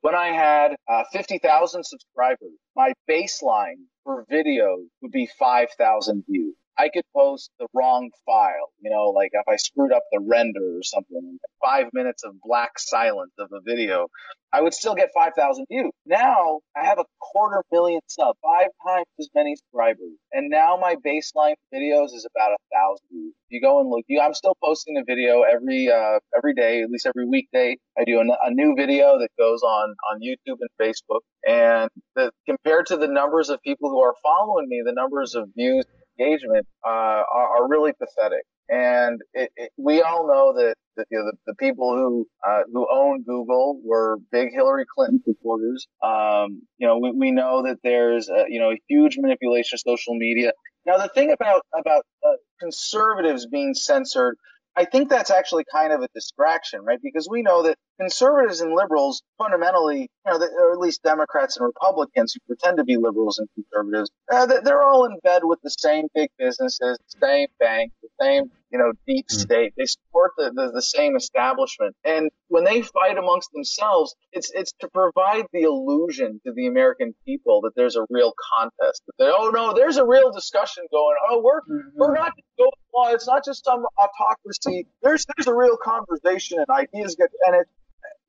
when 0.00 0.14
I 0.14 0.28
had 0.28 0.76
uh, 0.88 1.04
50,000 1.12 1.84
subscribers, 1.84 2.52
my 2.76 2.92
baseline 3.08 3.86
for 4.04 4.24
video 4.28 4.78
would 5.00 5.12
be 5.12 5.28
5,000 5.38 6.24
views. 6.28 6.54
I 6.78 6.88
could 6.88 7.04
post 7.14 7.50
the 7.58 7.66
wrong 7.74 8.10
file, 8.24 8.72
you 8.80 8.90
know, 8.90 9.10
like 9.10 9.30
if 9.32 9.46
I 9.46 9.56
screwed 9.56 9.92
up 9.92 10.02
the 10.10 10.20
render 10.20 10.78
or 10.78 10.82
something, 10.82 11.38
five 11.62 11.86
minutes 11.92 12.24
of 12.24 12.34
black 12.42 12.78
silence 12.78 13.32
of 13.38 13.50
a 13.52 13.60
video, 13.60 14.08
I 14.54 14.60
would 14.60 14.74
still 14.74 14.94
get 14.94 15.10
5,000 15.14 15.66
views. 15.70 15.92
Now 16.06 16.60
I 16.76 16.84
have 16.84 16.98
a 16.98 17.04
quarter 17.20 17.62
million 17.70 18.00
subs, 18.06 18.38
five 18.42 18.68
times 18.86 19.06
as 19.18 19.28
many 19.34 19.56
subscribers. 19.56 20.12
And 20.32 20.50
now 20.50 20.78
my 20.80 20.96
baseline 20.96 21.54
videos 21.72 22.14
is 22.14 22.26
about 22.34 22.52
a 22.52 22.58
thousand 22.74 23.06
views. 23.10 23.34
You 23.48 23.60
go 23.60 23.80
and 23.80 23.90
look, 23.90 24.04
you, 24.08 24.20
I'm 24.20 24.34
still 24.34 24.56
posting 24.62 24.96
a 24.96 25.04
video 25.04 25.42
every, 25.42 25.90
uh, 25.90 26.20
every 26.36 26.54
day, 26.54 26.82
at 26.82 26.90
least 26.90 27.06
every 27.06 27.26
weekday. 27.26 27.76
I 27.98 28.04
do 28.04 28.18
a, 28.18 28.24
a 28.46 28.50
new 28.50 28.74
video 28.76 29.18
that 29.18 29.30
goes 29.38 29.62
on, 29.62 29.94
on 30.10 30.20
YouTube 30.20 30.58
and 30.60 30.70
Facebook. 30.80 31.20
And 31.46 31.90
the, 32.14 32.30
compared 32.46 32.86
to 32.86 32.96
the 32.96 33.08
numbers 33.08 33.50
of 33.50 33.60
people 33.62 33.90
who 33.90 34.00
are 34.00 34.14
following 34.22 34.68
me, 34.68 34.82
the 34.84 34.92
numbers 34.92 35.34
of 35.34 35.48
views 35.56 35.84
engagement 36.22 36.66
uh, 36.84 36.88
are, 36.88 37.56
are, 37.56 37.68
really 37.68 37.92
pathetic. 37.92 38.44
And 38.68 39.20
it, 39.34 39.50
it, 39.56 39.70
we 39.76 40.02
all 40.02 40.26
know 40.26 40.52
that, 40.54 40.74
you 41.10 41.18
know, 41.18 41.24
the, 41.26 41.32
the, 41.46 41.54
people 41.56 41.96
who 41.96 42.26
uh, 42.46 42.62
who 42.72 42.86
own 42.90 43.22
Google 43.22 43.80
were 43.84 44.18
big 44.30 44.48
Hillary 44.52 44.84
Clinton 44.94 45.20
supporters. 45.24 45.86
Um, 46.02 46.62
you 46.78 46.86
know, 46.86 46.98
we, 46.98 47.12
we 47.12 47.30
know 47.32 47.62
that 47.64 47.78
there's 47.82 48.28
a, 48.28 48.44
you 48.48 48.60
know 48.60 48.70
a 48.70 48.78
huge 48.88 49.16
manipulation 49.18 49.76
of 49.76 49.80
social 49.80 50.16
media. 50.16 50.52
Now, 50.86 50.98
the 50.98 51.08
thing 51.08 51.32
about 51.32 51.62
about 51.78 52.04
uh, 52.24 52.36
conservatives 52.60 53.46
being 53.46 53.74
censored 53.74 54.36
I 54.76 54.84
think 54.86 55.10
that's 55.10 55.30
actually 55.30 55.64
kind 55.70 55.92
of 55.92 56.00
a 56.00 56.08
distraction, 56.14 56.82
right? 56.82 56.98
Because 57.02 57.28
we 57.28 57.42
know 57.42 57.62
that 57.64 57.76
conservatives 58.00 58.60
and 58.60 58.74
liberals 58.74 59.22
fundamentally, 59.36 60.08
you 60.26 60.32
know, 60.32 60.38
or 60.38 60.72
at 60.72 60.78
least 60.78 61.02
Democrats 61.02 61.56
and 61.56 61.66
Republicans 61.66 62.34
who 62.34 62.40
pretend 62.46 62.78
to 62.78 62.84
be 62.84 62.96
liberals 62.96 63.38
and 63.38 63.48
conservatives, 63.54 64.10
uh, 64.32 64.46
they're 64.46 64.82
all 64.82 65.04
in 65.04 65.18
bed 65.22 65.42
with 65.44 65.60
the 65.62 65.70
same 65.70 66.06
big 66.14 66.30
businesses, 66.38 66.98
the 66.98 67.26
same 67.26 67.48
banks, 67.60 67.94
the 68.02 68.08
same 68.20 68.50
you 68.72 68.78
know, 68.78 68.92
deep 69.06 69.26
mm. 69.28 69.40
state. 69.40 69.74
They 69.76 69.86
support 69.86 70.32
the, 70.36 70.50
the, 70.54 70.72
the, 70.72 70.82
same 70.82 71.14
establishment. 71.14 71.94
And 72.04 72.30
when 72.48 72.64
they 72.64 72.82
fight 72.82 73.18
amongst 73.18 73.52
themselves, 73.52 74.14
it's, 74.32 74.50
it's 74.54 74.72
to 74.80 74.88
provide 74.88 75.44
the 75.52 75.62
illusion 75.62 76.40
to 76.46 76.52
the 76.52 76.66
American 76.66 77.14
people 77.26 77.60
that 77.62 77.72
there's 77.76 77.96
a 77.96 78.06
real 78.08 78.32
contest. 78.56 79.02
That 79.06 79.12
they, 79.18 79.30
oh 79.30 79.50
no, 79.54 79.74
there's 79.74 79.98
a 79.98 80.06
real 80.06 80.32
discussion 80.32 80.84
going. 80.90 81.16
Oh, 81.28 81.42
we're, 81.44 81.60
mm-hmm. 81.60 81.88
we're 81.96 82.14
not 82.14 82.32
going 82.58 82.70
law. 82.94 83.12
It's 83.12 83.26
not 83.26 83.44
just 83.44 83.64
some 83.64 83.84
autocracy. 83.98 84.86
There's, 85.02 85.26
there's 85.36 85.46
a 85.46 85.54
real 85.54 85.76
conversation 85.76 86.58
and 86.58 86.66
ideas 86.68 87.16
get, 87.16 87.28
and 87.46 87.56
it, 87.56 87.66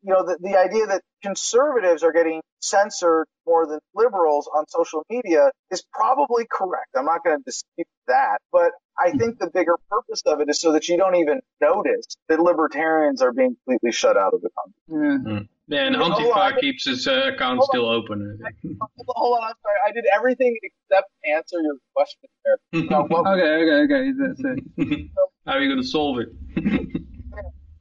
you 0.03 0.13
know, 0.13 0.25
the, 0.25 0.37
the 0.41 0.57
idea 0.59 0.85
that 0.87 1.01
conservatives 1.23 2.03
are 2.03 2.11
getting 2.11 2.41
censored 2.59 3.25
more 3.45 3.65
than 3.65 3.79
liberals 3.95 4.49
on 4.53 4.65
social 4.67 5.05
media 5.09 5.49
is 5.71 5.83
probably 5.93 6.45
correct. 6.49 6.89
I'm 6.95 7.05
not 7.05 7.23
going 7.23 7.37
to 7.37 7.43
dispute 7.43 7.87
that, 8.07 8.39
but 8.51 8.71
I 8.97 9.11
think 9.11 9.39
the 9.39 9.49
bigger 9.49 9.75
purpose 9.89 10.21
of 10.25 10.39
it 10.39 10.49
is 10.49 10.59
so 10.59 10.71
that 10.73 10.87
you 10.87 10.97
don't 10.97 11.15
even 11.15 11.41
notice 11.61 12.05
that 12.29 12.39
libertarians 12.39 13.21
are 13.21 13.31
being 13.31 13.55
completely 13.65 13.91
shut 13.91 14.17
out 14.17 14.33
of 14.33 14.41
the 14.41 14.49
country. 14.55 15.23
Yeah. 15.25 15.31
Mm. 15.31 15.47
Yeah, 15.67 15.87
and 15.87 15.95
Antifa 15.95 16.59
keeps 16.59 16.85
his 16.85 17.07
uh, 17.07 17.31
account 17.33 17.59
hold 17.59 17.69
still 17.71 17.87
on. 17.87 17.95
open. 17.95 18.39
Hold 19.07 19.37
on, 19.37 19.43
I'm 19.45 19.53
sorry. 19.61 19.77
I 19.87 19.91
did 19.93 20.03
everything 20.13 20.57
except 20.61 21.09
answer 21.25 21.61
your 21.61 21.75
question 21.95 22.29
there. 22.43 22.83
Okay, 23.23 23.85
okay, 23.87 23.93
okay. 23.93 24.11
That's 24.19 24.41
it. 24.43 25.09
How 25.45 25.53
are 25.53 25.61
you 25.61 25.69
going 25.69 25.81
to 25.81 25.87
solve 25.87 26.19
it? 26.19 26.27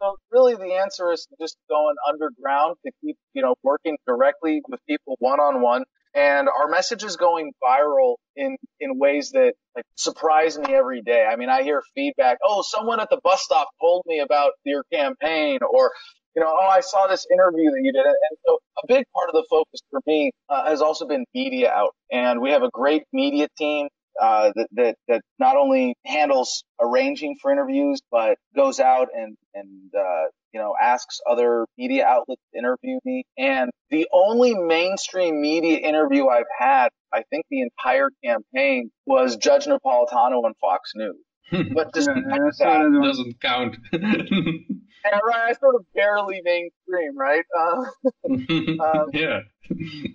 So 0.00 0.16
really 0.30 0.54
the 0.54 0.74
answer 0.74 1.12
is 1.12 1.26
just 1.40 1.56
going 1.68 1.94
underground 2.08 2.76
to 2.86 2.92
keep, 3.00 3.16
you 3.34 3.42
know, 3.42 3.56
working 3.62 3.96
directly 4.06 4.60
with 4.68 4.80
people 4.88 5.16
one 5.18 5.40
on 5.40 5.60
one. 5.60 5.84
And 6.14 6.48
our 6.48 6.68
message 6.68 7.04
is 7.04 7.16
going 7.16 7.52
viral 7.62 8.16
in, 8.36 8.56
in 8.80 8.98
ways 8.98 9.30
that 9.30 9.54
like 9.74 9.84
surprise 9.96 10.58
me 10.58 10.74
every 10.74 11.00
day. 11.00 11.24
I 11.24 11.36
mean, 11.36 11.48
I 11.48 11.62
hear 11.62 11.82
feedback. 11.94 12.38
Oh, 12.44 12.62
someone 12.62 13.00
at 13.00 13.08
the 13.08 13.20
bus 13.22 13.42
stop 13.42 13.68
told 13.80 14.02
me 14.06 14.20
about 14.20 14.52
your 14.64 14.84
campaign 14.92 15.60
or, 15.62 15.90
you 16.36 16.42
know, 16.42 16.50
oh, 16.50 16.68
I 16.68 16.80
saw 16.80 17.06
this 17.06 17.26
interview 17.32 17.70
that 17.70 17.80
you 17.82 17.92
did. 17.92 18.04
And 18.04 18.38
so 18.46 18.58
a 18.82 18.86
big 18.86 19.04
part 19.14 19.28
of 19.28 19.34
the 19.34 19.46
focus 19.48 19.80
for 19.90 20.00
me 20.06 20.32
uh, 20.50 20.66
has 20.66 20.82
also 20.82 21.06
been 21.06 21.24
media 21.34 21.70
out. 21.70 21.94
And 22.10 22.42
we 22.42 22.50
have 22.50 22.62
a 22.62 22.70
great 22.70 23.04
media 23.12 23.48
team 23.56 23.88
uh, 24.20 24.52
that, 24.54 24.68
that, 24.72 24.96
that 25.08 25.22
not 25.38 25.56
only 25.56 25.94
handles 26.04 26.64
arranging 26.80 27.36
for 27.40 27.50
interviews, 27.50 28.00
but 28.10 28.36
goes 28.54 28.80
out 28.80 29.08
and, 29.14 29.36
and, 29.54 29.90
uh, 29.96 30.24
you 30.52 30.60
know, 30.60 30.74
asks 30.80 31.20
other 31.28 31.66
media 31.78 32.06
outlets 32.06 32.42
to 32.52 32.58
interview 32.58 32.98
me. 33.04 33.24
And 33.38 33.70
the 33.90 34.06
only 34.12 34.54
mainstream 34.54 35.40
media 35.40 35.78
interview 35.78 36.28
I've 36.28 36.44
had, 36.58 36.88
I 37.12 37.22
think 37.30 37.46
the 37.50 37.62
entire 37.62 38.10
campaign 38.24 38.90
was 39.06 39.36
Judge 39.36 39.66
Napolitano 39.66 40.44
on 40.44 40.54
Fox 40.60 40.92
News. 40.94 41.16
but 41.74 41.92
just 41.94 42.08
yeah, 42.08 42.22
that 42.38 43.00
doesn't 43.02 43.40
count. 43.40 43.76
and 43.92 45.20
right, 45.26 45.50
I 45.50 45.52
sort 45.54 45.74
of 45.74 45.84
barely 45.94 46.40
mainstream, 46.42 47.16
right? 47.16 47.44
Uh, 47.58 47.84
um, 48.30 49.10
yeah. 49.12 49.40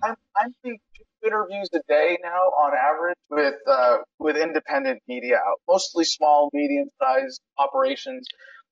I'm, 0.02 0.16
I'm 0.36 0.54
being 0.64 0.78
interviews 1.24 1.68
a 1.74 1.80
day 1.88 2.18
now 2.22 2.28
on 2.30 2.72
average 2.74 3.16
with 3.30 3.54
uh, 3.66 3.98
with 4.18 4.36
independent 4.36 5.00
media 5.08 5.36
out, 5.36 5.60
mostly 5.68 6.04
small, 6.04 6.50
medium 6.52 6.88
sized 7.00 7.40
operations. 7.58 8.26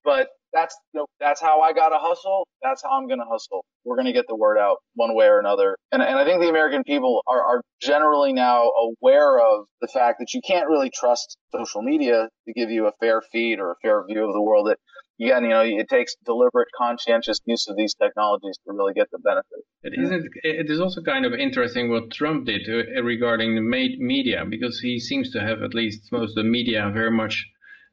But 0.05 0.29
that's 0.53 0.77
you 0.95 1.01
know, 1.01 1.07
that's 1.21 1.41
how 1.41 1.61
I 1.61 1.73
got 1.73 1.91
to 1.91 1.99
hustle. 1.99 2.47
That's 2.63 2.83
how 2.83 2.91
I'm 2.91 3.09
going 3.09 3.19
to 3.19 3.27
hustle. 3.29 3.65
We're 3.85 3.97
going 3.97 4.07
to 4.07 4.13
get 4.13 4.27
the 4.29 4.37
word 4.37 4.59
out 4.59 4.79
one 4.95 5.15
way 5.15 5.27
or 5.27 5.39
another. 5.39 5.77
And, 5.93 6.03
and 6.03 6.19
I 6.19 6.25
think 6.25 6.41
the 6.41 6.49
American 6.49 6.83
people 6.85 7.23
are, 7.27 7.43
are 7.43 7.63
generally 7.81 8.33
now 8.33 8.71
aware 8.71 9.39
of 9.39 9.67
the 9.81 9.89
fact 9.89 10.19
that 10.21 10.33
you 10.33 10.41
can't 10.47 10.69
really 10.69 10.91
trust 10.91 11.37
social 11.53 11.83
media 11.83 12.29
to 12.47 12.53
give 12.53 12.71
you 12.71 12.87
a 12.87 12.93
fair 13.01 13.21
feed 13.33 13.59
or 13.61 13.73
a 13.73 13.77
fair 13.83 14.05
view 14.07 14.27
of 14.27 14.33
the 14.33 14.43
world. 14.43 14.69
That 14.69 14.79
again, 15.21 15.45
you 15.45 15.51
know, 15.51 15.63
it 15.63 15.89
takes 15.89 16.15
deliberate, 16.25 16.69
conscientious 16.77 17.41
use 17.47 17.67
of 17.69 17.77
these 17.77 17.95
technologies 17.95 18.59
to 18.67 18.73
really 18.73 18.93
get 18.95 19.11
the 19.11 19.19
benefit. 19.19 19.61
It 19.83 19.95
isn't. 19.99 20.27
It 20.43 20.71
is 20.71 20.81
also 20.81 21.03
kind 21.03 21.25
of 21.25 21.33
interesting 21.33 21.91
what 21.91 22.11
Trump 22.11 22.47
did 22.47 22.69
uh, 22.69 23.03
regarding 23.03 23.55
the 23.55 23.61
media 23.61 24.45
because 24.49 24.81
he 24.81 24.99
seems 24.99 25.31
to 25.33 25.41
have 25.41 25.63
at 25.63 25.75
least 25.75 26.13
most 26.13 26.31
of 26.31 26.45
the 26.45 26.51
media 26.51 26.91
very 26.93 27.11
much 27.11 27.47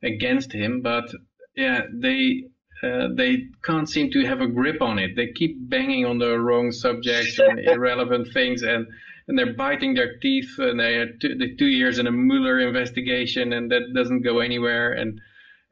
against 0.04 0.52
him. 0.52 0.82
But 0.82 1.06
yeah, 1.56 1.82
they 1.94 2.46
uh, 2.84 3.08
they 3.16 3.48
can't 3.64 3.90
seem 3.90 4.12
to 4.12 4.26
have 4.26 4.42
a 4.42 4.48
grip 4.48 4.82
on 4.82 5.00
it. 5.00 5.16
They 5.16 5.28
keep 5.28 5.70
banging 5.70 6.06
on 6.06 6.18
the 6.18 6.38
wrong 6.40 6.72
subjects 6.72 7.40
and 7.40 7.60
irrelevant 7.68 8.34
things, 8.34 8.64
and 8.64 8.88
and 9.28 9.40
they're 9.40 9.54
biting 9.54 9.94
their 9.94 10.18
teeth. 10.20 10.52
And 10.58 10.80
they 10.80 10.96
had 10.96 11.22
two, 11.22 11.36
the 11.38 11.56
two 11.56 11.68
years 11.68 12.00
in 12.00 12.08
a 12.08 12.12
Mueller 12.12 12.60
investigation, 12.60 13.54
and 13.54 13.72
that 13.72 13.94
doesn't 13.96 14.24
go 14.24 14.40
anywhere. 14.40 14.92
And 14.92 15.22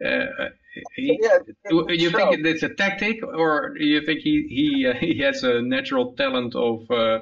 uh, 0.05 0.49
he, 0.95 1.19
yeah, 1.21 1.39
do 1.69 1.85
you 1.89 2.09
think 2.11 2.45
it's 2.45 2.63
a 2.63 2.73
tactic, 2.73 3.17
or 3.23 3.73
do 3.77 3.85
you 3.85 4.05
think 4.05 4.21
he 4.21 4.45
he 4.49 4.87
uh, 4.87 4.93
he 4.93 5.19
has 5.19 5.43
a 5.43 5.61
natural 5.61 6.13
talent 6.13 6.55
of 6.55 6.89
uh, 6.89 7.19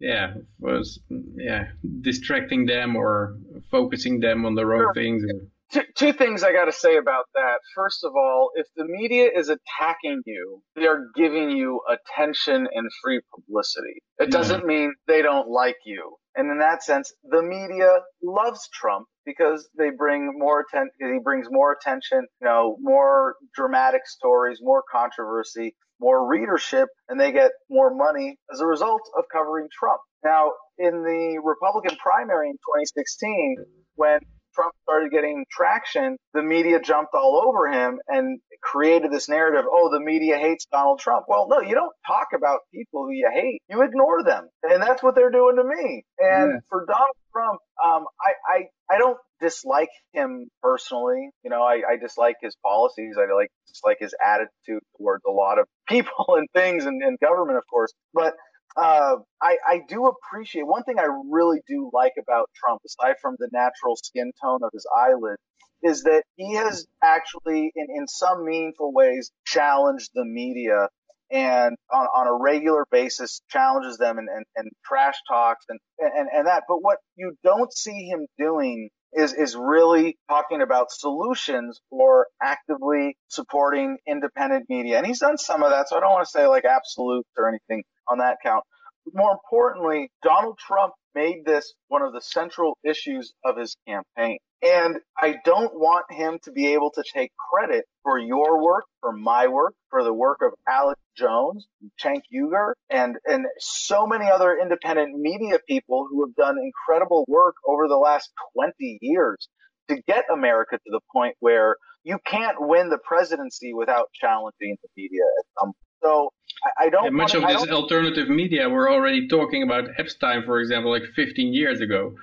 yeah 0.00 0.34
was 0.58 1.00
yeah 1.36 1.68
distracting 2.00 2.66
them 2.66 2.96
or 2.96 3.36
focusing 3.70 4.20
them 4.20 4.44
on 4.44 4.54
the 4.54 4.66
wrong 4.66 4.80
sure. 4.80 4.94
things? 4.94 5.24
Two, 5.70 5.82
two 5.96 6.12
things 6.14 6.42
I 6.42 6.52
got 6.52 6.64
to 6.64 6.72
say 6.72 6.96
about 6.96 7.26
that. 7.34 7.58
First 7.74 8.02
of 8.02 8.12
all, 8.16 8.50
if 8.54 8.66
the 8.74 8.86
media 8.86 9.28
is 9.34 9.50
attacking 9.50 10.22
you, 10.24 10.62
they 10.74 10.86
are 10.86 11.08
giving 11.14 11.50
you 11.50 11.80
attention 11.88 12.66
and 12.72 12.90
free 13.02 13.20
publicity. 13.34 14.02
It 14.18 14.30
doesn't 14.30 14.64
mean 14.66 14.94
they 15.06 15.20
don't 15.20 15.48
like 15.48 15.76
you. 15.84 16.16
And 16.36 16.50
in 16.50 16.58
that 16.58 16.82
sense, 16.82 17.12
the 17.24 17.42
media 17.42 17.88
loves 18.22 18.68
Trump 18.72 19.06
because 19.24 19.68
they 19.76 19.90
bring 19.90 20.32
more 20.36 20.60
attention, 20.60 20.90
he 20.98 21.18
brings 21.22 21.48
more 21.50 21.72
attention, 21.72 22.26
you 22.40 22.46
know, 22.46 22.76
more 22.80 23.34
dramatic 23.54 24.02
stories, 24.06 24.58
more 24.62 24.82
controversy, 24.90 25.74
more 26.00 26.28
readership, 26.28 26.88
and 27.08 27.20
they 27.20 27.32
get 27.32 27.50
more 27.68 27.94
money 27.94 28.36
as 28.52 28.60
a 28.60 28.66
result 28.66 29.02
of 29.18 29.24
covering 29.32 29.68
Trump. 29.76 30.00
Now, 30.24 30.52
in 30.78 31.02
the 31.02 31.40
Republican 31.44 31.96
primary 31.98 32.48
in 32.50 32.54
2016, 32.54 33.56
when 33.96 34.20
Trump 34.58 34.74
started 34.82 35.12
getting 35.12 35.44
traction, 35.50 36.16
the 36.34 36.42
media 36.42 36.80
jumped 36.80 37.14
all 37.14 37.40
over 37.46 37.68
him 37.68 38.00
and 38.08 38.40
created 38.60 39.12
this 39.12 39.28
narrative, 39.28 39.64
oh, 39.70 39.88
the 39.92 40.00
media 40.00 40.36
hates 40.36 40.66
Donald 40.72 40.98
Trump. 40.98 41.26
Well, 41.28 41.46
no, 41.48 41.60
you 41.60 41.74
don't 41.74 41.92
talk 42.06 42.28
about 42.34 42.60
people 42.74 43.04
who 43.04 43.12
you 43.12 43.30
hate. 43.32 43.62
You 43.68 43.82
ignore 43.82 44.24
them. 44.24 44.48
And 44.64 44.82
that's 44.82 45.00
what 45.00 45.14
they're 45.14 45.30
doing 45.30 45.56
to 45.56 45.64
me. 45.64 46.02
And 46.18 46.54
yeah. 46.54 46.60
for 46.68 46.84
Donald 46.86 47.16
Trump, 47.32 47.60
um, 47.84 48.06
I, 48.20 48.32
I, 48.52 48.94
I 48.96 48.98
don't 48.98 49.18
dislike 49.40 49.90
him 50.12 50.48
personally. 50.60 51.30
You 51.44 51.50
know, 51.50 51.62
I, 51.62 51.82
I 51.88 51.96
dislike 52.00 52.36
his 52.42 52.56
policies. 52.64 53.14
I 53.16 53.32
like 53.32 53.50
dislike 53.68 53.98
his 54.00 54.14
attitude 54.24 54.82
towards 54.96 55.22
a 55.24 55.30
lot 55.30 55.60
of 55.60 55.66
people 55.88 56.26
and 56.36 56.48
things 56.52 56.84
and, 56.84 57.00
and 57.02 57.16
government, 57.20 57.58
of 57.58 57.64
course. 57.70 57.92
But 58.12 58.34
uh, 58.76 59.16
I, 59.42 59.56
I 59.66 59.80
do 59.88 60.06
appreciate 60.06 60.66
one 60.66 60.84
thing 60.84 60.98
I 60.98 61.08
really 61.30 61.60
do 61.66 61.90
like 61.92 62.12
about 62.20 62.50
Trump, 62.54 62.80
aside 62.86 63.16
from 63.20 63.36
the 63.38 63.48
natural 63.52 63.96
skin 63.96 64.32
tone 64.42 64.60
of 64.62 64.70
his 64.72 64.86
eyelid, 64.96 65.36
is 65.82 66.02
that 66.04 66.24
he 66.36 66.54
has 66.54 66.86
actually, 67.02 67.72
in, 67.74 67.86
in 67.94 68.06
some 68.08 68.44
meaningful 68.44 68.92
ways, 68.92 69.30
challenged 69.44 70.10
the 70.14 70.24
media 70.24 70.88
and 71.30 71.76
on, 71.92 72.06
on 72.14 72.26
a 72.26 72.42
regular 72.42 72.86
basis 72.90 73.42
challenges 73.50 73.98
them 73.98 74.18
and, 74.18 74.28
and, 74.34 74.44
and 74.56 74.70
trash 74.84 75.16
talks 75.28 75.66
and, 75.68 75.78
and, 75.98 76.28
and 76.32 76.46
that. 76.46 76.64
But 76.66 76.78
what 76.82 76.98
you 77.16 77.34
don't 77.44 77.72
see 77.72 78.08
him 78.08 78.26
doing 78.38 78.88
is 79.12 79.32
is 79.32 79.56
really 79.56 80.18
talking 80.28 80.62
about 80.62 80.90
solutions 80.90 81.80
or 81.90 82.26
actively 82.42 83.16
supporting 83.28 83.98
independent 84.06 84.66
media. 84.68 84.98
And 84.98 85.06
he's 85.06 85.20
done 85.20 85.38
some 85.38 85.62
of 85.62 85.70
that, 85.70 85.88
so 85.88 85.96
I 85.96 86.00
don't 86.00 86.12
want 86.12 86.26
to 86.26 86.30
say 86.30 86.46
like 86.46 86.64
absolute 86.64 87.26
or 87.36 87.48
anything 87.48 87.84
on 88.10 88.18
that 88.18 88.38
count. 88.42 88.64
But 89.04 89.14
More 89.14 89.32
importantly, 89.32 90.10
Donald 90.22 90.58
Trump 90.58 90.94
made 91.14 91.44
this 91.44 91.74
one 91.88 92.02
of 92.02 92.12
the 92.12 92.20
central 92.20 92.76
issues 92.84 93.32
of 93.44 93.56
his 93.56 93.76
campaign. 93.86 94.38
And 94.62 94.96
I 95.16 95.36
don't 95.44 95.72
want 95.74 96.06
him 96.10 96.38
to 96.42 96.50
be 96.50 96.72
able 96.72 96.90
to 96.92 97.04
take 97.14 97.30
credit 97.52 97.84
for 98.02 98.18
your 98.18 98.62
work, 98.62 98.84
for 99.00 99.12
my 99.12 99.46
work, 99.46 99.74
for 99.88 100.02
the 100.02 100.12
work 100.12 100.38
of 100.42 100.52
Alex 100.68 101.00
Jones, 101.16 101.66
Cenk 102.02 102.22
Uygur, 102.34 102.72
and, 102.90 103.16
and 103.24 103.46
so 103.58 104.06
many 104.06 104.28
other 104.28 104.58
independent 104.60 105.16
media 105.16 105.58
people 105.68 106.08
who 106.10 106.26
have 106.26 106.34
done 106.34 106.56
incredible 106.60 107.24
work 107.28 107.54
over 107.66 107.86
the 107.86 107.96
last 107.96 108.30
20 108.54 108.98
years 109.00 109.48
to 109.88 110.02
get 110.08 110.24
America 110.32 110.76
to 110.76 110.90
the 110.90 111.00
point 111.12 111.36
where 111.38 111.76
you 112.02 112.18
can't 112.26 112.56
win 112.58 112.90
the 112.90 112.98
presidency 112.98 113.74
without 113.74 114.08
challenging 114.12 114.76
the 114.82 114.88
media 114.96 115.22
at 115.38 115.46
some 115.60 115.72
so 116.02 116.32
I, 116.78 116.88
don't. 116.90 117.06
And 117.06 117.16
much 117.16 117.34
of 117.34 117.42
this 117.42 117.68
alternative 117.68 118.28
media 118.28 118.68
we're 118.68 118.90
already 118.90 119.28
talking 119.28 119.62
about 119.62 119.84
Epstein, 119.98 120.44
for 120.44 120.60
example, 120.60 120.90
like 120.90 121.04
15 121.14 121.52
years 121.52 121.80
ago. 121.80 122.14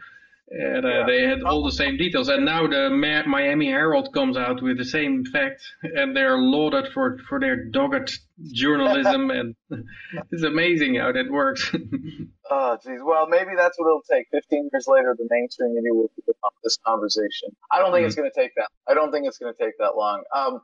And 0.47 0.85
uh, 0.85 0.89
yeah. 0.89 1.05
they 1.07 1.23
had 1.23 1.41
all 1.41 1.63
the 1.63 1.71
same 1.71 1.97
details. 1.97 2.29
And 2.29 2.45
now 2.45 2.67
the 2.67 2.89
Ma 2.91 3.23
Miami 3.25 3.67
Herald 3.67 4.13
comes 4.13 4.37
out 4.37 4.61
with 4.61 4.77
the 4.77 4.85
same 4.85 5.25
facts, 5.25 5.67
and 5.81 6.15
they're 6.15 6.37
lauded 6.37 6.93
for, 6.93 7.17
for 7.27 7.39
their 7.39 7.65
dogged 7.65 8.11
journalism. 8.53 9.29
and 9.31 9.55
it's 10.31 10.43
amazing 10.43 10.95
how 10.95 11.11
that 11.11 11.31
works. 11.31 11.73
oh, 12.51 12.77
geez. 12.83 12.99
Well, 13.03 13.27
maybe 13.27 13.51
that's 13.57 13.79
what 13.79 13.87
it'll 13.87 14.03
take. 14.09 14.27
15 14.31 14.69
years 14.71 14.85
later, 14.87 15.15
the 15.17 15.27
mainstream 15.29 15.73
media 15.73 15.93
will 15.93 16.11
pick 16.15 16.35
up 16.43 16.53
this 16.63 16.77
conversation. 16.85 17.49
I 17.71 17.79
don't 17.79 17.91
think 17.91 18.01
mm 18.01 18.03
-hmm. 18.03 18.07
it's 18.07 18.15
going 18.15 18.31
to 18.31 18.39
take 18.41 18.53
that. 18.57 18.69
I 18.87 18.93
don't 18.93 19.11
think 19.11 19.25
it's 19.27 19.39
going 19.39 19.55
to 19.55 19.63
take 19.63 19.77
that 19.79 19.95
long. 19.95 20.23
Um, 20.35 20.61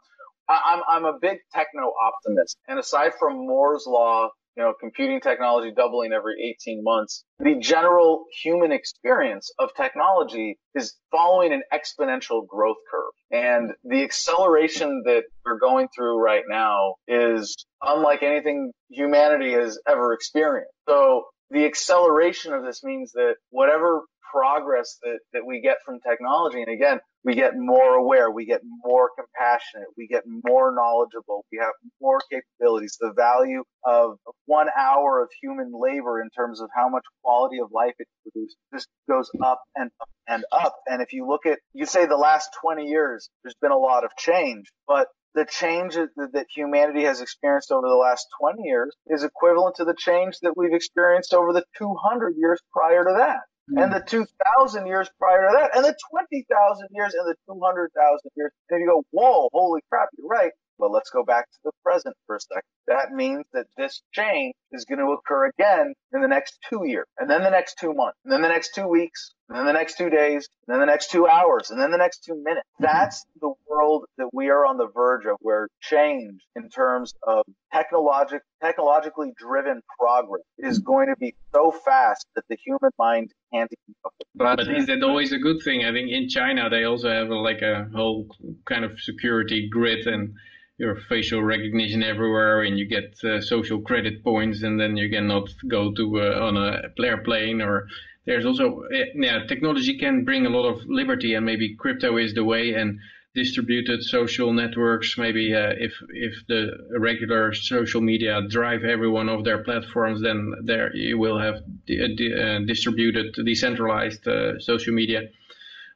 I'm, 0.47 0.81
I'm 0.87 1.05
a 1.05 1.17
big 1.19 1.39
techno 1.53 1.93
optimist. 2.07 2.57
And 2.67 2.79
aside 2.79 3.13
from 3.19 3.33
Moore's 3.47 3.85
law, 3.87 4.29
you 4.57 4.63
know, 4.63 4.73
computing 4.79 5.21
technology 5.21 5.71
doubling 5.75 6.11
every 6.13 6.55
18 6.61 6.83
months, 6.83 7.23
the 7.39 7.55
general 7.59 8.25
human 8.43 8.71
experience 8.71 9.51
of 9.59 9.69
technology 9.75 10.57
is 10.75 10.95
following 11.11 11.53
an 11.53 11.63
exponential 11.73 12.45
growth 12.47 12.77
curve. 12.91 13.11
And 13.31 13.71
the 13.83 14.03
acceleration 14.03 15.03
that 15.05 15.23
we're 15.45 15.59
going 15.59 15.87
through 15.95 16.21
right 16.21 16.43
now 16.49 16.95
is 17.07 17.65
unlike 17.81 18.23
anything 18.23 18.71
humanity 18.89 19.53
has 19.53 19.79
ever 19.87 20.13
experienced. 20.13 20.71
So 20.87 21.25
the 21.49 21.65
acceleration 21.65 22.53
of 22.53 22.63
this 22.63 22.83
means 22.83 23.11
that 23.13 23.35
whatever 23.49 24.01
progress 24.31 24.97
that, 25.03 25.19
that 25.33 25.45
we 25.45 25.61
get 25.61 25.77
from 25.85 25.99
technology. 25.99 26.61
And 26.61 26.71
again, 26.71 26.99
we 27.23 27.35
get 27.35 27.53
more 27.55 27.95
aware, 27.95 28.31
we 28.31 28.45
get 28.45 28.61
more 28.83 29.09
compassionate, 29.15 29.87
we 29.97 30.07
get 30.07 30.23
more 30.25 30.73
knowledgeable, 30.73 31.45
we 31.51 31.59
have 31.59 31.73
more 32.01 32.19
capabilities. 32.31 32.97
The 32.99 33.13
value 33.15 33.63
of 33.85 34.17
one 34.45 34.67
hour 34.77 35.21
of 35.21 35.29
human 35.41 35.71
labor 35.73 36.21
in 36.21 36.29
terms 36.29 36.61
of 36.61 36.69
how 36.75 36.89
much 36.89 37.03
quality 37.23 37.59
of 37.59 37.69
life 37.71 37.93
it 37.99 38.07
produces 38.23 38.55
just 38.73 38.87
goes 39.09 39.29
up 39.43 39.61
and 39.75 39.91
up 40.01 40.09
and 40.27 40.43
up. 40.51 40.75
And 40.87 41.01
if 41.01 41.13
you 41.13 41.27
look 41.27 41.45
at, 41.45 41.59
you 41.73 41.85
say 41.85 42.05
the 42.05 42.17
last 42.17 42.49
20 42.61 42.87
years, 42.87 43.29
there's 43.43 43.55
been 43.61 43.71
a 43.71 43.77
lot 43.77 44.03
of 44.03 44.11
change, 44.17 44.71
but 44.87 45.07
the 45.33 45.45
change 45.45 45.93
that 45.95 46.45
humanity 46.53 47.03
has 47.03 47.21
experienced 47.21 47.71
over 47.71 47.87
the 47.87 47.95
last 47.95 48.27
20 48.41 48.63
years 48.63 48.93
is 49.07 49.23
equivalent 49.23 49.75
to 49.75 49.85
the 49.85 49.95
change 49.97 50.37
that 50.41 50.57
we've 50.57 50.73
experienced 50.73 51.33
over 51.33 51.53
the 51.53 51.63
200 51.77 52.33
years 52.37 52.59
prior 52.73 53.05
to 53.05 53.13
that 53.17 53.41
and 53.67 53.91
hmm. 53.91 53.93
the 53.93 54.03
2,000 54.05 54.87
years 54.87 55.09
prior 55.17 55.47
to 55.47 55.53
that, 55.53 55.75
and 55.75 55.85
the 55.85 55.95
20,000 56.09 56.87
years, 56.91 57.13
and 57.13 57.27
the 57.27 57.35
200,000 57.47 58.31
years. 58.35 58.51
And 58.69 58.81
you 58.81 58.87
go, 58.87 59.03
whoa, 59.11 59.49
holy 59.51 59.81
crap, 59.89 60.09
you're 60.17 60.27
right. 60.27 60.51
Well, 60.77 60.91
let's 60.91 61.11
go 61.11 61.23
back 61.23 61.45
to 61.45 61.57
the 61.65 61.71
present 61.83 62.15
for 62.25 62.37
a 62.37 62.39
second. 62.39 62.63
That 62.87 63.11
means 63.11 63.45
that 63.53 63.67
this 63.77 64.01
change 64.13 64.55
is 64.71 64.85
going 64.85 64.97
to 64.97 65.11
occur 65.11 65.45
again 65.45 65.93
in 66.11 66.21
the 66.21 66.27
next 66.27 66.57
two 66.67 66.85
years, 66.85 67.05
and 67.19 67.29
then 67.29 67.43
the 67.43 67.51
next 67.51 67.77
two 67.79 67.93
months, 67.93 68.17
and 68.25 68.33
then 68.33 68.41
the 68.41 68.49
next 68.49 68.73
two 68.73 68.87
weeks, 68.87 69.33
and 69.51 69.59
then 69.59 69.65
the 69.65 69.73
next 69.73 69.97
two 69.97 70.09
days, 70.09 70.47
and 70.65 70.73
then 70.73 70.79
the 70.79 70.85
next 70.85 71.11
two 71.11 71.27
hours, 71.27 71.71
and 71.71 71.79
then 71.79 71.91
the 71.91 71.97
next 71.97 72.23
two 72.23 72.41
minutes. 72.41 72.65
Mm-hmm. 72.75 72.85
That's 72.85 73.25
the 73.41 73.51
world 73.67 74.05
that 74.17 74.29
we 74.31 74.49
are 74.49 74.65
on 74.65 74.77
the 74.77 74.87
verge 74.87 75.25
of, 75.25 75.35
where 75.41 75.67
change 75.81 76.39
in 76.55 76.69
terms 76.69 77.13
of 77.27 77.45
technologic, 77.73 78.43
technologically 78.63 79.33
driven 79.37 79.81
progress 79.99 80.43
is 80.57 80.79
going 80.79 81.07
to 81.09 81.17
be 81.19 81.35
so 81.53 81.71
fast 81.83 82.25
that 82.35 82.45
the 82.47 82.55
human 82.63 82.91
mind 82.97 83.33
can't 83.53 83.69
keep 83.69 83.97
up. 84.05 84.13
But, 84.33 84.55
but 84.55 84.69
is 84.69 84.85
that 84.85 85.03
always 85.03 85.33
a 85.33 85.37
good 85.37 85.61
thing? 85.65 85.83
I 85.83 85.91
think 85.91 86.09
in 86.09 86.29
China 86.29 86.69
they 86.69 86.85
also 86.85 87.09
have 87.09 87.29
a, 87.29 87.35
like 87.35 87.61
a 87.61 87.89
whole 87.93 88.27
kind 88.65 88.85
of 88.85 89.01
security 89.01 89.67
grid 89.69 90.07
and 90.07 90.33
your 90.77 90.95
facial 91.09 91.43
recognition 91.43 92.01
everywhere 92.01 92.63
and 92.63 92.79
you 92.79 92.87
get 92.87 93.13
uh, 93.23 93.41
social 93.41 93.81
credit 93.81 94.23
points 94.23 94.63
and 94.63 94.79
then 94.79 94.95
you 94.95 95.09
cannot 95.09 95.47
go 95.67 95.91
to 95.93 96.21
uh, 96.21 96.47
on 96.47 96.57
a 96.57 96.81
airplane 97.03 97.61
or 97.61 97.85
there's 98.25 98.45
also 98.45 98.83
eh, 98.93 99.05
yeah 99.15 99.45
technology 99.47 99.97
can 99.97 100.23
bring 100.23 100.45
a 100.45 100.49
lot 100.49 100.67
of 100.67 100.81
liberty 100.87 101.33
and 101.33 101.45
maybe 101.45 101.75
crypto 101.75 102.17
is 102.17 102.33
the 102.33 102.43
way 102.43 102.73
and 102.73 102.99
distributed 103.33 104.03
social 104.03 104.51
networks 104.51 105.17
maybe 105.17 105.55
uh, 105.55 105.73
if 105.77 105.93
if 106.09 106.33
the 106.47 106.71
regular 106.99 107.53
social 107.53 108.01
media 108.01 108.41
drive 108.49 108.83
everyone 108.83 109.29
off 109.29 109.43
their 109.45 109.63
platforms 109.63 110.21
then 110.21 110.53
there 110.63 110.93
you 110.95 111.17
will 111.17 111.39
have 111.39 111.55
uh, 111.55 112.59
distributed 112.65 113.33
decentralized 113.45 114.27
uh, 114.27 114.59
social 114.59 114.93
media 114.93 115.21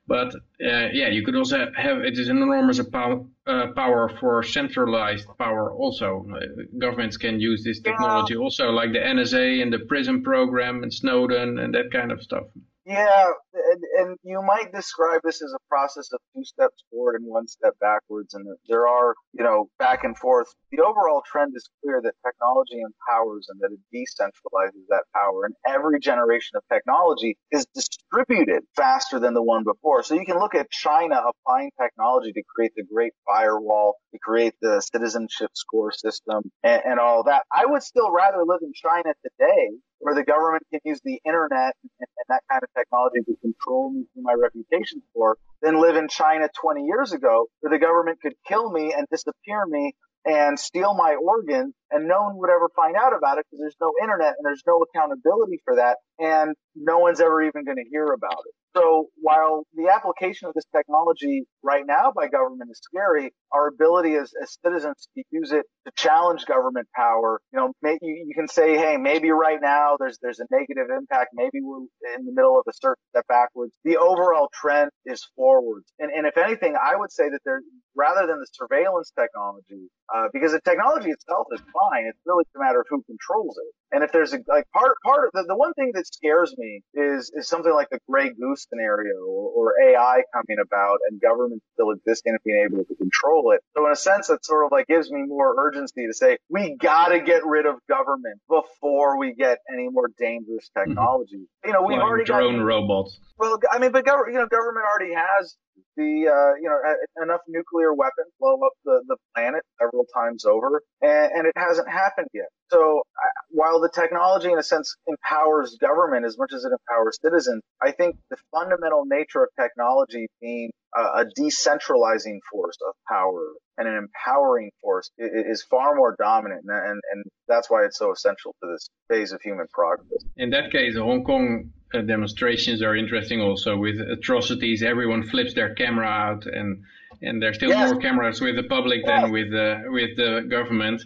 but 0.07 0.35
uh, 0.35 0.89
yeah, 0.93 1.09
you 1.09 1.23
could 1.23 1.35
also 1.35 1.71
have 1.75 1.97
it 1.99 2.17
is 2.17 2.29
an 2.29 2.37
enormous 2.37 2.81
power, 2.89 3.25
uh, 3.47 3.67
power 3.75 4.09
for 4.19 4.43
centralized 4.43 5.27
power. 5.37 5.71
Also, 5.71 6.25
uh, 6.33 6.63
governments 6.77 7.17
can 7.17 7.39
use 7.39 7.63
this 7.63 7.79
technology 7.79 8.35
also, 8.35 8.69
like 8.69 8.91
the 8.91 8.99
NSA 8.99 9.61
and 9.61 9.73
the 9.73 9.79
PRISM 9.79 10.23
program 10.23 10.83
and 10.83 10.93
Snowden 10.93 11.59
and 11.59 11.73
that 11.73 11.91
kind 11.91 12.11
of 12.11 12.21
stuff. 12.21 12.45
Yeah, 12.85 13.31
and, 13.53 13.83
and 13.97 14.17
you 14.23 14.43
might 14.43 14.71
describe 14.71 15.21
this 15.23 15.41
as 15.41 15.51
a 15.53 15.69
process 15.69 16.11
of 16.13 16.19
two 16.35 16.43
steps 16.43 16.83
forward 16.91 17.15
and 17.19 17.25
one 17.25 17.47
step 17.47 17.73
backwards. 17.81 18.35
And 18.35 18.45
there 18.67 18.87
are, 18.87 19.15
you 19.33 19.43
know, 19.43 19.69
back 19.79 20.03
and 20.03 20.15
forth. 20.15 20.53
The 20.71 20.83
overall 20.83 21.23
trend 21.25 21.53
is 21.55 21.67
clear 21.81 21.99
that 22.03 22.13
technology 22.23 22.79
empowers 22.79 23.47
and 23.49 23.59
that 23.61 23.71
it 23.71 23.79
decentralizes 23.91 24.85
that 24.89 25.03
power. 25.15 25.45
And 25.45 25.55
every 25.67 25.99
generation 25.99 26.57
of 26.57 26.63
technology 26.71 27.37
is 27.51 27.65
distributed 27.73 28.63
faster 28.75 29.19
than 29.19 29.33
the 29.33 29.41
one 29.41 29.63
before. 29.63 30.03
So 30.03 30.13
you 30.13 30.25
can 30.25 30.37
look 30.37 30.53
at 30.53 30.69
China 30.69 31.23
applying 31.27 31.71
technology 31.81 32.33
to 32.33 32.43
create 32.55 32.73
the 32.75 32.83
Great 32.83 33.13
Firewall, 33.27 33.95
to 34.13 34.19
create 34.19 34.53
the 34.61 34.79
citizenship 34.93 35.49
score 35.55 35.91
system, 35.91 36.51
and, 36.63 36.83
and 36.85 36.99
all 36.99 37.23
that. 37.23 37.45
I 37.51 37.65
would 37.65 37.81
still 37.81 38.11
rather 38.11 38.43
live 38.45 38.59
in 38.61 38.73
China 38.75 39.11
today 39.23 39.71
where 39.99 40.15
the 40.15 40.23
government 40.23 40.63
can 40.71 40.79
use 40.83 40.99
the 41.03 41.19
internet 41.25 41.75
and, 41.81 41.91
and, 41.99 42.07
that 42.27 42.41
kind 42.49 42.63
of 42.63 42.69
technology 42.75 43.19
to 43.25 43.35
control 43.41 43.91
me 43.91 44.05
through 44.13 44.23
my 44.23 44.33
reputation 44.33 45.01
for 45.13 45.37
than 45.61 45.79
live 45.79 45.95
in 45.95 46.07
China 46.07 46.49
20 46.59 46.83
years 46.83 47.13
ago 47.13 47.47
where 47.59 47.71
the 47.71 47.79
government 47.79 48.19
could 48.21 48.33
kill 48.47 48.71
me 48.71 48.93
and 48.97 49.07
disappear 49.11 49.65
me 49.65 49.93
and 50.25 50.59
steal 50.59 50.95
my 50.95 51.15
organ 51.15 51.73
and 51.91 52.07
no 52.07 52.23
one 52.23 52.37
would 52.37 52.49
ever 52.49 52.69
find 52.75 52.95
out 52.95 53.15
about 53.15 53.37
it 53.37 53.45
because 53.49 53.61
there's 53.61 53.77
no 53.81 53.93
internet 54.01 54.35
and 54.37 54.45
there's 54.45 54.63
no 54.65 54.83
accountability 54.83 55.61
for 55.63 55.75
that 55.75 55.97
and 56.19 56.55
no 56.75 56.99
one's 56.99 57.21
ever 57.21 57.41
even 57.43 57.65
going 57.65 57.77
to 57.77 57.89
hear 57.89 58.05
about 58.05 58.43
it. 58.45 58.53
So 58.75 59.07
while 59.21 59.63
the 59.73 59.89
application 59.93 60.49
of 60.49 60.53
this 60.53 60.65
technology 60.75 61.45
right 61.63 61.83
now 61.87 62.11
by 62.13 62.27
government 62.27 62.69
is 62.69 62.81
scary, 62.83 63.31
our 63.53 63.67
ability 63.67 64.15
as, 64.15 64.33
as 64.41 64.57
citizens 64.63 65.07
to 65.15 65.23
use 65.31 65.53
it 65.53 65.63
to 65.85 65.91
challenge 65.95 66.45
government 66.45 66.87
power, 66.93 67.39
you 67.53 67.59
know, 67.59 67.71
may, 67.81 67.97
you, 68.01 68.25
you 68.27 68.33
can 68.35 68.49
say, 68.49 68.75
hey, 68.75 68.97
maybe 68.97 69.31
right 69.31 69.59
now 69.61 69.95
there's 69.97 70.17
there's 70.21 70.41
a 70.41 70.45
negative 70.51 70.87
impact. 70.95 71.29
Maybe 71.33 71.61
we're 71.61 71.85
in 72.17 72.25
the 72.25 72.33
middle 72.33 72.59
of 72.59 72.63
a 72.67 72.73
certain 72.73 73.01
step 73.11 73.25
backwards. 73.29 73.73
The 73.85 73.95
overall 73.95 74.49
trend 74.53 74.91
is 75.05 75.25
forwards. 75.37 75.87
And, 75.99 76.11
and 76.11 76.27
if 76.27 76.37
anything, 76.37 76.75
I 76.75 76.97
would 76.97 77.13
say 77.13 77.29
that 77.29 77.39
there, 77.45 77.61
rather 77.95 78.27
than 78.27 78.39
the 78.39 78.47
surveillance 78.51 79.13
technology, 79.17 79.87
uh, 80.13 80.27
because 80.33 80.51
the 80.51 80.61
technology 80.61 81.11
itself 81.11 81.47
is 81.53 81.61
fine, 81.75 82.07
it's 82.07 82.19
really 82.25 82.45
a 82.55 82.59
matter 82.59 82.79
of 82.79 82.87
who 82.89 83.03
controls 83.03 83.57
it. 83.59 83.73
And 83.91 84.03
if 84.03 84.11
there's 84.11 84.33
a 84.33 84.39
like 84.47 84.65
part 84.71 84.95
part 85.03 85.27
of 85.27 85.31
the, 85.33 85.45
the 85.47 85.55
one 85.55 85.73
thing 85.73 85.91
that 85.93 86.07
scares 86.07 86.53
me 86.57 86.81
is 86.93 87.31
is 87.35 87.47
something 87.47 87.71
like 87.71 87.89
the 87.91 87.99
gray 88.09 88.29
goo 88.29 88.55
scenario 88.55 89.25
or, 89.27 89.51
or 89.51 89.73
AI 89.81 90.23
coming 90.33 90.57
about 90.61 90.97
and 91.09 91.21
government 91.21 91.61
still 91.73 91.91
existing 91.91 92.33
and 92.33 92.39
being 92.43 92.67
able 92.69 92.83
to 92.83 92.95
control 92.95 93.51
it. 93.51 93.61
So 93.75 93.85
in 93.85 93.91
a 93.91 93.95
sense, 93.95 94.27
that 94.27 94.43
sort 94.43 94.65
of 94.65 94.71
like 94.71 94.87
gives 94.87 95.11
me 95.11 95.23
more 95.25 95.55
urgency 95.57 96.07
to 96.07 96.13
say 96.13 96.37
we 96.49 96.75
got 96.75 97.09
to 97.09 97.19
get 97.19 97.45
rid 97.45 97.65
of 97.65 97.75
government 97.87 98.39
before 98.49 99.19
we 99.19 99.33
get 99.33 99.59
any 99.71 99.87
more 99.89 100.09
dangerous 100.17 100.69
mm-hmm. 100.75 100.89
technology. 100.89 101.35
Mm-hmm. 101.35 101.67
You 101.67 101.73
know, 101.73 101.81
we've 101.83 101.99
already 101.99 102.25
drone 102.25 102.57
got, 102.57 102.65
robots. 102.65 103.19
Well, 103.37 103.59
I 103.71 103.79
mean, 103.79 103.91
but 103.91 104.05
you 104.05 104.33
know, 104.33 104.47
government 104.47 104.85
already 104.85 105.13
has 105.13 105.55
the 105.97 106.27
uh, 106.27 106.55
you 106.59 106.69
know 106.69 107.23
enough 107.23 107.41
nuclear 107.47 107.93
weapons 107.93 108.31
blow 108.39 108.55
up 108.65 108.73
the, 108.83 109.03
the 109.07 109.17
planet 109.33 109.63
several 109.79 110.05
times 110.13 110.45
over, 110.45 110.81
and, 111.01 111.31
and 111.33 111.47
it 111.47 111.53
hasn't 111.55 111.89
happened 111.89 112.27
yet. 112.33 112.47
So 112.71 112.99
uh, 112.99 113.27
while 113.49 113.79
the 113.79 113.89
technology, 113.89 114.51
in 114.51 114.57
a 114.57 114.63
sense, 114.63 114.95
empowers 115.07 115.77
government 115.79 116.25
as 116.25 116.37
much 116.37 116.51
as 116.53 116.65
it 116.65 116.71
empowers 116.71 117.19
citizens, 117.21 117.61
I 117.81 117.91
think 117.91 118.17
the 118.29 118.37
fundamental 118.51 119.03
nature 119.05 119.43
of 119.43 119.49
technology 119.59 120.27
being 120.41 120.71
a, 120.95 121.01
a 121.01 121.25
decentralizing 121.39 122.39
force 122.51 122.77
of 122.87 122.95
power 123.07 123.49
and 123.77 123.87
an 123.87 123.95
empowering 123.95 124.71
force 124.81 125.11
is 125.17 125.61
far 125.63 125.95
more 125.95 126.15
dominant, 126.17 126.63
and, 126.67 127.01
and 127.11 127.23
that's 127.47 127.69
why 127.69 127.83
it's 127.83 127.97
so 127.97 128.11
essential 128.11 128.55
to 128.63 128.71
this 128.71 128.89
phase 129.09 129.31
of 129.31 129.41
human 129.41 129.67
progress. 129.71 130.23
In 130.37 130.49
that 130.51 130.71
case, 130.71 130.95
Hong 130.95 131.23
Kong 131.25 131.71
uh, 131.93 132.01
demonstrations 132.01 132.81
are 132.81 132.95
interesting 132.95 133.41
also 133.41 133.77
with 133.77 133.99
atrocities. 133.99 134.81
Everyone 134.81 135.23
flips 135.23 135.53
their 135.53 135.73
camera 135.75 136.07
out, 136.07 136.45
and 136.45 136.83
and 137.21 137.41
there's 137.41 137.57
still 137.57 137.69
yes. 137.69 137.91
more 137.91 138.01
cameras 138.01 138.41
with 138.41 138.55
the 138.55 138.63
public 138.63 139.01
yes. 139.05 139.21
than 139.21 139.31
with 139.31 139.51
the 139.51 139.83
with 139.87 140.15
the 140.15 140.47
government. 140.49 141.03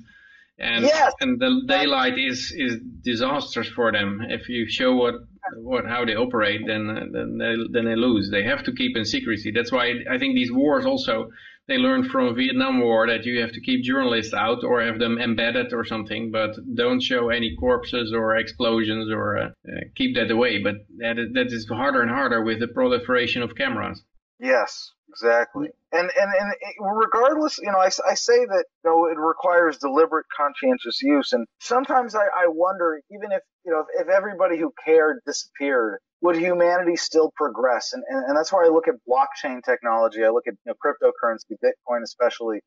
And 0.60 0.84
yes. 0.84 1.14
and 1.22 1.40
the 1.40 1.62
daylight 1.68 2.18
is 2.18 2.54
is 2.56 2.78
disastrous 3.02 3.70
for 3.70 3.92
them. 3.92 4.22
If 4.28 4.50
you 4.50 4.70
show 4.70 4.94
what 4.96 5.16
what 5.58 5.86
how 5.86 6.04
they 6.06 6.16
operate, 6.16 6.62
then 6.68 6.88
then 7.14 7.38
they 7.38 7.56
then 7.72 7.86
they 7.86 7.96
lose. 7.96 8.30
They 8.30 8.44
have 8.44 8.64
to 8.64 8.74
keep 8.74 8.98
in 8.98 9.06
secrecy. 9.06 9.52
That's 9.52 9.72
why 9.72 9.94
I 10.10 10.18
think 10.18 10.36
these 10.36 10.52
wars 10.52 10.86
also 10.86 11.30
they 11.70 11.78
learned 11.78 12.08
from 12.08 12.36
Vietnam 12.36 12.82
War 12.82 13.08
that 13.08 13.26
you 13.26 13.40
have 13.42 13.52
to 13.52 13.62
keep 13.62 13.84
journalists 13.84 14.34
out 14.34 14.64
or 14.64 14.82
have 14.82 14.98
them 14.98 15.20
embedded 15.20 15.72
or 15.72 15.86
something, 15.86 16.32
but 16.32 16.56
don't 16.74 17.02
show 17.02 17.30
any 17.30 17.56
corpses 17.56 18.12
or 18.12 18.36
explosions 18.36 19.12
or 19.12 19.38
uh, 19.38 19.46
uh, 19.46 19.80
keep 19.96 20.16
that 20.16 20.32
away. 20.32 20.64
But 20.64 20.76
that 20.98 21.20
is, 21.20 21.28
that 21.36 21.48
is 21.48 21.68
harder 21.70 22.02
and 22.02 22.10
harder 22.10 22.44
with 22.44 22.60
the 22.60 22.68
proliferation 22.68 23.44
of 23.44 23.56
cameras. 23.56 24.02
Yes, 24.40 24.92
exactly. 25.10 25.70
And 25.92 26.10
and 26.20 26.32
and 26.40 26.54
regardless, 26.98 27.58
you 27.58 27.72
know, 27.72 27.80
I, 27.80 27.90
I 28.08 28.14
say 28.14 28.46
that 28.46 28.66
you 28.84 28.90
know 28.90 29.06
it 29.06 29.18
requires 29.18 29.78
deliberate, 29.78 30.26
conscientious 30.36 31.02
use, 31.02 31.34
and 31.34 31.48
sometimes 31.60 32.16
I, 32.16 32.26
I 32.26 32.48
wonder, 32.48 33.02
even 33.12 33.32
if 33.32 33.42
you 33.66 33.72
know, 33.72 33.80
if, 33.82 34.08
if 34.08 34.08
everybody 34.08 34.58
who 34.58 34.72
cared 34.86 35.20
disappeared, 35.26 36.00
would 36.22 36.36
humanity 36.36 36.96
still 36.96 37.32
progress? 37.36 37.94
And, 37.94 38.04
and, 38.10 38.26
and 38.26 38.38
that's 38.38 38.52
why 38.52 38.66
I 38.66 38.70
look 38.70 38.88
at 38.88 38.96
blockchain 39.08 39.64
technology. 39.64 40.24
I 40.24 40.30
look 40.30 40.48
at 40.48 40.54
you 40.66 40.74
know, 40.74 40.76
cryptocurrency, 40.84 41.56
Bitcoin 41.64 42.04
especially, 42.04 42.60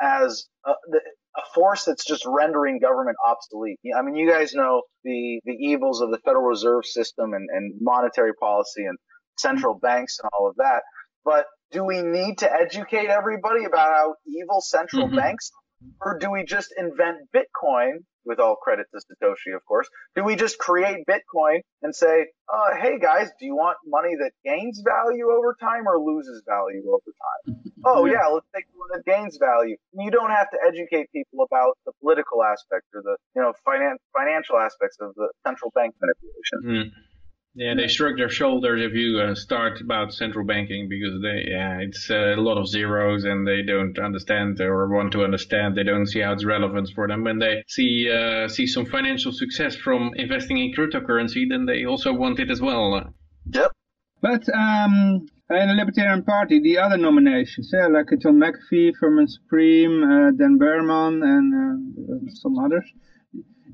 as 0.00 0.46
a, 0.64 0.70
a, 0.70 1.42
force 1.54 1.84
that's 1.84 2.04
just 2.04 2.24
rendering 2.26 2.78
government 2.78 3.16
obsolete. 3.26 3.78
I 3.96 4.02
mean, 4.02 4.16
you 4.16 4.30
guys 4.30 4.54
know 4.54 4.82
the, 5.04 5.40
the 5.44 5.52
evils 5.52 6.00
of 6.00 6.10
the 6.10 6.18
Federal 6.24 6.44
Reserve 6.44 6.86
System 6.86 7.34
and, 7.34 7.48
and 7.52 7.74
monetary 7.80 8.34
policy 8.34 8.84
and 8.84 8.98
central 9.38 9.74
banks 9.74 10.18
and 10.22 10.30
all 10.32 10.48
of 10.48 10.56
that. 10.56 10.82
But 11.24 11.46
do 11.72 11.84
we 11.84 12.02
need 12.02 12.38
to 12.38 12.52
educate 12.52 13.08
everybody 13.08 13.64
about 13.64 13.92
how 13.92 14.14
evil 14.26 14.60
central 14.60 15.06
mm-hmm. 15.06 15.16
banks 15.16 15.50
or 16.00 16.18
do 16.18 16.30
we 16.30 16.44
just 16.44 16.72
invent 16.76 17.28
Bitcoin 17.34 18.04
with 18.24 18.38
all 18.38 18.54
credit 18.54 18.86
to 18.94 19.00
Satoshi, 19.00 19.54
of 19.54 19.64
course? 19.66 19.88
Do 20.14 20.22
we 20.22 20.36
just 20.36 20.58
create 20.58 21.04
Bitcoin 21.08 21.60
and 21.82 21.94
say, 21.94 22.26
uh, 22.52 22.74
hey 22.80 22.98
guys, 23.00 23.30
do 23.38 23.46
you 23.46 23.56
want 23.56 23.78
money 23.86 24.14
that 24.16 24.30
gains 24.44 24.82
value 24.84 25.28
over 25.30 25.56
time 25.60 25.88
or 25.88 25.98
loses 25.98 26.42
value 26.46 26.84
over 26.88 27.10
time? 27.56 27.72
oh 27.84 28.04
yeah, 28.04 28.26
let's 28.26 28.46
take 28.54 28.66
one 28.74 28.88
that 28.92 29.04
gains 29.04 29.38
value. 29.38 29.76
You 29.92 30.10
don't 30.10 30.30
have 30.30 30.50
to 30.50 30.58
educate 30.66 31.10
people 31.12 31.44
about 31.44 31.78
the 31.84 31.92
political 32.00 32.44
aspect 32.44 32.86
or 32.94 33.02
the, 33.02 33.16
you 33.34 33.42
know, 33.42 33.52
finan- 33.66 33.98
financial 34.16 34.58
aspects 34.58 34.98
of 35.00 35.14
the 35.16 35.28
central 35.44 35.72
bank 35.74 35.94
manipulation. 36.00 36.92
Mm. 36.92 37.11
Yeah, 37.54 37.74
they 37.74 37.86
shrug 37.86 38.16
their 38.16 38.30
shoulders 38.30 38.80
if 38.82 38.94
you 38.94 39.20
uh, 39.20 39.34
start 39.34 39.82
about 39.82 40.14
central 40.14 40.46
banking 40.46 40.88
because 40.88 41.20
they, 41.20 41.44
yeah, 41.50 41.80
it's 41.80 42.10
uh, 42.10 42.34
a 42.34 42.40
lot 42.40 42.56
of 42.56 42.66
zeros 42.66 43.24
and 43.24 43.46
they 43.46 43.60
don't 43.60 43.98
understand 43.98 44.58
or 44.58 44.88
want 44.88 45.12
to 45.12 45.22
understand. 45.22 45.76
They 45.76 45.82
don't 45.82 46.06
see 46.06 46.20
how 46.20 46.32
it's 46.32 46.46
relevant 46.46 46.88
for 46.94 47.06
them. 47.06 47.24
When 47.24 47.38
they 47.38 47.62
see 47.68 48.10
uh, 48.10 48.48
see 48.48 48.66
some 48.66 48.86
financial 48.86 49.32
success 49.32 49.76
from 49.76 50.12
investing 50.16 50.56
in 50.56 50.72
cryptocurrency, 50.72 51.46
then 51.46 51.66
they 51.66 51.84
also 51.84 52.14
want 52.14 52.40
it 52.40 52.50
as 52.50 52.62
well. 52.62 53.12
Yep. 53.50 53.72
But 54.22 54.48
um, 54.54 55.26
in 55.50 55.68
the 55.68 55.74
Libertarian 55.74 56.22
Party, 56.22 56.58
the 56.58 56.78
other 56.78 56.96
nominations, 56.96 57.70
yeah, 57.70 57.88
like 57.88 58.06
John 58.22 58.40
McAfee, 58.40 58.92
Vermin 58.98 59.28
Supreme, 59.28 60.02
uh, 60.04 60.30
Dan 60.30 60.56
Behrman, 60.56 61.22
and 61.22 61.52
uh, 61.98 62.32
some 62.32 62.58
others, 62.58 62.84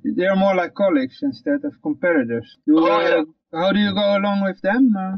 they 0.04 0.26
are 0.26 0.36
more 0.36 0.54
like 0.56 0.74
colleagues 0.74 1.18
instead 1.22 1.64
of 1.64 1.74
competitors. 1.82 2.56
You, 2.66 2.78
oh, 2.80 3.00
yeah. 3.00 3.22
How 3.52 3.72
do 3.72 3.78
you 3.78 3.94
go 3.94 4.16
along 4.16 4.42
with 4.42 4.60
them? 4.60 4.94
Uh? 4.98 5.16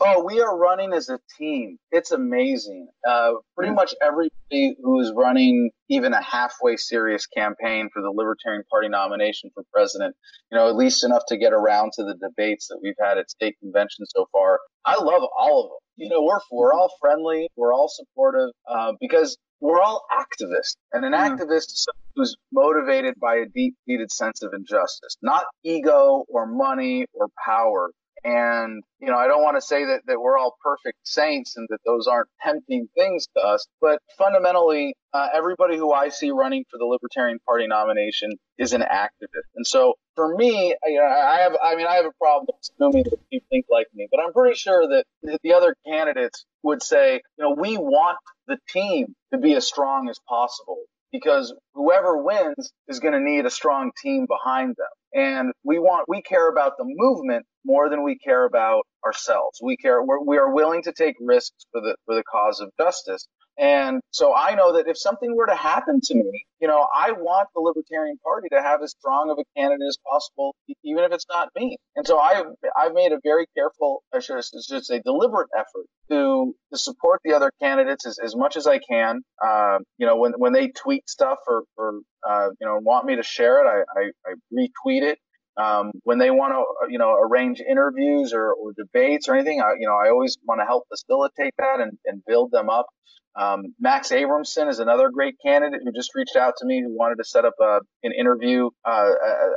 Oh, 0.00 0.24
we 0.24 0.40
are 0.40 0.56
running 0.56 0.92
as 0.94 1.08
a 1.10 1.20
team. 1.38 1.78
It's 1.92 2.10
amazing. 2.10 2.88
Uh, 3.06 3.34
pretty 3.56 3.72
much 3.72 3.94
everybody 4.02 4.74
who's 4.82 5.12
running 5.14 5.70
even 5.88 6.12
a 6.14 6.22
halfway 6.22 6.76
serious 6.76 7.26
campaign 7.26 7.88
for 7.92 8.02
the 8.02 8.10
Libertarian 8.10 8.64
Party 8.70 8.88
nomination 8.88 9.50
for 9.54 9.64
president, 9.72 10.16
you 10.50 10.58
know, 10.58 10.68
at 10.68 10.76
least 10.76 11.04
enough 11.04 11.22
to 11.28 11.36
get 11.36 11.52
around 11.52 11.92
to 11.92 12.04
the 12.04 12.14
debates 12.14 12.68
that 12.68 12.80
we've 12.82 12.96
had 13.00 13.18
at 13.18 13.30
state 13.30 13.56
conventions 13.60 14.10
so 14.16 14.26
far. 14.32 14.58
I 14.84 14.94
love 14.94 15.22
all 15.38 15.64
of 15.64 15.68
them. 15.70 15.78
You 15.96 16.08
know, 16.08 16.22
we're 16.22 16.40
we're 16.50 16.72
all 16.72 16.90
friendly, 17.00 17.48
we're 17.54 17.74
all 17.74 17.88
supportive, 17.88 18.50
uh, 18.66 18.92
because 18.98 19.36
we're 19.62 19.80
all 19.80 20.04
activists, 20.12 20.76
and 20.92 21.04
an 21.04 21.12
yeah. 21.12 21.30
activist 21.30 21.68
is 21.72 21.86
who's 22.14 22.36
motivated 22.52 23.14
by 23.18 23.36
a 23.36 23.46
deep-seated 23.46 24.12
sense 24.12 24.42
of 24.42 24.52
injustice, 24.52 25.16
not 25.22 25.44
ego 25.64 26.24
or 26.28 26.46
money 26.46 27.06
or 27.14 27.28
power. 27.42 27.90
And, 28.24 28.84
you 29.00 29.08
know, 29.08 29.16
I 29.16 29.26
don't 29.26 29.42
want 29.42 29.56
to 29.56 29.60
say 29.60 29.84
that, 29.86 30.02
that 30.06 30.20
we're 30.20 30.38
all 30.38 30.54
perfect 30.62 30.98
saints 31.02 31.56
and 31.56 31.66
that 31.70 31.78
those 31.84 32.06
aren't 32.06 32.28
tempting 32.40 32.88
things 32.96 33.26
to 33.36 33.42
us, 33.42 33.66
but 33.80 33.98
fundamentally, 34.16 34.94
uh, 35.12 35.28
everybody 35.34 35.76
who 35.76 35.92
I 35.92 36.10
see 36.10 36.30
running 36.30 36.64
for 36.70 36.78
the 36.78 36.84
Libertarian 36.84 37.40
Party 37.44 37.66
nomination 37.66 38.30
is 38.58 38.74
an 38.74 38.82
activist. 38.82 39.48
And 39.56 39.66
so 39.66 39.94
for 40.14 40.36
me, 40.36 40.76
you 40.84 41.00
know, 41.00 41.04
I 41.04 41.38
have, 41.40 41.56
I 41.60 41.74
mean, 41.74 41.86
I 41.88 41.94
have 41.94 42.06
a 42.06 42.12
problem 42.20 42.46
assuming 42.62 43.04
that 43.04 43.18
people 43.28 43.46
think 43.50 43.66
like 43.70 43.88
me, 43.92 44.06
but 44.08 44.20
I'm 44.20 44.32
pretty 44.32 44.56
sure 44.56 44.86
that 44.86 45.04
the 45.42 45.54
other 45.54 45.74
candidates 45.84 46.44
would 46.62 46.82
say, 46.82 47.22
you 47.38 47.44
know, 47.44 47.56
we 47.58 47.76
want 47.76 48.18
the 48.46 48.58
team 48.68 49.14
to 49.32 49.38
be 49.38 49.54
as 49.54 49.66
strong 49.66 50.08
as 50.08 50.18
possible 50.28 50.78
because 51.12 51.54
whoever 51.74 52.22
wins 52.22 52.72
is 52.88 53.00
going 53.00 53.12
to 53.12 53.20
need 53.20 53.44
a 53.44 53.50
strong 53.50 53.90
team 54.02 54.26
behind 54.26 54.70
them. 54.76 54.86
And 55.14 55.52
we 55.62 55.78
want, 55.78 56.08
we 56.08 56.22
care 56.22 56.48
about 56.48 56.72
the 56.78 56.84
movement 56.86 57.44
more 57.64 57.90
than 57.90 58.02
we 58.02 58.18
care 58.18 58.44
about 58.44 58.84
ourselves. 59.04 59.60
We 59.62 59.76
care, 59.76 60.02
we're, 60.02 60.20
we 60.24 60.38
are 60.38 60.52
willing 60.52 60.82
to 60.84 60.92
take 60.92 61.16
risks 61.20 61.66
for 61.70 61.82
the, 61.82 61.96
for 62.06 62.14
the 62.14 62.24
cause 62.24 62.60
of 62.60 62.70
justice. 62.80 63.26
And 63.58 64.00
so 64.10 64.34
I 64.34 64.54
know 64.54 64.72
that 64.74 64.88
if 64.88 64.96
something 64.96 65.36
were 65.36 65.46
to 65.46 65.54
happen 65.54 66.00
to 66.04 66.14
me, 66.14 66.46
you 66.60 66.68
know, 66.68 66.86
I 66.94 67.12
want 67.12 67.48
the 67.54 67.60
Libertarian 67.60 68.16
Party 68.24 68.48
to 68.50 68.62
have 68.62 68.82
as 68.82 68.92
strong 68.92 69.30
of 69.30 69.38
a 69.38 69.44
candidate 69.56 69.86
as 69.86 69.98
possible, 70.08 70.54
even 70.82 71.04
if 71.04 71.12
it's 71.12 71.26
not 71.28 71.50
me. 71.54 71.76
And 71.94 72.06
so 72.06 72.18
I, 72.18 72.42
I've 72.76 72.94
made 72.94 73.12
a 73.12 73.18
very 73.22 73.46
careful, 73.54 74.02
I 74.12 74.20
should, 74.20 74.38
I 74.38 74.40
should 74.40 74.84
say, 74.84 75.00
deliberate 75.04 75.48
effort 75.56 75.86
to, 76.10 76.54
to 76.72 76.78
support 76.78 77.20
the 77.24 77.34
other 77.34 77.52
candidates 77.60 78.06
as, 78.06 78.18
as 78.24 78.34
much 78.34 78.56
as 78.56 78.66
I 78.66 78.78
can. 78.78 79.20
Uh, 79.44 79.78
you 79.98 80.06
know, 80.06 80.16
when, 80.16 80.32
when 80.32 80.52
they 80.52 80.68
tweet 80.68 81.08
stuff 81.08 81.38
or, 81.46 81.64
or 81.76 82.00
uh, 82.26 82.48
you 82.60 82.66
know, 82.66 82.78
want 82.80 83.04
me 83.04 83.16
to 83.16 83.22
share 83.22 83.60
it, 83.60 83.66
I, 83.68 84.00
I, 84.00 84.10
I 84.26 84.34
retweet 84.52 85.02
it. 85.02 85.18
Um, 85.56 85.92
when 86.04 86.18
they 86.18 86.30
want 86.30 86.54
to, 86.54 86.90
you 86.90 86.98
know, 86.98 87.14
arrange 87.14 87.60
interviews 87.60 88.32
or, 88.32 88.52
or 88.52 88.72
debates 88.72 89.28
or 89.28 89.34
anything, 89.34 89.60
I, 89.60 89.74
you 89.78 89.86
know, 89.86 89.94
I 89.94 90.08
always 90.10 90.38
want 90.44 90.60
to 90.60 90.64
help 90.64 90.84
facilitate 90.88 91.54
that 91.58 91.80
and, 91.80 91.98
and 92.06 92.22
build 92.26 92.50
them 92.52 92.70
up. 92.70 92.86
Um, 93.34 93.74
Max 93.80 94.10
Abramson 94.10 94.68
is 94.68 94.78
another 94.78 95.10
great 95.10 95.36
candidate 95.44 95.80
who 95.84 95.92
just 95.92 96.14
reached 96.14 96.36
out 96.36 96.54
to 96.58 96.66
me 96.66 96.82
who 96.82 96.94
wanted 96.94 97.16
to 97.16 97.24
set 97.24 97.44
up 97.44 97.54
a, 97.60 97.80
an 98.02 98.12
interview 98.12 98.68
uh, 98.84 99.10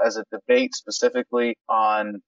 as 0.05 0.17
a 0.17 0.23
debate 0.31 0.73
specifically 0.73 1.57
on 1.67 2.21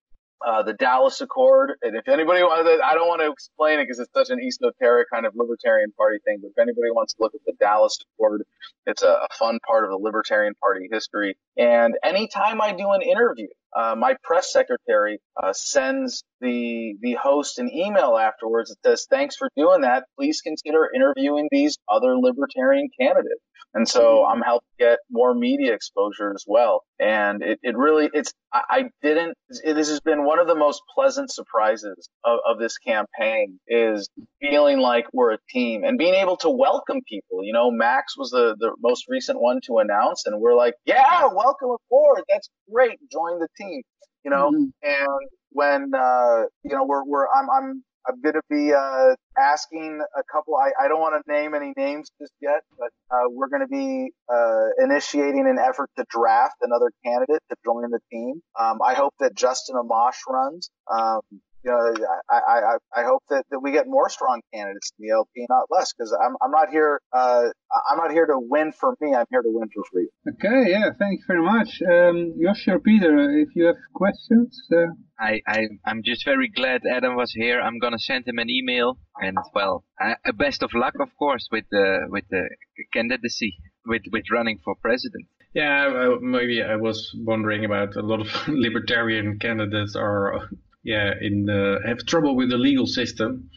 uh, 0.46 0.64
the 0.64 0.74
Dallas 0.74 1.22
Accord. 1.22 1.74
And 1.82 1.96
if 1.96 2.08
anybody 2.08 2.44
wants, 2.44 2.70
I 2.84 2.96
don't 2.96 3.08
want 3.08 3.22
to 3.22 3.32
explain 3.32 3.80
it 3.80 3.84
because 3.84 4.00
it's 4.00 4.12
such 4.14 4.30
an 4.30 4.40
esoteric 4.40 5.08
kind 5.12 5.26
of 5.26 5.34
Libertarian 5.36 5.92
Party 5.92 6.18
thing. 6.26 6.40
But 6.42 6.50
if 6.50 6.58
anybody 6.58 6.92
wants 6.92 7.14
to 7.14 7.24
look 7.24 7.34
at 7.36 7.42
the 7.46 7.54
Dallas 7.60 7.98
Accord, 8.16 8.44
it's 8.86 9.04
a, 9.04 9.08
a 9.08 9.28
fun 9.38 9.60
part 9.66 9.84
of 9.84 9.90
the 9.90 9.98
Libertarian 9.98 10.54
Party 10.62 10.88
history. 10.92 11.38
And 11.58 11.96
anytime 12.04 12.62
I 12.62 12.74
do 12.74 12.92
an 12.92 13.02
interview, 13.02 13.48
uh, 13.76 13.96
my 13.98 14.16
press 14.24 14.52
secretary 14.52 15.20
uh, 15.42 15.54
sends 15.54 16.24
the 16.42 16.96
the 17.02 17.14
host 17.14 17.60
an 17.60 17.70
email 17.74 18.18
afterwards 18.18 18.70
that 18.70 18.90
says, 18.90 19.08
"Thanks 19.10 19.36
for 19.36 19.50
doing 19.56 19.82
that. 19.82 20.06
Please 20.18 20.42
consider 20.42 20.90
interviewing 20.94 21.48
these 21.52 21.78
other 21.90 22.18
libertarian 22.18 22.90
candidates." 23.00 23.42
And 23.74 23.88
so 23.88 24.02
mm-hmm. 24.02 24.34
I'm 24.34 24.42
helping 24.42 24.68
get 24.80 25.00
more 25.12 25.34
media 25.34 25.74
exposure 25.74 26.32
as 26.34 26.44
well. 26.48 26.84
And 27.00 27.44
it, 27.44 27.60
it 27.62 27.78
really, 27.78 28.10
it's, 28.14 28.34
I, 28.54 28.62
I 28.70 28.84
didn't, 29.02 29.36
it, 29.50 29.74
this 29.74 29.90
has 29.90 30.00
been 30.00 30.24
one 30.24 30.40
of 30.40 30.48
the 30.48 30.56
most 30.56 30.82
pleasant 30.96 31.32
surprises 31.32 32.10
of, 32.24 32.40
of 32.48 32.60
this 32.60 32.78
campaign 32.78 33.60
is 33.68 34.10
feeling 34.42 34.80
like 34.80 35.06
we're 35.14 35.34
a 35.34 35.38
team 35.50 35.84
and 35.84 35.98
being 35.98 36.14
able 36.14 36.38
to 36.38 36.50
welcome 36.50 37.02
people. 37.08 37.44
You 37.44 37.54
know, 37.54 37.70
Max 37.70 38.18
was 38.18 38.32
the, 38.32 38.56
the 38.60 38.72
most 38.82 39.06
recent 39.10 39.40
one 39.40 39.60
to 39.68 39.78
announce 39.78 40.26
and 40.26 40.40
we're 40.40 40.56
like, 40.56 40.76
yeah, 40.86 41.28
welcome 41.28 41.70
aboard. 41.70 42.24
That's 42.30 42.50
great. 42.72 43.00
Join 43.12 43.40
the 43.40 43.48
team, 43.58 43.82
you 44.24 44.32
know, 44.32 44.52
mm-hmm. 44.52 44.66
and 44.84 45.30
when, 45.52 45.92
uh, 45.94 46.44
you 46.64 46.76
know, 46.76 46.86
we're, 46.86 47.04
we're, 47.06 47.28
I'm, 47.28 47.50
I'm, 47.50 47.84
I'm 48.08 48.22
going 48.22 48.36
to 48.36 48.42
be 48.50 48.74
uh, 48.74 49.16
asking 49.38 50.00
a 50.16 50.24
couple. 50.32 50.56
I, 50.56 50.72
I 50.82 50.88
don't 50.88 51.02
want 51.02 51.22
to 51.22 51.32
name 51.32 51.54
any 51.54 51.74
names 51.76 52.10
just 52.22 52.32
yet, 52.42 52.62
but 52.80 52.90
uh, 53.12 53.28
we're 53.30 53.50
going 53.50 53.64
to 53.64 53.68
be 53.68 54.12
uh, 54.34 54.68
initiating 54.82 55.46
an 55.46 55.58
effort 55.60 55.90
to 55.98 56.06
draft 56.10 56.56
another 56.62 56.90
candidate 57.04 57.42
to 57.50 57.56
join 57.66 57.90
the 57.92 58.00
team. 58.10 58.42
Um, 58.58 58.80
I 58.82 58.94
hope 58.94 59.14
that 59.20 59.36
Justin 59.36 59.76
Amash 59.76 60.16
runs. 60.30 60.70
Um, 60.90 61.20
you 61.68 61.74
know, 61.74 62.08
I, 62.30 62.38
I, 62.38 63.02
I 63.02 63.04
hope 63.04 63.24
that, 63.30 63.44
that 63.52 63.60
we 63.60 63.72
get 63.72 63.88
more 63.88 64.10
strong 64.10 64.42
candidates 64.54 64.92
in 64.98 65.08
the 65.08 65.14
LP, 65.14 65.46
not 65.50 65.66
less, 65.70 65.92
because 65.94 66.16
I'm, 66.24 66.36
I'm 66.42 66.52
not 66.52 66.70
here, 66.70 67.02
uh, 67.12 67.44
I'm 67.92 67.98
not 67.98 68.12
here 68.12 68.26
to 68.26 68.40
win 68.40 68.72
for 68.72 68.96
me. 69.02 69.14
I'm 69.14 69.26
here 69.30 69.42
to 69.42 69.50
win 69.52 69.68
for 69.76 69.84
free. 69.92 70.08
Okay. 70.30 70.72
Yeah. 70.72 70.92
Thank 70.98 71.20
you 71.20 71.26
very 71.28 71.44
much. 71.44 71.82
Um, 71.82 72.34
Joshua 72.42 72.80
Peter, 72.80 73.30
if 73.40 73.50
you 73.56 73.66
have 73.66 73.76
questions. 73.94 74.58
Uh... 74.72 74.94
I, 75.20 75.42
I, 75.46 75.68
I'm 75.86 76.04
just 76.04 76.24
very 76.24 76.48
glad 76.48 76.82
Adam 76.90 77.16
was 77.16 77.34
here. 77.34 77.60
I'm 77.60 77.80
gonna 77.80 78.00
send 78.00 78.28
him 78.28 78.38
an 78.38 78.50
email, 78.50 79.00
and 79.20 79.36
well, 79.54 79.84
uh, 80.00 80.14
best 80.38 80.62
of 80.62 80.74
luck, 80.76 80.94
of 81.00 81.10
course, 81.18 81.48
with 81.52 81.66
the 81.72 82.06
with 82.10 82.26
the 82.30 82.48
candidacy, 82.94 83.58
with 83.88 84.04
with 84.12 84.26
running 84.32 84.60
for 84.64 84.76
president. 84.80 85.26
Yeah, 85.56 86.18
maybe 86.22 86.62
I 86.62 86.76
was 86.76 87.12
wondering 87.18 87.66
about 87.66 87.96
a 87.96 88.04
lot 88.04 88.22
of 88.22 88.28
libertarian 88.48 89.40
candidates 89.40 89.96
are 89.96 90.50
yeah, 90.88 91.12
in 91.20 91.50
uh, 91.50 91.86
have 91.86 92.00
trouble 92.08 92.36
with 92.36 92.50
the 92.50 92.58
legal 92.58 92.88
system. 92.88 93.50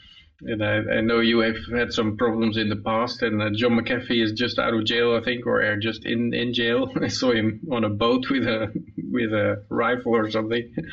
And 0.43 0.65
I, 0.65 0.97
I, 0.97 1.01
know 1.03 1.21
you 1.21 1.41
have 1.41 1.57
had 1.71 1.93
some 1.93 2.17
problems 2.17 2.57
in 2.57 2.71
the 2.71 2.77
past, 2.77 3.21
and 3.21 3.43
uh, 3.43 3.51
John 3.55 3.79
McAfee 3.79 4.25
is 4.25 4.33
just 4.33 4.59
out 4.59 4.73
of 4.73 4.87
jail, 4.87 5.15
I 5.15 5.23
think, 5.23 5.47
or 5.47 5.77
just 5.77 6.07
in, 6.07 6.33
in 6.33 6.55
jail. 6.55 6.91
I 7.01 7.09
saw 7.09 7.33
him 7.33 7.61
on 7.71 7.85
a 7.85 7.91
boat 7.91 8.25
with 8.31 8.45
a 8.45 8.73
with 9.13 9.33
a 9.33 9.63
rifle 9.71 10.17
or 10.17 10.31
something. 10.31 10.75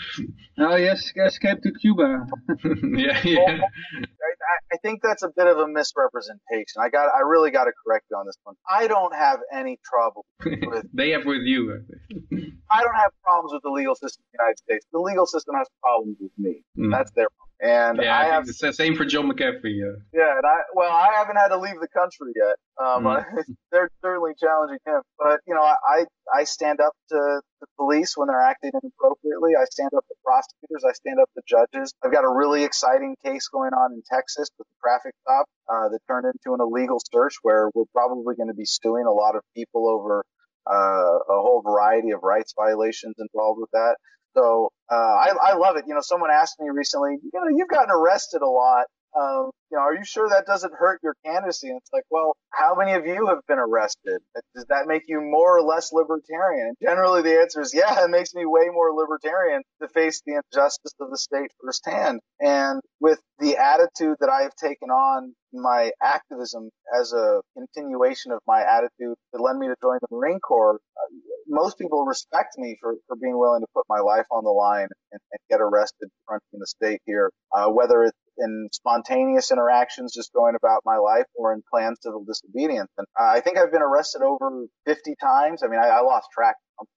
Oh 0.59 0.75
yes, 0.75 1.11
escaped 1.15 1.61
to 1.61 1.71
Cuba. 1.71 2.25
yeah, 2.95 3.21
yeah. 3.23 3.59
I 4.73 4.77
think 4.81 5.01
that's 5.03 5.21
a 5.21 5.29
bit 5.29 5.45
of 5.45 5.59
a 5.59 5.67
misrepresentation. 5.67 6.81
I 6.81 6.89
got, 6.89 7.09
I 7.15 7.19
really 7.19 7.51
got 7.51 7.65
to 7.65 7.71
correct 7.85 8.05
you 8.09 8.17
on 8.17 8.25
this 8.25 8.37
one. 8.43 8.55
I 8.67 8.87
don't 8.87 9.13
have 9.13 9.39
any 9.53 9.77
trouble 9.85 10.25
with. 10.43 10.85
they 10.95 11.11
have 11.11 11.25
with 11.25 11.43
you. 11.43 11.85
I 12.69 12.83
don't 12.83 12.95
have 12.95 13.11
problems 13.23 13.53
with 13.53 13.63
the 13.63 13.69
legal 13.69 13.95
system 13.95 14.23
in 14.23 14.37
the 14.37 14.43
United 14.43 14.57
States. 14.59 14.85
The 14.91 14.99
legal 14.99 15.25
system 15.25 15.55
has 15.55 15.67
problems 15.81 16.17
with 16.19 16.31
me. 16.37 16.63
Mm. 16.77 16.91
That's 16.91 17.11
their 17.11 17.27
problem. 17.29 17.47
And 17.59 17.97
yeah, 18.03 18.15
I, 18.15 18.29
I 18.29 18.33
have 18.33 18.45
the 18.45 18.53
same 18.53 18.95
for 18.95 19.03
Joe 19.03 19.23
McAfee. 19.23 19.73
Yeah. 19.73 19.97
Yeah, 20.13 20.37
and 20.37 20.45
I 20.45 20.61
well, 20.75 20.93
I 20.93 21.09
haven't 21.15 21.37
had 21.37 21.47
to 21.49 21.57
leave 21.57 21.79
the 21.81 21.87
country 21.87 22.31
yet. 22.35 22.55
Um, 22.77 23.03
mm. 23.05 23.25
they're 23.71 23.89
certainly 24.01 24.33
challenging 24.39 24.77
him, 24.85 25.01
but 25.17 25.39
you 25.47 25.55
know, 25.55 25.63
I 25.63 26.05
I 26.33 26.43
stand 26.43 26.79
up 26.81 26.93
to 27.09 27.41
the 27.59 27.67
police 27.77 28.15
when 28.15 28.27
they're 28.27 28.41
acting 28.41 28.71
inappropriately. 28.73 29.53
I 29.59 29.65
stand 29.65 29.89
up 29.97 30.05
to 30.07 30.15
prosecutors. 30.23 30.83
I 30.87 30.93
stand 30.93 31.17
up 31.19 31.29
to 31.33 31.41
judges. 31.47 31.93
I've 32.03 32.11
got 32.11 32.25
a 32.25 32.29
really 32.29 32.63
exciting 32.63 33.15
case 33.25 33.47
going 33.47 33.73
on 33.73 33.93
in 33.93 34.03
Texas 34.05 34.49
with 34.59 34.67
a 34.67 34.77
traffic 34.79 35.15
stop 35.23 35.47
uh, 35.67 35.89
that 35.89 35.99
turned 36.07 36.25
into 36.27 36.53
an 36.53 36.61
illegal 36.61 37.01
search, 37.11 37.35
where 37.41 37.71
we're 37.73 37.89
probably 37.91 38.35
going 38.35 38.49
to 38.49 38.57
be 38.57 38.65
suing 38.65 39.05
a 39.07 39.11
lot 39.11 39.35
of 39.35 39.41
people 39.55 39.89
over 39.89 40.23
uh, 40.69 41.17
a 41.33 41.41
whole 41.41 41.61
variety 41.65 42.11
of 42.11 42.19
rights 42.23 42.53
violations 42.57 43.15
involved 43.19 43.59
with 43.59 43.71
that. 43.71 43.95
So 44.35 44.69
uh, 44.91 44.95
I, 44.95 45.33
I 45.41 45.55
love 45.55 45.77
it. 45.77 45.85
You 45.87 45.95
know, 45.95 46.01
someone 46.01 46.29
asked 46.31 46.59
me 46.59 46.67
recently, 46.69 47.17
you 47.23 47.31
know, 47.33 47.47
you've 47.55 47.69
gotten 47.69 47.89
arrested 47.89 48.41
a 48.41 48.49
lot. 48.49 48.85
Um, 49.19 49.51
you 49.71 49.77
know, 49.77 49.83
are 49.83 49.95
you 49.95 50.05
sure 50.05 50.29
that 50.29 50.45
doesn't 50.45 50.73
hurt 50.73 50.99
your 51.03 51.15
candidacy? 51.25 51.69
And 51.69 51.77
it's 51.77 51.89
like, 51.91 52.03
well, 52.09 52.35
how 52.51 52.75
many 52.75 52.93
of 52.93 53.05
you 53.05 53.27
have 53.27 53.39
been 53.47 53.59
arrested? 53.59 54.21
Does 54.55 54.65
that 54.69 54.87
make 54.87 55.03
you 55.07 55.21
more 55.21 55.57
or 55.57 55.61
less 55.61 55.91
libertarian? 55.91 56.73
Generally, 56.81 57.23
the 57.23 57.39
answer 57.39 57.61
is, 57.61 57.73
yeah, 57.75 58.03
it 58.03 58.09
makes 58.09 58.33
me 58.33 58.45
way 58.45 58.67
more 58.71 58.93
libertarian 58.93 59.63
to 59.81 59.87
face 59.89 60.21
the 60.25 60.35
injustice 60.35 60.93
of 60.99 61.09
the 61.09 61.17
state 61.17 61.51
firsthand. 61.61 62.21
And 62.39 62.81
with 62.99 63.19
the 63.39 63.57
attitude 63.57 64.17
that 64.19 64.29
I 64.29 64.43
have 64.43 64.55
taken 64.55 64.89
on 64.89 65.33
my 65.53 65.91
activism 66.01 66.69
as 66.99 67.13
a 67.13 67.41
continuation 67.57 68.31
of 68.31 68.39
my 68.47 68.61
attitude 68.61 69.15
that 69.33 69.41
led 69.41 69.57
me 69.57 69.67
to 69.67 69.75
join 69.81 69.97
the 70.01 70.15
Marine 70.15 70.39
Corps, 70.39 70.75
uh, 70.75 71.15
most 71.47 71.77
people 71.77 72.05
respect 72.05 72.57
me 72.57 72.77
for, 72.79 72.95
for 73.07 73.15
being 73.15 73.37
willing 73.37 73.61
to 73.61 73.67
put 73.73 73.85
my 73.89 73.99
life 73.99 74.25
on 74.31 74.43
the 74.43 74.49
line 74.51 74.87
and, 75.11 75.21
and 75.31 75.39
get 75.49 75.61
arrested 75.61 76.09
fronting 76.25 76.59
the 76.59 76.67
state 76.67 77.01
here, 77.05 77.31
uh, 77.55 77.67
whether 77.69 78.03
it's 78.03 78.17
in 78.37 78.69
spontaneous 78.71 79.51
interactions, 79.51 80.13
just 80.13 80.33
going 80.33 80.55
about 80.55 80.81
my 80.85 80.97
life, 80.97 81.25
or 81.35 81.53
in 81.53 81.63
planned 81.69 81.97
civil 82.01 82.23
disobedience. 82.23 82.89
And 82.97 83.07
I 83.17 83.39
think 83.39 83.57
I've 83.57 83.71
been 83.71 83.81
arrested 83.81 84.21
over 84.21 84.65
50 84.85 85.15
times. 85.21 85.63
I 85.63 85.67
mean, 85.67 85.79
I, 85.79 85.87
I 85.87 86.01
lost 86.01 86.27
track, 86.33 86.55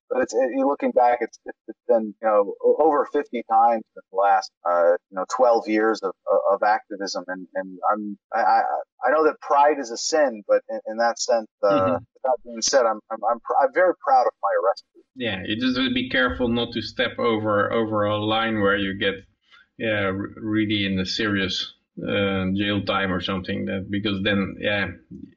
but 0.08 0.22
it's 0.22 0.34
it, 0.34 0.50
looking 0.66 0.90
back, 0.90 1.18
it's 1.20 1.38
it's 1.46 1.78
been 1.88 2.14
you 2.20 2.28
know 2.28 2.54
over 2.78 3.06
50 3.12 3.42
times 3.50 3.82
in 3.96 4.02
the 4.12 4.18
last 4.18 4.50
uh, 4.68 4.92
you 5.10 5.16
know 5.16 5.24
12 5.36 5.68
years 5.68 6.00
of, 6.02 6.12
of 6.50 6.62
activism, 6.62 7.24
and 7.28 7.46
and 7.54 7.78
I'm 7.90 8.18
I 8.34 8.62
I 9.06 9.10
know 9.10 9.24
that 9.24 9.40
pride 9.40 9.78
is 9.78 9.90
a 9.90 9.96
sin, 9.96 10.42
but 10.46 10.62
in, 10.68 10.80
in 10.86 10.96
that 10.98 11.18
sense, 11.18 11.46
uh, 11.62 11.68
mm-hmm. 11.68 12.04
that 12.24 12.36
being 12.44 12.62
said, 12.62 12.86
I'm 12.86 13.00
I'm 13.10 13.18
I'm, 13.30 13.40
pr- 13.40 13.56
I'm 13.62 13.72
very 13.72 13.94
proud 14.04 14.26
of 14.26 14.32
my 14.42 14.50
arrest. 14.62 14.84
Yeah, 15.16 15.42
you 15.44 15.60
just 15.60 15.78
be 15.94 16.08
careful 16.08 16.48
not 16.48 16.72
to 16.72 16.82
step 16.82 17.18
over 17.18 17.72
over 17.72 18.04
a 18.04 18.16
line 18.16 18.60
where 18.60 18.76
you 18.76 18.98
get 18.98 19.14
yeah, 19.80 20.12
really 20.36 20.84
in 20.84 20.98
a 21.00 21.06
serious 21.06 21.74
uh, 22.02 22.44
jail 22.54 22.82
time 22.84 23.12
or 23.12 23.20
something. 23.20 23.64
That 23.64 23.90
because 23.90 24.22
then, 24.22 24.56
yeah, 24.60 24.86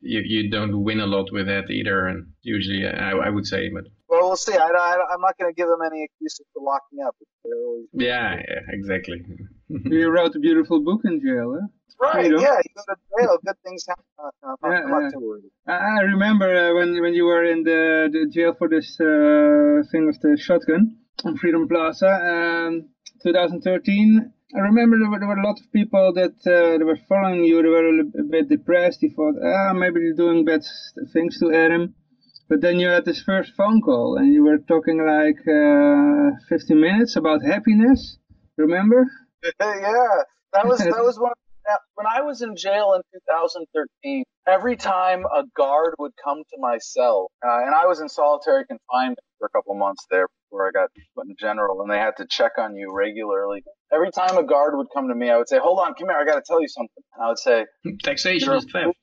you, 0.01 0.21
you 0.25 0.49
don't 0.51 0.83
win 0.83 0.99
a 0.99 1.05
lot 1.05 1.31
with 1.31 1.47
that 1.47 1.69
either. 1.69 2.07
And 2.07 2.33
usually, 2.41 2.85
I, 2.85 3.11
I 3.11 3.29
would 3.29 3.45
say, 3.45 3.69
but 3.69 3.85
well, 4.09 4.27
we'll 4.27 4.35
see. 4.35 4.53
I, 4.53 4.67
I, 4.67 5.13
am 5.13 5.21
not 5.21 5.37
going 5.37 5.51
to 5.51 5.55
give 5.55 5.67
them 5.67 5.79
any 5.85 6.03
excuses 6.03 6.45
for 6.53 6.61
locking 6.61 6.99
up. 7.05 7.15
Always... 7.45 7.87
Yeah, 7.93 8.35
yeah, 8.35 8.61
exactly. 8.69 9.23
you 9.69 10.09
wrote 10.09 10.35
a 10.35 10.39
beautiful 10.39 10.81
book 10.81 11.01
in 11.05 11.21
jail, 11.21 11.57
huh? 11.59 11.67
Right. 12.01 12.25
You? 12.25 12.41
Yeah, 12.41 12.57
you 12.57 12.71
go 12.75 12.83
to 12.93 12.99
jail. 13.17 13.37
Good 13.45 13.55
things 13.65 13.85
happen. 13.87 14.03
Uh, 14.19 14.55
I'm, 14.61 14.71
yeah, 14.71 15.09
too 15.13 15.19
worried. 15.19 15.43
I 15.67 16.01
remember 16.01 16.45
uh, 16.45 16.75
when 16.75 17.01
when 17.01 17.13
you 17.13 17.25
were 17.25 17.45
in 17.45 17.63
the, 17.63 18.09
the 18.11 18.29
jail 18.29 18.53
for 18.57 18.67
this 18.67 18.99
uh, 18.99 19.87
thing 19.89 20.05
with 20.07 20.19
the 20.21 20.37
shotgun 20.37 20.97
on 21.23 21.37
Freedom 21.37 21.67
Plaza. 21.67 22.09
Um, 22.09 22.89
2013. 23.23 24.33
I 24.55 24.59
remember 24.59 24.97
there 24.99 25.09
were, 25.09 25.19
there 25.19 25.27
were 25.27 25.37
a 25.37 25.45
lot 25.45 25.59
of 25.59 25.71
people 25.71 26.13
that 26.13 26.35
uh, 26.45 26.77
they 26.77 26.83
were 26.83 26.99
following 27.09 27.43
you. 27.43 27.61
They 27.61 27.69
were 27.69 27.89
a, 27.89 28.21
a 28.21 28.23
bit 28.29 28.49
depressed. 28.49 29.01
You 29.01 29.09
thought, 29.09 29.35
ah, 29.43 29.73
maybe 29.73 29.99
they're 29.99 30.13
doing 30.13 30.45
bad 30.45 30.61
things 31.11 31.39
to 31.39 31.51
Adam. 31.53 31.95
But 32.49 32.61
then 32.61 32.79
you 32.79 32.87
had 32.87 33.05
this 33.05 33.21
first 33.21 33.53
phone 33.55 33.81
call, 33.81 34.17
and 34.17 34.31
you 34.31 34.43
were 34.43 34.59
talking 34.59 34.99
like 34.99 35.39
uh, 35.47 36.37
15 36.49 36.79
minutes 36.79 37.15
about 37.15 37.43
happiness. 37.43 38.17
Remember? 38.57 39.07
yeah, 39.59 40.23
that 40.53 40.67
was 40.67 40.79
that 40.79 41.03
was 41.03 41.17
one. 41.27 41.33
When 41.95 42.05
I 42.05 42.21
was 42.21 42.41
in 42.41 42.57
jail 42.57 42.93
in 42.93 43.01
2013, 43.31 44.25
every 44.45 44.75
time 44.75 45.23
a 45.33 45.45
guard 45.55 45.95
would 45.97 46.11
come 46.21 46.39
to 46.39 46.57
my 46.59 46.77
cell, 46.77 47.31
uh, 47.43 47.65
and 47.65 47.73
I 47.73 47.85
was 47.85 48.01
in 48.01 48.09
solitary 48.09 48.65
confinement 48.65 49.19
for 49.39 49.47
a 49.47 49.49
couple 49.49 49.73
months 49.75 50.05
there 50.11 50.27
before 50.53 50.67
I 50.67 50.71
got 50.71 50.89
put 51.15 51.27
in 51.27 51.35
general, 51.39 51.81
and 51.81 51.91
they 51.91 51.97
had 51.97 52.15
to 52.17 52.27
check 52.29 52.53
on 52.57 52.75
you 52.75 52.93
regularly. 52.93 53.63
Every 53.91 54.11
time 54.11 54.37
a 54.37 54.43
guard 54.43 54.77
would 54.77 54.87
come 54.93 55.07
to 55.07 55.15
me, 55.15 55.29
I 55.29 55.37
would 55.37 55.49
say, 55.49 55.57
"Hold 55.57 55.79
on, 55.79 55.93
come 55.95 56.09
here, 56.09 56.17
I 56.17 56.25
got 56.25 56.35
to 56.35 56.43
tell 56.45 56.61
you 56.61 56.67
something." 56.67 57.03
And 57.15 57.23
I 57.23 57.27
would 57.27 57.39
say, 57.39 57.65
"Taxation 58.03 58.53
is 58.53 58.65
theft." 58.71 58.97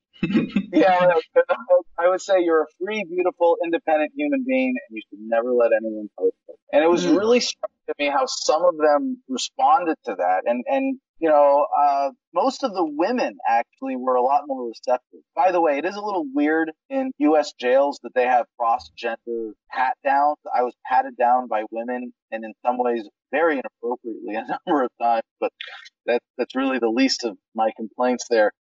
yeah, 0.73 1.15
I 1.99 2.09
would 2.09 2.21
say 2.21 2.41
you're 2.41 2.63
a 2.63 2.67
free, 2.79 3.05
beautiful, 3.05 3.57
independent 3.65 4.13
human 4.15 4.45
being, 4.47 4.75
and 4.89 4.97
you 4.97 5.03
should 5.09 5.19
never 5.21 5.53
let 5.53 5.71
anyone 5.73 6.09
tell 6.17 6.27
you 6.27 6.55
And 6.73 6.85
it 6.85 6.89
was 6.89 7.07
mm. 7.07 7.19
really 7.19 7.41
striking 7.41 7.87
to 7.89 7.95
me 7.99 8.09
how 8.09 8.27
some 8.27 8.63
of 8.65 8.77
them 8.77 9.23
responded 9.29 9.97
to 10.05 10.15
that. 10.17 10.43
And, 10.45 10.63
and, 10.69 11.01
you 11.21 11.29
know, 11.29 11.67
uh, 11.79 12.11
most 12.35 12.65
of 12.65 12.73
the 12.73 12.85
women 12.85 13.37
actually 13.47 13.97
were 13.97 14.15
a 14.15 14.23
lot 14.23 14.43
more 14.47 14.69
receptive. 14.69 15.21
By 15.37 15.53
the 15.53 15.61
way, 15.61 15.77
it 15.77 15.85
is 15.85 15.95
a 15.95 16.01
little 16.01 16.25
weird 16.35 16.71
in 16.89 17.13
U.S. 17.19 17.53
jails 17.61 18.01
that 18.03 18.15
they 18.15 18.25
have 18.25 18.47
cross-gender 18.59 19.53
pat 19.71 19.97
downs. 20.03 20.39
I 20.55 20.63
was 20.63 20.75
patted 20.91 21.17
down 21.19 21.47
by 21.47 21.65
women 21.71 22.13
and 22.33 22.45
in 22.45 22.55
some 22.65 22.79
ways 22.79 23.07
very 23.31 23.61
inappropriately 23.61 24.35
a 24.35 24.59
number 24.67 24.85
of 24.85 24.91
times, 25.01 25.23
but 25.41 25.53
that, 26.07 26.21
that's 26.39 26.57
really 26.57 26.79
the 26.79 26.89
least 26.89 27.25
of 27.25 27.37
my 27.55 27.71
complaints 27.77 28.25
there. 28.31 28.53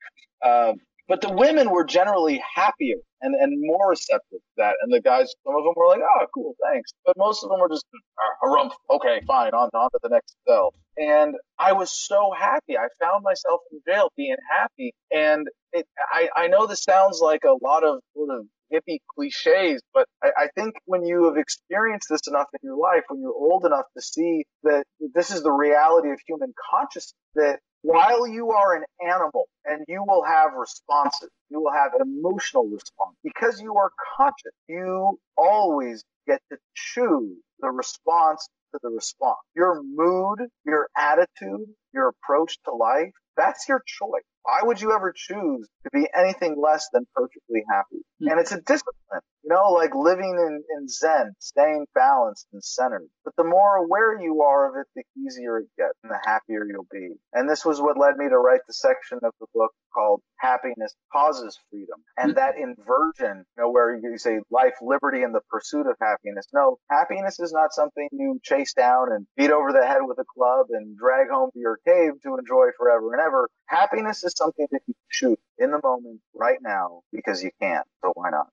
Uh, 0.44 0.72
but 1.06 1.20
the 1.20 1.32
women 1.32 1.70
were 1.70 1.84
generally 1.84 2.42
happier 2.54 2.96
and, 3.20 3.34
and 3.34 3.54
more 3.60 3.90
receptive 3.90 4.38
to 4.38 4.54
that. 4.58 4.74
And 4.82 4.92
the 4.92 5.00
guys, 5.00 5.32
some 5.44 5.56
of 5.56 5.64
them 5.64 5.74
were 5.76 5.88
like, 5.88 6.00
oh, 6.00 6.26
cool, 6.34 6.54
thanks. 6.64 6.92
But 7.04 7.16
most 7.16 7.42
of 7.42 7.50
them 7.50 7.60
were 7.60 7.68
just, 7.68 7.84
ah, 8.18 8.46
harumph, 8.46 8.72
okay, 8.90 9.20
fine, 9.26 9.52
on, 9.52 9.70
on 9.74 9.90
to 9.90 9.98
the 10.02 10.10
next 10.10 10.36
cell. 10.46 10.74
And 10.96 11.34
I 11.58 11.72
was 11.72 11.90
so 11.92 12.32
happy. 12.36 12.76
I 12.76 12.88
found 13.00 13.22
myself 13.22 13.60
in 13.72 13.80
jail 13.86 14.10
being 14.16 14.36
happy. 14.50 14.94
And 15.12 15.46
it, 15.72 15.86
I, 16.12 16.28
I 16.34 16.46
know 16.48 16.66
this 16.66 16.82
sounds 16.82 17.20
like 17.22 17.44
a 17.44 17.54
lot 17.64 17.84
of 17.84 18.00
sort 18.14 18.30
of 18.36 18.46
hippie 18.72 18.98
cliches, 19.14 19.80
but 19.94 20.06
I, 20.22 20.30
I 20.36 20.48
think 20.54 20.74
when 20.84 21.04
you 21.04 21.24
have 21.26 21.36
experienced 21.36 22.08
this 22.10 22.26
enough 22.28 22.48
in 22.52 22.60
your 22.62 22.76
life, 22.76 23.02
when 23.08 23.20
you're 23.20 23.32
old 23.32 23.64
enough 23.64 23.86
to 23.96 24.02
see 24.02 24.44
that 24.64 24.84
this 25.14 25.30
is 25.30 25.42
the 25.42 25.52
reality 25.52 26.10
of 26.10 26.18
human 26.26 26.52
consciousness, 26.70 27.14
that 27.34 27.60
while 27.82 28.26
you 28.26 28.50
are 28.50 28.76
an 28.76 28.84
animal 29.06 29.48
and 29.64 29.84
you 29.88 30.04
will 30.06 30.24
have 30.24 30.50
responses, 30.58 31.30
you 31.50 31.60
will 31.60 31.72
have 31.72 31.92
an 31.98 32.02
emotional 32.02 32.64
response 32.66 33.16
because 33.24 33.60
you 33.60 33.76
are 33.76 33.90
conscious. 34.16 34.52
You 34.68 35.18
always 35.36 36.04
get 36.26 36.40
to 36.52 36.58
choose 36.74 37.38
the 37.60 37.70
response 37.70 38.48
to 38.72 38.80
the 38.82 38.90
response. 38.90 39.38
Your 39.56 39.82
mood, 39.82 40.40
your 40.66 40.88
attitude, 40.96 41.66
your 41.94 42.08
approach 42.08 42.58
to 42.64 42.72
life, 42.72 43.12
that's 43.36 43.68
your 43.68 43.82
choice. 43.86 44.22
Why 44.48 44.60
would 44.62 44.80
you 44.80 44.92
ever 44.92 45.12
choose 45.14 45.68
to 45.84 45.90
be 45.92 46.08
anything 46.16 46.56
less 46.58 46.88
than 46.94 47.06
perfectly 47.14 47.62
happy? 47.70 47.98
Mm-hmm. 47.98 48.28
And 48.28 48.40
it's 48.40 48.52
a 48.52 48.62
discipline, 48.62 49.20
you 49.44 49.50
know, 49.50 49.72
like 49.72 49.94
living 49.94 50.34
in, 50.38 50.64
in 50.74 50.88
Zen, 50.88 51.34
staying 51.38 51.84
balanced 51.94 52.46
and 52.54 52.64
centered. 52.64 53.08
But 53.26 53.34
the 53.36 53.44
more 53.44 53.76
aware 53.76 54.18
you 54.18 54.40
are 54.40 54.70
of 54.70 54.80
it, 54.80 54.86
the 54.96 55.04
easier 55.20 55.58
it 55.58 55.68
gets 55.76 55.98
and 56.02 56.10
the 56.10 56.18
happier 56.24 56.64
you'll 56.64 56.88
be. 56.90 57.16
And 57.34 57.46
this 57.46 57.62
was 57.62 57.78
what 57.78 57.98
led 57.98 58.16
me 58.16 58.30
to 58.30 58.38
write 58.38 58.62
the 58.66 58.72
section 58.72 59.18
of 59.22 59.32
the 59.38 59.46
book 59.52 59.72
called 59.94 60.22
Happiness 60.40 60.94
Causes 61.12 61.58
Freedom. 61.70 62.00
And 62.16 62.34
that 62.36 62.54
inversion, 62.56 63.44
you 63.56 63.62
know, 63.62 63.70
where 63.70 63.94
you 63.94 64.16
say 64.16 64.38
life, 64.50 64.74
liberty, 64.80 65.24
and 65.24 65.34
the 65.34 65.42
pursuit 65.50 65.86
of 65.86 65.96
happiness. 66.00 66.46
No, 66.54 66.78
happiness 66.90 67.38
is 67.38 67.52
not 67.52 67.72
something 67.72 68.08
you 68.12 68.40
chase 68.42 68.72
down 68.72 69.12
and 69.12 69.26
beat 69.36 69.50
over 69.50 69.72
the 69.72 69.86
head 69.86 70.00
with 70.02 70.18
a 70.18 70.24
club 70.24 70.66
and 70.70 70.96
drag 70.96 71.28
home 71.30 71.50
to 71.52 71.58
your 71.58 71.78
cave 71.86 72.12
to 72.22 72.38
enjoy 72.38 72.66
forever 72.78 73.12
and 73.12 73.20
ever. 73.20 73.48
Happiness 73.66 74.24
is 74.24 74.34
something 74.38 74.66
that 74.70 74.80
you 74.86 74.94
choose 75.10 75.36
in 75.58 75.70
the 75.72 75.80
moment 75.82 76.20
right 76.34 76.58
now 76.62 77.02
because 77.12 77.42
you 77.42 77.50
can. 77.60 77.82
So 78.02 78.12
why 78.14 78.30
not? 78.30 78.46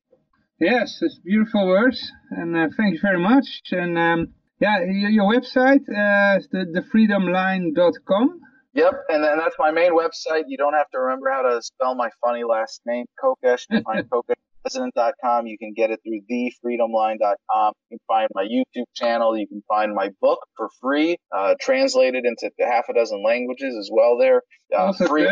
Yes, 0.60 1.00
it's 1.02 1.20
beautiful 1.20 1.68
words, 1.68 2.12
and 2.32 2.56
uh, 2.56 2.68
thank 2.78 2.94
you 2.94 3.00
very 3.02 3.20
much. 3.20 3.62
And 3.72 3.98
um, 3.98 4.34
yeah, 4.60 4.80
your, 4.80 5.10
your 5.10 5.26
website 5.26 5.84
uh, 5.90 6.38
is 6.38 6.48
the, 6.50 6.66
thefreedomline.com. 6.74 8.40
Yep, 8.74 8.94
and, 9.10 9.24
and 9.24 9.40
that's 9.40 9.56
my 9.60 9.72
main 9.72 9.94
website. 9.94 10.44
You 10.48 10.58
don't 10.58 10.74
have 10.74 10.90
to 10.92 11.00
remember 11.00 11.32
how 11.32 11.42
to 11.44 11.62
spell 11.62 11.96
my 11.96 12.10
funny 12.22 12.44
last 12.44 12.82
name, 12.86 13.06
Kokesh. 13.22 13.66
You 13.70 13.82
find 13.82 14.06
kokeshpresident.com. 14.66 15.48
You 15.48 15.58
can 15.58 15.74
get 15.74 15.92
it 15.92 16.00
through 16.04 16.22
thefreedomline.com. 16.30 17.74
You 17.90 17.98
can 17.98 18.00
find 18.08 18.30
my 18.34 18.44
YouTube 18.44 18.86
channel. 18.94 19.38
You 19.38 19.48
can 19.48 19.64
find 19.68 19.94
my 19.94 20.10
book 20.22 20.40
for 20.58 20.70
free, 20.82 21.18
uh, 21.36 21.56
translated 21.60 22.26
into 22.26 22.50
half 22.60 22.86
a 22.90 22.94
dozen 22.94 23.24
languages 23.26 23.76
as 23.78 23.90
well. 23.92 24.18
There, 24.18 24.42
uh, 24.76 24.92
free. 24.92 25.30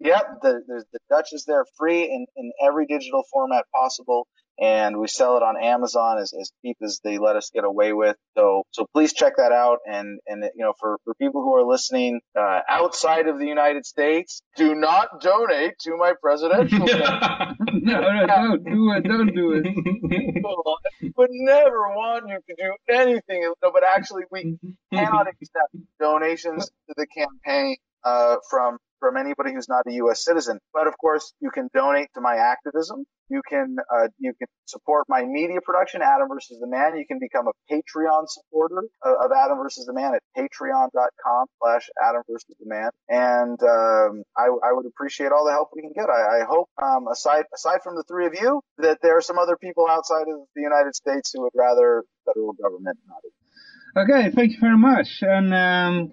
Yep, 0.00 0.40
the, 0.42 0.84
the 0.92 0.98
Dutch 1.08 1.32
is 1.32 1.44
there 1.46 1.64
free 1.78 2.04
in, 2.04 2.26
in 2.36 2.52
every 2.62 2.86
digital 2.86 3.22
format 3.32 3.64
possible 3.74 4.26
and 4.58 4.98
we 4.98 5.06
sell 5.06 5.36
it 5.36 5.42
on 5.42 5.56
Amazon 5.62 6.18
as, 6.18 6.32
as 6.32 6.50
cheap 6.62 6.78
as 6.82 7.00
they 7.04 7.18
let 7.18 7.36
us 7.36 7.50
get 7.52 7.64
away 7.64 7.92
with. 7.92 8.16
So, 8.36 8.62
so 8.70 8.86
please 8.92 9.12
check 9.12 9.36
that 9.36 9.52
out. 9.52 9.78
And, 9.86 10.18
and, 10.26 10.44
you 10.54 10.64
know, 10.64 10.72
for, 10.80 10.98
for 11.04 11.14
people 11.14 11.42
who 11.42 11.54
are 11.56 11.64
listening, 11.64 12.20
uh, 12.38 12.60
outside 12.68 13.28
of 13.28 13.38
the 13.38 13.46
United 13.46 13.84
States, 13.84 14.40
do 14.56 14.74
not 14.74 15.20
donate 15.20 15.78
to 15.80 15.96
my 15.96 16.14
presidential. 16.20 16.86
campaign. 16.86 17.56
no, 17.82 18.00
no, 18.00 18.26
don't 18.26 18.64
do 18.64 18.92
it. 18.92 19.04
Don't 19.04 19.34
do 19.34 19.52
it. 19.52 21.12
would 21.16 21.30
never 21.30 21.88
want 21.88 22.24
you 22.28 22.38
to 22.48 22.54
do 22.56 22.94
anything. 22.94 23.52
No, 23.62 23.70
but 23.72 23.82
actually 23.86 24.22
we 24.30 24.58
cannot 24.92 25.26
accept 25.28 25.76
donations 26.00 26.66
to 26.88 26.94
the 26.96 27.06
campaign, 27.06 27.76
uh, 28.04 28.36
from 28.48 28.78
from 29.00 29.16
anybody 29.16 29.52
who's 29.52 29.68
not 29.68 29.82
a 29.86 29.92
U.S. 30.04 30.24
citizen. 30.24 30.58
But 30.72 30.86
of 30.86 30.94
course, 30.98 31.32
you 31.40 31.50
can 31.50 31.68
donate 31.74 32.08
to 32.14 32.20
my 32.20 32.36
activism. 32.36 33.04
You 33.28 33.42
can 33.48 33.76
uh, 33.92 34.08
you 34.18 34.32
can 34.38 34.46
support 34.66 35.04
my 35.08 35.24
media 35.24 35.58
production, 35.60 36.00
Adam 36.00 36.28
versus 36.28 36.58
the 36.60 36.68
Man. 36.68 36.96
You 36.96 37.04
can 37.06 37.18
become 37.18 37.46
a 37.48 37.52
Patreon 37.72 38.26
supporter 38.28 38.82
of, 39.02 39.32
Adam 39.32 39.58
versus 39.58 39.84
the 39.86 39.92
Man 39.92 40.14
at 40.14 40.22
patreon.com 40.38 41.46
slash 41.60 41.88
Adam 42.02 42.22
versus 42.30 42.54
the 42.60 42.68
Man. 42.68 42.90
And 43.08 43.58
um, 43.62 44.22
I, 44.36 44.46
I, 44.62 44.72
would 44.72 44.86
appreciate 44.86 45.32
all 45.32 45.44
the 45.44 45.50
help 45.50 45.70
we 45.74 45.82
can 45.82 45.92
get. 45.92 46.08
I, 46.08 46.42
I 46.42 46.44
hope, 46.48 46.68
um, 46.80 47.08
aside 47.08 47.44
aside 47.52 47.80
from 47.82 47.96
the 47.96 48.04
three 48.04 48.26
of 48.26 48.34
you, 48.40 48.60
that 48.78 48.98
there 49.02 49.16
are 49.16 49.22
some 49.22 49.38
other 49.38 49.56
people 49.56 49.86
outside 49.90 50.28
of 50.28 50.46
the 50.54 50.62
United 50.62 50.94
States 50.94 51.32
who 51.34 51.42
would 51.42 51.52
rather 51.56 52.04
federal 52.24 52.52
government 52.52 52.98
not. 53.08 54.04
Okay, 54.04 54.30
thank 54.30 54.52
you 54.52 54.60
very 54.60 54.76
much. 54.76 55.22
And 55.22 55.54
um, 55.54 56.12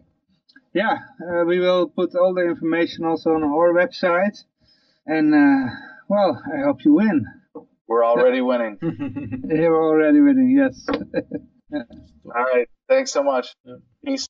yeah, 0.74 0.98
uh, 1.22 1.46
we 1.46 1.60
will 1.60 1.88
put 1.88 2.16
all 2.16 2.34
the 2.34 2.44
information 2.44 3.06
also 3.06 3.32
on 3.32 3.44
our 3.44 3.74
website. 3.74 4.44
And, 5.06 5.34
uh, 5.34 5.72
well, 6.08 6.42
I 6.54 6.64
hope 6.66 6.84
you 6.86 6.94
win. 6.94 7.26
We're 7.88 8.06
already 8.06 8.42
winning. 8.42 8.78
We're 8.82 9.84
already 9.84 10.22
winning, 10.22 10.56
yes. 10.58 10.88
All 11.74 12.44
right. 12.54 12.68
Thanks 12.88 13.12
so 13.12 13.24
much. 13.24 13.56
Peace. 14.06 14.28